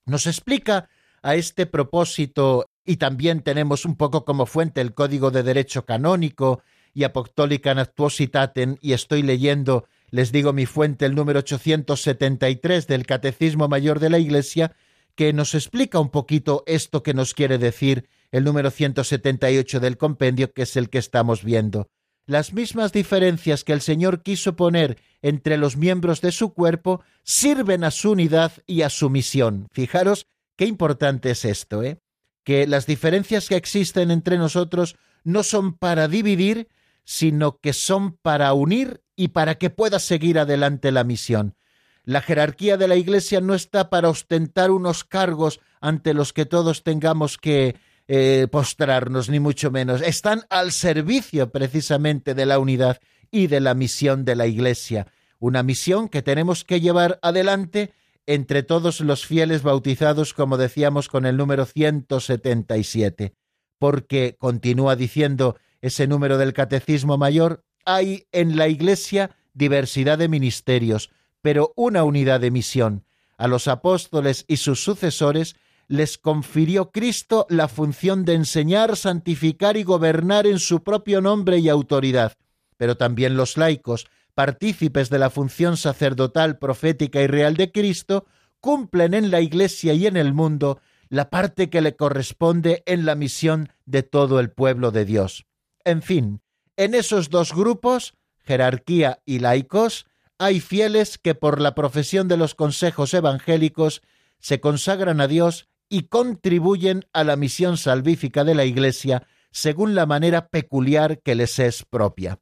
Nos 0.04 0.26
explica 0.26 0.88
a 1.22 1.34
este 1.34 1.66
propósito, 1.66 2.70
y 2.84 2.96
también 2.96 3.42
tenemos 3.42 3.84
un 3.84 3.96
poco 3.96 4.24
como 4.24 4.46
fuente 4.46 4.80
el 4.80 4.94
Código 4.94 5.30
de 5.30 5.42
Derecho 5.42 5.84
Canónico 5.84 6.62
y 6.94 7.04
Apostólica 7.04 7.74
Natuositaten, 7.74 8.78
y 8.80 8.92
estoy 8.92 9.22
leyendo, 9.22 9.86
les 10.10 10.30
digo 10.30 10.52
mi 10.52 10.66
fuente, 10.66 11.06
el 11.06 11.14
número 11.14 11.40
873 11.40 12.86
del 12.86 13.06
Catecismo 13.06 13.68
Mayor 13.68 13.98
de 13.98 14.10
la 14.10 14.18
Iglesia, 14.18 14.76
que 15.14 15.32
nos 15.32 15.54
explica 15.54 15.98
un 15.98 16.10
poquito 16.10 16.62
esto 16.66 17.02
que 17.02 17.14
nos 17.14 17.32
quiere 17.32 17.58
decir 17.58 18.08
el 18.30 18.44
número 18.44 18.70
178 18.70 19.80
del 19.80 19.96
compendio, 19.96 20.52
que 20.52 20.62
es 20.62 20.76
el 20.76 20.90
que 20.90 20.98
estamos 20.98 21.42
viendo 21.42 21.88
las 22.26 22.52
mismas 22.52 22.92
diferencias 22.92 23.62
que 23.62 23.72
el 23.72 23.80
Señor 23.80 24.22
quiso 24.22 24.56
poner 24.56 24.98
entre 25.22 25.56
los 25.56 25.76
miembros 25.76 26.20
de 26.20 26.32
su 26.32 26.52
cuerpo 26.52 27.02
sirven 27.22 27.84
a 27.84 27.90
su 27.90 28.12
unidad 28.12 28.52
y 28.66 28.82
a 28.82 28.90
su 28.90 29.10
misión. 29.10 29.68
Fijaros 29.72 30.26
qué 30.56 30.66
importante 30.66 31.30
es 31.30 31.44
esto, 31.44 31.82
¿eh? 31.82 32.00
Que 32.44 32.66
las 32.66 32.86
diferencias 32.86 33.48
que 33.48 33.56
existen 33.56 34.10
entre 34.10 34.38
nosotros 34.38 34.96
no 35.24 35.42
son 35.42 35.74
para 35.74 36.08
dividir, 36.08 36.68
sino 37.04 37.58
que 37.58 37.72
son 37.72 38.16
para 38.16 38.52
unir 38.52 39.02
y 39.16 39.28
para 39.28 39.56
que 39.56 39.70
pueda 39.70 39.98
seguir 39.98 40.38
adelante 40.38 40.92
la 40.92 41.04
misión. 41.04 41.56
La 42.04 42.22
jerarquía 42.22 42.76
de 42.76 42.86
la 42.86 42.96
Iglesia 42.96 43.40
no 43.40 43.54
está 43.54 43.90
para 43.90 44.08
ostentar 44.08 44.70
unos 44.70 45.02
cargos 45.02 45.60
ante 45.80 46.14
los 46.14 46.32
que 46.32 46.46
todos 46.46 46.84
tengamos 46.84 47.36
que 47.36 47.76
eh, 48.08 48.46
postrarnos, 48.50 49.28
ni 49.28 49.40
mucho 49.40 49.70
menos. 49.70 50.00
Están 50.00 50.42
al 50.48 50.72
servicio 50.72 51.50
precisamente 51.50 52.34
de 52.34 52.46
la 52.46 52.58
unidad 52.58 53.00
y 53.30 53.48
de 53.48 53.60
la 53.60 53.74
misión 53.74 54.24
de 54.24 54.36
la 54.36 54.46
Iglesia. 54.46 55.08
Una 55.38 55.62
misión 55.62 56.08
que 56.08 56.22
tenemos 56.22 56.64
que 56.64 56.80
llevar 56.80 57.18
adelante 57.22 57.92
entre 58.26 58.62
todos 58.62 59.00
los 59.00 59.26
fieles 59.26 59.62
bautizados, 59.62 60.34
como 60.34 60.56
decíamos 60.56 61.08
con 61.08 61.26
el 61.26 61.36
número 61.36 61.64
177. 61.64 63.34
Porque, 63.78 64.36
continúa 64.38 64.96
diciendo 64.96 65.56
ese 65.80 66.06
número 66.06 66.38
del 66.38 66.52
Catecismo 66.52 67.18
Mayor, 67.18 67.64
hay 67.84 68.26
en 68.32 68.56
la 68.56 68.68
Iglesia 68.68 69.36
diversidad 69.52 70.18
de 70.18 70.28
ministerios, 70.28 71.10
pero 71.40 71.72
una 71.76 72.04
unidad 72.04 72.40
de 72.40 72.50
misión. 72.50 73.04
A 73.38 73.48
los 73.48 73.68
apóstoles 73.68 74.44
y 74.48 74.56
sus 74.56 74.82
sucesores 74.82 75.56
les 75.88 76.18
confirió 76.18 76.90
Cristo 76.90 77.46
la 77.48 77.68
función 77.68 78.24
de 78.24 78.34
enseñar, 78.34 78.96
santificar 78.96 79.76
y 79.76 79.84
gobernar 79.84 80.46
en 80.46 80.58
su 80.58 80.82
propio 80.82 81.20
nombre 81.20 81.58
y 81.58 81.68
autoridad. 81.68 82.36
Pero 82.76 82.96
también 82.96 83.36
los 83.36 83.56
laicos, 83.56 84.06
partícipes 84.34 85.08
de 85.10 85.18
la 85.18 85.30
función 85.30 85.76
sacerdotal, 85.76 86.58
profética 86.58 87.22
y 87.22 87.26
real 87.26 87.56
de 87.56 87.72
Cristo, 87.72 88.26
cumplen 88.60 89.14
en 89.14 89.30
la 89.30 89.40
Iglesia 89.40 89.94
y 89.94 90.06
en 90.06 90.16
el 90.16 90.34
mundo 90.34 90.80
la 91.08 91.30
parte 91.30 91.70
que 91.70 91.80
le 91.80 91.94
corresponde 91.94 92.82
en 92.86 93.06
la 93.06 93.14
misión 93.14 93.70
de 93.84 94.02
todo 94.02 94.40
el 94.40 94.50
pueblo 94.50 94.90
de 94.90 95.04
Dios. 95.04 95.46
En 95.84 96.02
fin, 96.02 96.40
en 96.76 96.94
esos 96.94 97.30
dos 97.30 97.54
grupos, 97.54 98.14
jerarquía 98.44 99.22
y 99.24 99.38
laicos, 99.38 100.06
hay 100.38 100.60
fieles 100.60 101.16
que 101.16 101.34
por 101.34 101.60
la 101.60 101.74
profesión 101.74 102.28
de 102.28 102.36
los 102.36 102.54
consejos 102.54 103.14
evangélicos 103.14 104.02
se 104.38 104.60
consagran 104.60 105.20
a 105.20 105.28
Dios 105.28 105.68
y 105.88 106.02
contribuyen 106.08 107.04
a 107.12 107.24
la 107.24 107.36
misión 107.36 107.76
salvífica 107.76 108.44
de 108.44 108.54
la 108.54 108.64
Iglesia 108.64 109.26
según 109.50 109.94
la 109.94 110.06
manera 110.06 110.48
peculiar 110.48 111.20
que 111.20 111.34
les 111.34 111.58
es 111.58 111.84
propia. 111.84 112.40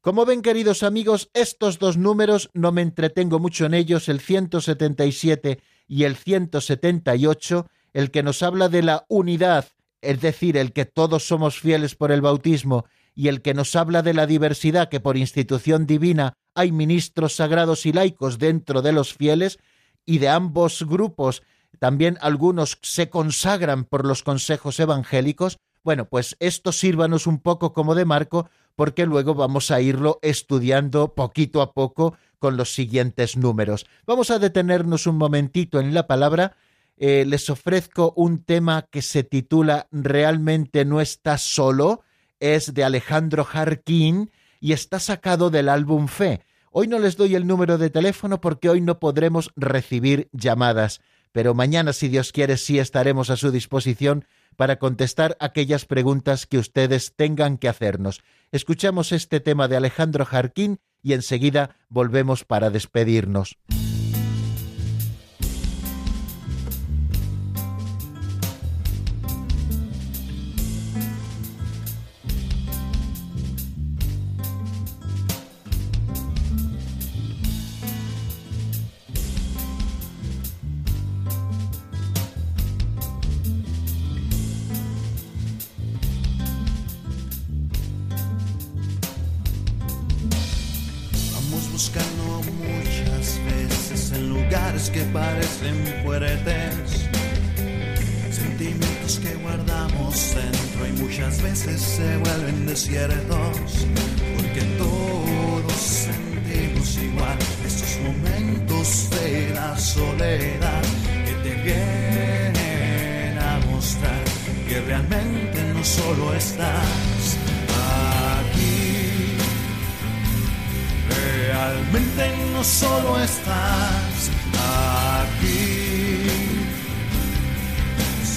Como 0.00 0.24
ven, 0.24 0.40
queridos 0.40 0.82
amigos, 0.82 1.30
estos 1.34 1.78
dos 1.78 1.98
números 1.98 2.50
no 2.54 2.72
me 2.72 2.80
entretengo 2.80 3.38
mucho 3.38 3.66
en 3.66 3.74
ellos, 3.74 4.08
el 4.08 4.20
177 4.20 5.60
y 5.86 6.04
el 6.04 6.16
178, 6.16 7.66
el 7.92 8.10
que 8.10 8.22
nos 8.22 8.42
habla 8.42 8.70
de 8.70 8.82
la 8.82 9.04
unidad, 9.08 9.66
es 10.00 10.20
decir, 10.20 10.56
el 10.56 10.72
que 10.72 10.86
todos 10.86 11.26
somos 11.26 11.60
fieles 11.60 11.96
por 11.96 12.12
el 12.12 12.22
bautismo, 12.22 12.86
y 13.14 13.28
el 13.28 13.42
que 13.42 13.52
nos 13.52 13.76
habla 13.76 14.00
de 14.00 14.14
la 14.14 14.26
diversidad 14.26 14.88
que 14.88 15.00
por 15.00 15.18
institución 15.18 15.86
divina 15.86 16.32
hay 16.54 16.72
ministros 16.72 17.34
sagrados 17.36 17.84
y 17.84 17.92
laicos 17.92 18.38
dentro 18.38 18.80
de 18.80 18.92
los 18.92 19.12
fieles, 19.12 19.58
y 20.06 20.18
de 20.18 20.28
ambos 20.28 20.86
grupos 20.86 21.42
también 21.78 22.18
algunos 22.20 22.78
se 22.82 23.08
consagran 23.08 23.84
por 23.84 24.06
los 24.06 24.22
consejos 24.22 24.80
evangélicos, 24.80 25.58
bueno, 25.82 26.06
pues 26.06 26.36
esto 26.40 26.72
sírvanos 26.72 27.26
un 27.26 27.38
poco 27.38 27.72
como 27.72 27.94
de 27.94 28.04
marco 28.04 28.50
porque 28.76 29.06
luego 29.06 29.34
vamos 29.34 29.70
a 29.70 29.80
irlo 29.80 30.18
estudiando 30.22 31.14
poquito 31.14 31.62
a 31.62 31.72
poco 31.72 32.16
con 32.38 32.56
los 32.56 32.74
siguientes 32.74 33.36
números. 33.36 33.86
Vamos 34.06 34.30
a 34.30 34.38
detenernos 34.38 35.06
un 35.06 35.16
momentito 35.16 35.80
en 35.80 35.94
la 35.94 36.06
palabra. 36.06 36.56
Eh, 36.96 37.24
les 37.26 37.48
ofrezco 37.48 38.12
un 38.16 38.44
tema 38.44 38.86
que 38.90 39.02
se 39.02 39.22
titula 39.22 39.86
Realmente 39.90 40.84
no 40.84 41.00
está 41.00 41.38
solo. 41.38 42.02
Es 42.40 42.74
de 42.74 42.84
Alejandro 42.84 43.44
Jarquín 43.44 44.30
y 44.60 44.72
está 44.72 44.98
sacado 44.98 45.50
del 45.50 45.68
álbum 45.68 46.08
Fe. 46.08 46.40
Hoy 46.70 46.88
no 46.88 46.98
les 46.98 47.16
doy 47.16 47.34
el 47.34 47.46
número 47.46 47.78
de 47.78 47.90
teléfono 47.90 48.40
porque 48.40 48.68
hoy 48.68 48.80
no 48.80 49.00
podremos 49.00 49.50
recibir 49.56 50.28
llamadas 50.32 51.00
pero 51.32 51.54
mañana, 51.54 51.92
si 51.92 52.08
Dios 52.08 52.32
quiere, 52.32 52.56
sí 52.56 52.78
estaremos 52.78 53.30
a 53.30 53.36
su 53.36 53.50
disposición 53.50 54.24
para 54.56 54.78
contestar 54.78 55.36
aquellas 55.40 55.84
preguntas 55.84 56.46
que 56.46 56.58
ustedes 56.58 57.14
tengan 57.14 57.56
que 57.56 57.68
hacernos. 57.68 58.20
Escuchamos 58.52 59.12
este 59.12 59.40
tema 59.40 59.68
de 59.68 59.76
Alejandro 59.76 60.24
Jarquín 60.24 60.80
y 61.02 61.12
enseguida 61.12 61.76
volvemos 61.88 62.44
para 62.44 62.70
despedirnos. 62.70 63.56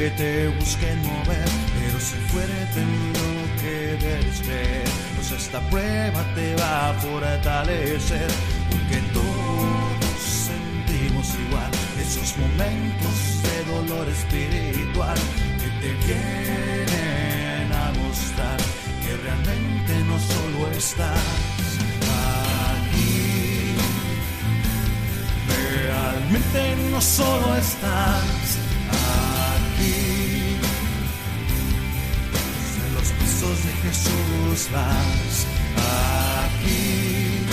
que 0.00 0.10
te 0.12 0.48
busquen 0.58 0.98
mover, 1.02 1.50
pero 1.78 2.00
si 2.00 2.16
fuerte 2.32 2.80
en 2.80 3.12
lo 3.12 3.32
que 3.60 3.98
creer, 4.00 4.84
pues 5.14 5.30
esta 5.30 5.60
prueba 5.68 6.24
te 6.34 6.56
va 6.56 6.88
a 6.88 6.94
fortalecer, 6.94 8.30
porque 8.70 8.98
todos 9.12 10.16
sentimos 10.48 11.26
igual 11.46 11.70
esos 12.00 12.34
momentos 12.38 13.16
de 13.42 13.56
dolor 13.72 14.08
espiritual 14.08 15.18
que 15.60 15.68
te 15.82 15.92
vienen 16.06 17.70
a 17.70 17.92
mostrar 18.00 18.56
que 19.02 19.16
realmente 19.22 19.92
no 20.08 20.18
solo 20.18 20.70
estás 20.78 21.60
realmente 25.86 26.90
no 26.90 27.00
solo 27.00 27.56
estás 27.56 28.39
Jesús 34.50 34.68
vas 34.72 35.46
aquí. 36.44 37.46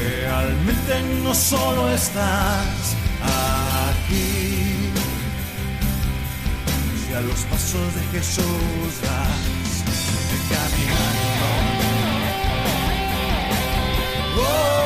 Realmente 0.00 1.02
no 1.22 1.34
solo 1.34 1.90
estás 1.92 2.96
aquí. 3.90 4.90
Si 7.06 7.12
a 7.12 7.20
los 7.20 7.40
pasos 7.50 7.94
de 7.94 8.18
Jesús 8.18 8.92
vas 9.02 9.72
caminando. 10.48 11.46
Oh. 14.38 14.81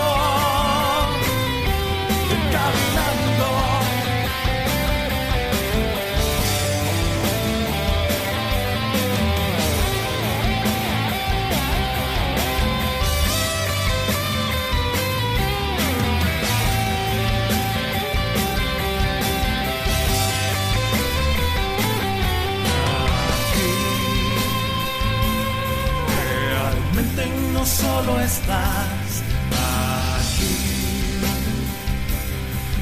Estás 28.21 29.23
aquí. 29.53 30.57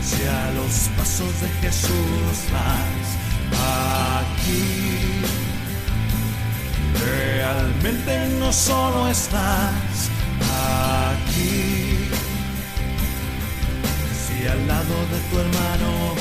Si 0.03 0.23
a 0.27 0.51
los 0.53 0.89
pasos 0.97 1.41
de 1.41 1.49
Jesús 1.61 2.37
vas 2.53 3.09
aquí, 4.21 5.23
realmente 7.07 8.29
no 8.39 8.53
solo 8.53 9.09
estás 9.09 10.11
aquí. 11.11 12.09
Si 14.23 14.47
al 14.47 14.67
lado 14.69 14.97
de 15.13 15.19
tu 15.31 15.39
hermano 15.39 16.15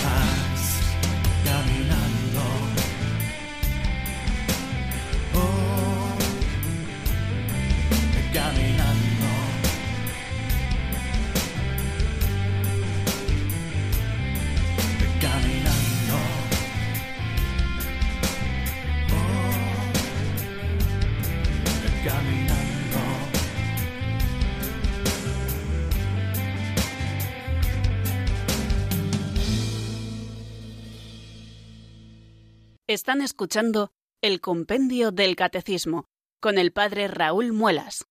Están 32.93 33.23
escuchando 33.23 33.91
el 34.21 34.39
Compendio 34.39 35.09
del 35.09 35.35
Catecismo 35.35 36.05
con 36.39 36.59
el 36.59 36.71
Padre 36.71 37.07
Raúl 37.07 37.51
Muelas. 37.51 38.05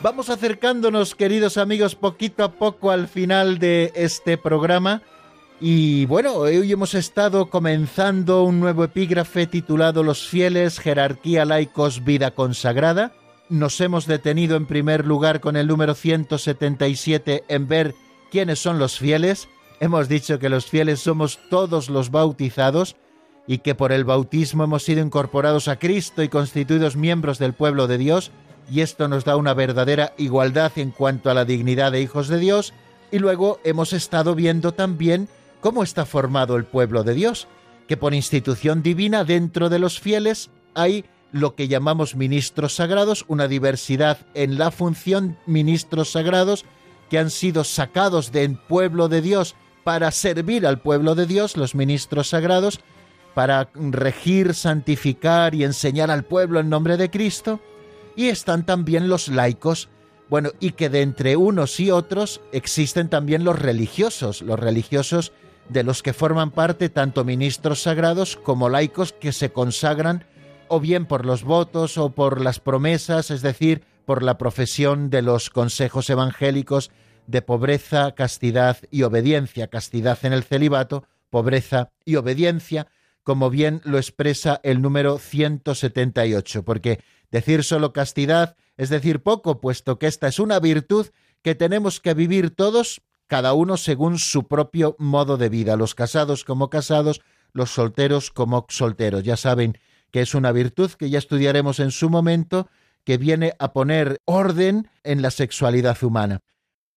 Vamos 0.00 0.30
acercándonos, 0.30 1.14
queridos 1.14 1.58
amigos, 1.58 1.94
poquito 1.94 2.44
a 2.44 2.52
poco 2.52 2.90
al 2.90 3.08
final 3.08 3.58
de 3.58 3.92
este 3.94 4.38
programa. 4.38 5.02
Y 5.62 6.06
bueno, 6.06 6.36
hoy 6.36 6.72
hemos 6.72 6.94
estado 6.94 7.50
comenzando 7.50 8.44
un 8.44 8.60
nuevo 8.60 8.82
epígrafe 8.82 9.46
titulado 9.46 10.02
Los 10.02 10.26
fieles, 10.26 10.80
jerarquía 10.80 11.44
laicos, 11.44 12.02
vida 12.02 12.30
consagrada. 12.30 13.12
Nos 13.50 13.78
hemos 13.82 14.06
detenido 14.06 14.56
en 14.56 14.64
primer 14.64 15.06
lugar 15.06 15.40
con 15.40 15.56
el 15.56 15.66
número 15.66 15.92
177 15.94 17.44
en 17.46 17.68
ver 17.68 17.94
quiénes 18.30 18.58
son 18.58 18.78
los 18.78 18.98
fieles. 18.98 19.50
Hemos 19.80 20.08
dicho 20.08 20.38
que 20.38 20.48
los 20.48 20.64
fieles 20.64 21.00
somos 21.00 21.38
todos 21.50 21.90
los 21.90 22.10
bautizados 22.10 22.96
y 23.46 23.58
que 23.58 23.74
por 23.74 23.92
el 23.92 24.04
bautismo 24.04 24.64
hemos 24.64 24.84
sido 24.84 25.02
incorporados 25.02 25.68
a 25.68 25.78
Cristo 25.78 26.22
y 26.22 26.30
constituidos 26.30 26.96
miembros 26.96 27.38
del 27.38 27.52
pueblo 27.52 27.86
de 27.86 27.98
Dios, 27.98 28.30
y 28.70 28.80
esto 28.80 29.08
nos 29.08 29.24
da 29.24 29.36
una 29.36 29.52
verdadera 29.52 30.14
igualdad 30.16 30.72
en 30.76 30.90
cuanto 30.90 31.30
a 31.30 31.34
la 31.34 31.44
dignidad 31.44 31.92
de 31.92 32.00
hijos 32.00 32.28
de 32.28 32.38
Dios. 32.38 32.72
Y 33.10 33.18
luego 33.18 33.60
hemos 33.64 33.92
estado 33.92 34.34
viendo 34.34 34.72
también 34.72 35.28
cómo 35.60 35.82
está 35.82 36.06
formado 36.06 36.56
el 36.56 36.64
pueblo 36.64 37.04
de 37.04 37.14
Dios, 37.14 37.48
que 37.88 37.96
por 37.96 38.14
institución 38.14 38.82
divina 38.82 39.24
dentro 39.24 39.68
de 39.68 39.78
los 39.78 40.00
fieles 40.00 40.50
hay 40.74 41.04
lo 41.32 41.54
que 41.54 41.68
llamamos 41.68 42.16
ministros 42.16 42.74
sagrados, 42.74 43.24
una 43.28 43.48
diversidad 43.48 44.18
en 44.34 44.58
la 44.58 44.70
función 44.70 45.38
ministros 45.46 46.12
sagrados 46.12 46.64
que 47.08 47.18
han 47.18 47.30
sido 47.30 47.64
sacados 47.64 48.32
del 48.32 48.56
pueblo 48.56 49.08
de 49.08 49.20
Dios 49.20 49.54
para 49.84 50.10
servir 50.10 50.66
al 50.66 50.80
pueblo 50.80 51.14
de 51.14 51.26
Dios, 51.26 51.56
los 51.56 51.74
ministros 51.74 52.28
sagrados, 52.28 52.80
para 53.34 53.70
regir, 53.74 54.54
santificar 54.54 55.54
y 55.54 55.64
enseñar 55.64 56.10
al 56.10 56.24
pueblo 56.24 56.60
en 56.60 56.68
nombre 56.68 56.96
de 56.96 57.10
Cristo, 57.10 57.60
y 58.16 58.28
están 58.28 58.66
también 58.66 59.08
los 59.08 59.28
laicos, 59.28 59.88
bueno, 60.28 60.50
y 60.60 60.72
que 60.72 60.88
de 60.88 61.02
entre 61.02 61.36
unos 61.36 61.80
y 61.80 61.90
otros 61.90 62.40
existen 62.52 63.08
también 63.08 63.44
los 63.44 63.58
religiosos, 63.58 64.42
los 64.42 64.58
religiosos 64.58 65.32
de 65.70 65.84
los 65.84 66.02
que 66.02 66.12
forman 66.12 66.50
parte 66.50 66.88
tanto 66.88 67.24
ministros 67.24 67.82
sagrados 67.82 68.36
como 68.36 68.68
laicos 68.68 69.12
que 69.12 69.32
se 69.32 69.52
consagran 69.52 70.24
o 70.68 70.80
bien 70.80 71.06
por 71.06 71.24
los 71.24 71.44
votos 71.44 71.98
o 71.98 72.10
por 72.10 72.40
las 72.40 72.60
promesas, 72.60 73.30
es 73.30 73.42
decir, 73.42 73.82
por 74.04 74.22
la 74.22 74.38
profesión 74.38 75.10
de 75.10 75.22
los 75.22 75.50
consejos 75.50 76.10
evangélicos 76.10 76.90
de 77.26 77.42
pobreza, 77.42 78.12
castidad 78.14 78.78
y 78.90 79.02
obediencia, 79.02 79.68
castidad 79.68 80.18
en 80.22 80.32
el 80.32 80.42
celibato, 80.42 81.04
pobreza 81.28 81.90
y 82.04 82.16
obediencia, 82.16 82.88
como 83.22 83.50
bien 83.50 83.80
lo 83.84 83.98
expresa 83.98 84.60
el 84.64 84.82
número 84.82 85.18
178, 85.18 86.64
porque 86.64 87.00
decir 87.30 87.62
solo 87.62 87.92
castidad 87.92 88.56
es 88.80 88.88
decir 88.88 89.20
poco, 89.22 89.60
puesto 89.60 89.98
que 89.98 90.06
esta 90.06 90.26
es 90.26 90.38
una 90.38 90.58
virtud 90.58 91.08
que 91.42 91.54
tenemos 91.54 92.00
que 92.00 92.14
vivir 92.14 92.48
todos, 92.48 93.02
cada 93.30 93.52
uno 93.52 93.76
según 93.76 94.18
su 94.18 94.48
propio 94.48 94.96
modo 94.98 95.36
de 95.36 95.48
vida, 95.48 95.76
los 95.76 95.94
casados 95.94 96.42
como 96.42 96.68
casados, 96.68 97.20
los 97.52 97.70
solteros 97.70 98.32
como 98.32 98.66
solteros. 98.68 99.22
Ya 99.22 99.36
saben 99.36 99.78
que 100.10 100.20
es 100.20 100.34
una 100.34 100.50
virtud 100.50 100.90
que 100.98 101.10
ya 101.10 101.18
estudiaremos 101.18 101.78
en 101.78 101.92
su 101.92 102.10
momento, 102.10 102.68
que 103.04 103.18
viene 103.18 103.54
a 103.60 103.72
poner 103.72 104.18
orden 104.24 104.90
en 105.04 105.22
la 105.22 105.30
sexualidad 105.30 105.96
humana. 106.02 106.40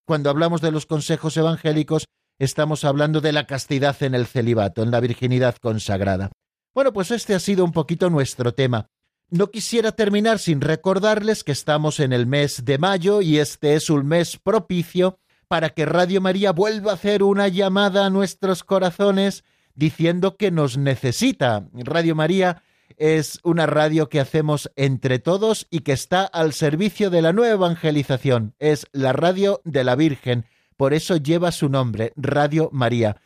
Cuando 0.06 0.32
hablamos 0.32 0.60
de 0.62 0.72
los 0.72 0.88
consejos 0.88 1.38
evangélicos, 1.38 2.08
estamos 2.40 2.84
hablando 2.84 3.22
de 3.22 3.32
la 3.32 3.46
castidad 3.46 4.02
en 4.02 4.16
el 4.16 4.26
celibato, 4.26 4.82
en 4.82 4.90
la 4.90 5.02
virginidad 5.02 5.58
consagrada. 5.58 6.32
Bueno, 6.74 6.94
pues 6.94 7.12
este 7.12 7.36
ha 7.36 7.40
sido 7.40 7.64
un 7.64 7.74
poquito 7.74 8.10
nuestro 8.10 8.56
tema. 8.56 8.88
No 9.30 9.52
quisiera 9.52 9.92
terminar 9.92 10.40
sin 10.40 10.62
recordarles 10.62 11.44
que 11.44 11.52
estamos 11.52 12.00
en 12.00 12.12
el 12.12 12.26
mes 12.26 12.66
de 12.66 12.80
mayo 12.80 13.22
y 13.22 13.38
este 13.38 13.76
es 13.76 13.92
un 13.92 14.08
mes 14.08 14.40
propicio 14.44 15.20
para 15.54 15.70
que 15.70 15.86
Radio 15.86 16.20
María 16.20 16.52
vuelva 16.52 16.90
a 16.90 16.96
hacer 16.96 17.22
una 17.22 17.48
llamada 17.48 18.08
a 18.08 18.10
nuestros 18.10 18.64
corazones 18.64 19.44
diciendo 19.76 20.36
que 20.36 20.50
nos 20.50 20.80
necesita. 20.80 21.68
Radio 21.74 22.16
María 22.16 22.64
es 22.98 23.40
una 23.44 23.68
radio 23.68 24.10
que 24.10 24.20
hacemos 24.20 24.72
entre 24.76 25.20
todos 25.20 25.68
y 25.70 25.82
que 25.82 25.92
está 25.92 26.24
al 26.24 26.54
servicio 26.54 27.12
de 27.12 27.22
la 27.22 27.34
nueva 27.34 27.54
evangelización. 27.54 28.56
Es 28.58 28.88
la 28.94 29.14
radio 29.14 29.62
de 29.64 29.84
la 29.84 29.96
Virgen, 29.96 30.48
por 30.76 30.92
eso 30.96 31.18
lleva 31.18 31.52
su 31.52 31.70
nombre, 31.70 32.14
Radio 32.16 32.72
María. 32.74 33.18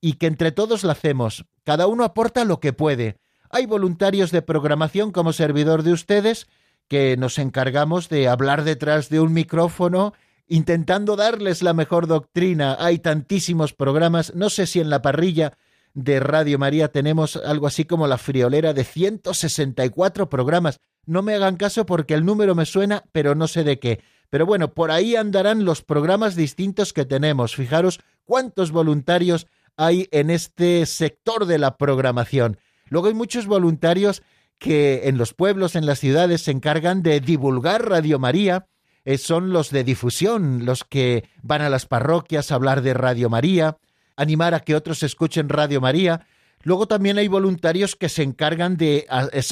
Y 0.00 0.12
que 0.12 0.28
entre 0.28 0.52
todos 0.52 0.84
la 0.84 0.92
hacemos. 0.92 1.46
Cada 1.64 1.88
uno 1.88 2.04
aporta 2.04 2.44
lo 2.44 2.60
que 2.60 2.72
puede. 2.72 3.18
Hay 3.50 3.66
voluntarios 3.66 4.30
de 4.30 4.42
programación 4.42 5.10
como 5.10 5.32
servidor 5.32 5.82
de 5.82 5.94
ustedes 5.94 6.46
que 6.86 7.16
nos 7.16 7.40
encargamos 7.40 8.08
de 8.08 8.28
hablar 8.28 8.62
detrás 8.62 9.08
de 9.08 9.18
un 9.18 9.32
micrófono 9.32 10.12
intentando 10.52 11.16
darles 11.16 11.62
la 11.62 11.72
mejor 11.72 12.06
doctrina. 12.06 12.76
Hay 12.78 12.98
tantísimos 12.98 13.72
programas, 13.72 14.34
no 14.34 14.50
sé 14.50 14.66
si 14.66 14.80
en 14.80 14.90
la 14.90 15.00
parrilla 15.00 15.56
de 15.94 16.20
Radio 16.20 16.58
María 16.58 16.88
tenemos 16.88 17.36
algo 17.36 17.66
así 17.66 17.86
como 17.86 18.06
la 18.06 18.18
friolera 18.18 18.74
de 18.74 18.84
164 18.84 20.28
programas. 20.28 20.78
No 21.06 21.22
me 21.22 21.34
hagan 21.34 21.56
caso 21.56 21.86
porque 21.86 22.12
el 22.12 22.26
número 22.26 22.54
me 22.54 22.66
suena, 22.66 23.02
pero 23.12 23.34
no 23.34 23.48
sé 23.48 23.64
de 23.64 23.78
qué. 23.78 24.02
Pero 24.28 24.44
bueno, 24.44 24.74
por 24.74 24.90
ahí 24.90 25.16
andarán 25.16 25.64
los 25.64 25.80
programas 25.80 26.36
distintos 26.36 26.92
que 26.92 27.06
tenemos. 27.06 27.56
Fijaros 27.56 28.00
cuántos 28.24 28.72
voluntarios 28.72 29.46
hay 29.78 30.06
en 30.10 30.28
este 30.28 30.84
sector 30.84 31.46
de 31.46 31.58
la 31.58 31.78
programación. 31.78 32.58
Luego 32.88 33.06
hay 33.06 33.14
muchos 33.14 33.46
voluntarios 33.46 34.22
que 34.58 35.08
en 35.08 35.16
los 35.16 35.32
pueblos, 35.32 35.76
en 35.76 35.86
las 35.86 35.98
ciudades, 35.98 36.42
se 36.42 36.50
encargan 36.50 37.02
de 37.02 37.20
divulgar 37.20 37.88
Radio 37.88 38.18
María. 38.18 38.66
Eh, 39.04 39.18
son 39.18 39.52
los 39.52 39.70
de 39.70 39.84
difusión, 39.84 40.64
los 40.64 40.84
que 40.84 41.28
van 41.42 41.62
a 41.62 41.70
las 41.70 41.86
parroquias 41.86 42.50
a 42.50 42.54
hablar 42.54 42.82
de 42.82 42.94
Radio 42.94 43.28
María, 43.28 43.76
animar 44.16 44.54
a 44.54 44.60
que 44.60 44.76
otros 44.76 45.02
escuchen 45.02 45.48
Radio 45.48 45.80
María. 45.80 46.26
Luego 46.62 46.86
también 46.86 47.18
hay 47.18 47.26
voluntarios 47.26 47.96
que 47.96 48.08
se 48.08 48.22
encargan 48.22 48.76
de 48.76 49.06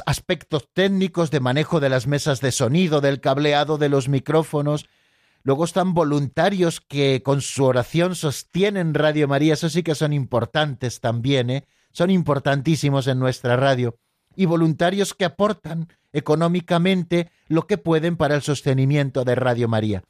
aspectos 0.07 0.69
técnicos, 0.73 1.33
de 1.33 1.41
manejo 1.41 1.81
de 1.81 1.89
las 1.89 2.07
mesas 2.07 2.41
de 2.41 2.53
sonido, 2.53 3.01
del 3.01 3.21
cableado 3.21 3.79
de 3.79 3.89
los 3.89 4.09
micrófonos. 4.09 4.89
Luego 5.43 5.65
están 5.65 5.95
voluntarios 5.95 6.81
que 6.81 7.23
con 7.25 7.41
su 7.41 7.65
oración 7.65 8.15
sostienen 8.15 8.95
Radio 8.95 9.27
María. 9.27 9.55
Eso 9.55 9.69
sí 9.69 9.83
que 9.83 9.97
son 9.97 10.13
importantes 10.13 11.01
también, 11.01 11.51
¿eh? 11.51 11.65
son 11.93 12.11
importantísimos 12.11 13.09
en 13.09 13.19
nuestra 13.19 13.57
radio, 13.57 13.97
y 14.37 14.47
voluntarios 14.47 15.15
que 15.15 15.25
aportan 15.25 15.89
económicamente 16.13 17.31
lo 17.49 17.67
que 17.67 17.79
pueden 17.79 18.17
para 18.17 18.35
el 18.35 18.43
sostenimiento 18.43 19.25
de 19.25 19.35
Radio 19.35 19.69
María. 19.69 20.03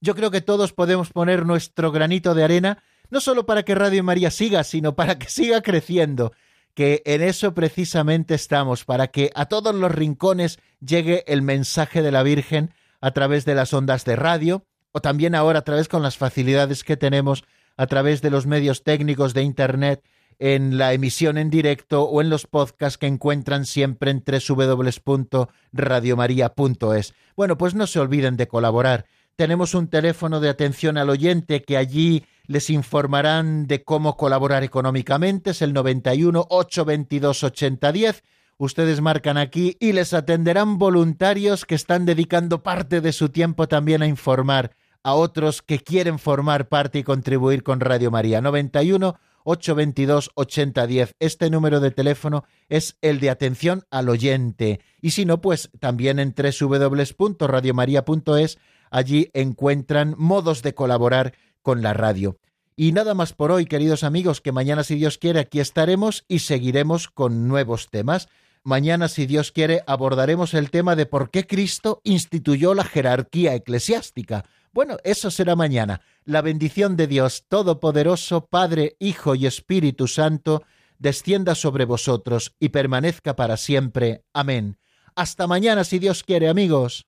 Yo 0.00 0.14
creo 0.14 0.30
que 0.30 0.40
todos 0.40 0.72
podemos 0.72 1.10
poner 1.10 1.44
nuestro 1.44 1.90
granito 1.90 2.34
de 2.34 2.44
arena, 2.44 2.82
no 3.10 3.20
solo 3.20 3.46
para 3.46 3.64
que 3.64 3.74
Radio 3.74 4.04
María 4.04 4.30
siga, 4.30 4.62
sino 4.64 4.94
para 4.94 5.18
que 5.18 5.28
siga 5.28 5.62
creciendo, 5.62 6.32
que 6.74 7.02
en 7.04 7.22
eso 7.22 7.54
precisamente 7.54 8.34
estamos, 8.34 8.84
para 8.84 9.08
que 9.08 9.30
a 9.34 9.46
todos 9.46 9.74
los 9.74 9.90
rincones 9.90 10.58
llegue 10.80 11.24
el 11.26 11.42
mensaje 11.42 12.02
de 12.02 12.12
la 12.12 12.22
Virgen, 12.22 12.72
a 13.00 13.12
través 13.12 13.44
de 13.44 13.54
las 13.54 13.72
ondas 13.72 14.04
de 14.04 14.16
radio 14.16 14.64
o 14.92 15.00
también 15.00 15.34
ahora 15.34 15.60
a 15.60 15.64
través 15.64 15.88
con 15.88 16.02
las 16.02 16.16
facilidades 16.16 16.84
que 16.84 16.96
tenemos 16.96 17.44
a 17.76 17.86
través 17.86 18.22
de 18.22 18.30
los 18.30 18.46
medios 18.46 18.82
técnicos 18.82 19.34
de 19.34 19.42
Internet 19.42 20.02
en 20.38 20.78
la 20.78 20.92
emisión 20.92 21.36
en 21.38 21.50
directo 21.50 22.04
o 22.04 22.20
en 22.20 22.30
los 22.30 22.46
podcasts 22.46 22.98
que 22.98 23.06
encuentran 23.06 23.66
siempre 23.66 24.10
en 24.10 24.24
www.radiomaria.es. 24.24 27.14
Bueno, 27.36 27.58
pues 27.58 27.74
no 27.74 27.86
se 27.86 28.00
olviden 28.00 28.36
de 28.36 28.48
colaborar. 28.48 29.06
Tenemos 29.36 29.74
un 29.74 29.88
teléfono 29.88 30.40
de 30.40 30.48
atención 30.48 30.96
al 30.98 31.10
oyente 31.10 31.62
que 31.62 31.76
allí 31.76 32.24
les 32.46 32.70
informarán 32.70 33.66
de 33.66 33.84
cómo 33.84 34.16
colaborar 34.16 34.64
económicamente. 34.64 35.50
Es 35.50 35.62
el 35.62 35.72
91 35.72 36.46
822 36.48 37.44
8010. 37.44 38.24
Ustedes 38.56 39.00
marcan 39.00 39.36
aquí 39.36 39.76
y 39.78 39.92
les 39.92 40.12
atenderán 40.12 40.78
voluntarios 40.78 41.64
que 41.64 41.76
están 41.76 42.06
dedicando 42.06 42.64
parte 42.64 43.00
de 43.00 43.12
su 43.12 43.28
tiempo 43.28 43.68
también 43.68 44.02
a 44.02 44.08
informar 44.08 44.74
a 45.04 45.14
otros 45.14 45.62
que 45.62 45.78
quieren 45.78 46.18
formar 46.18 46.68
parte 46.68 46.98
y 46.98 47.04
contribuir 47.04 47.62
con 47.62 47.78
Radio 47.78 48.10
María. 48.10 48.40
91 48.40 49.14
822 49.50 50.30
8010. 50.34 51.14
Este 51.18 51.48
número 51.48 51.80
de 51.80 51.90
teléfono 51.90 52.44
es 52.68 52.98
el 53.00 53.18
de 53.18 53.30
atención 53.30 53.84
al 53.90 54.10
oyente. 54.10 54.80
Y 55.00 55.12
si 55.12 55.24
no, 55.24 55.40
pues 55.40 55.70
también 55.80 56.18
en 56.18 56.34
www.radiomaria.es 56.36 58.58
allí 58.90 59.30
encuentran 59.32 60.14
modos 60.18 60.60
de 60.62 60.74
colaborar 60.74 61.32
con 61.62 61.80
la 61.80 61.94
radio. 61.94 62.36
Y 62.76 62.92
nada 62.92 63.14
más 63.14 63.32
por 63.32 63.50
hoy, 63.50 63.64
queridos 63.64 64.04
amigos, 64.04 64.42
que 64.42 64.52
mañana, 64.52 64.84
si 64.84 64.96
Dios 64.96 65.16
quiere, 65.16 65.40
aquí 65.40 65.60
estaremos 65.60 66.26
y 66.28 66.40
seguiremos 66.40 67.08
con 67.08 67.48
nuevos 67.48 67.88
temas. 67.88 68.28
Mañana, 68.64 69.08
si 69.08 69.24
Dios 69.24 69.50
quiere, 69.50 69.82
abordaremos 69.86 70.52
el 70.52 70.70
tema 70.70 70.94
de 70.94 71.06
por 71.06 71.30
qué 71.30 71.46
Cristo 71.46 72.02
instituyó 72.04 72.74
la 72.74 72.84
jerarquía 72.84 73.54
eclesiástica. 73.54 74.44
Bueno, 74.72 74.98
eso 75.02 75.30
será 75.30 75.56
mañana. 75.56 76.02
La 76.24 76.42
bendición 76.42 76.96
de 76.96 77.06
Dios 77.06 77.44
Todopoderoso, 77.48 78.46
Padre, 78.46 78.96
Hijo 79.00 79.34
y 79.34 79.46
Espíritu 79.46 80.06
Santo, 80.06 80.62
descienda 80.98 81.54
sobre 81.54 81.84
vosotros 81.84 82.54
y 82.60 82.68
permanezca 82.68 83.34
para 83.34 83.56
siempre. 83.56 84.24
Amén. 84.32 84.78
Hasta 85.16 85.48
mañana, 85.48 85.82
si 85.82 85.98
Dios 85.98 86.22
quiere, 86.22 86.48
amigos. 86.48 87.07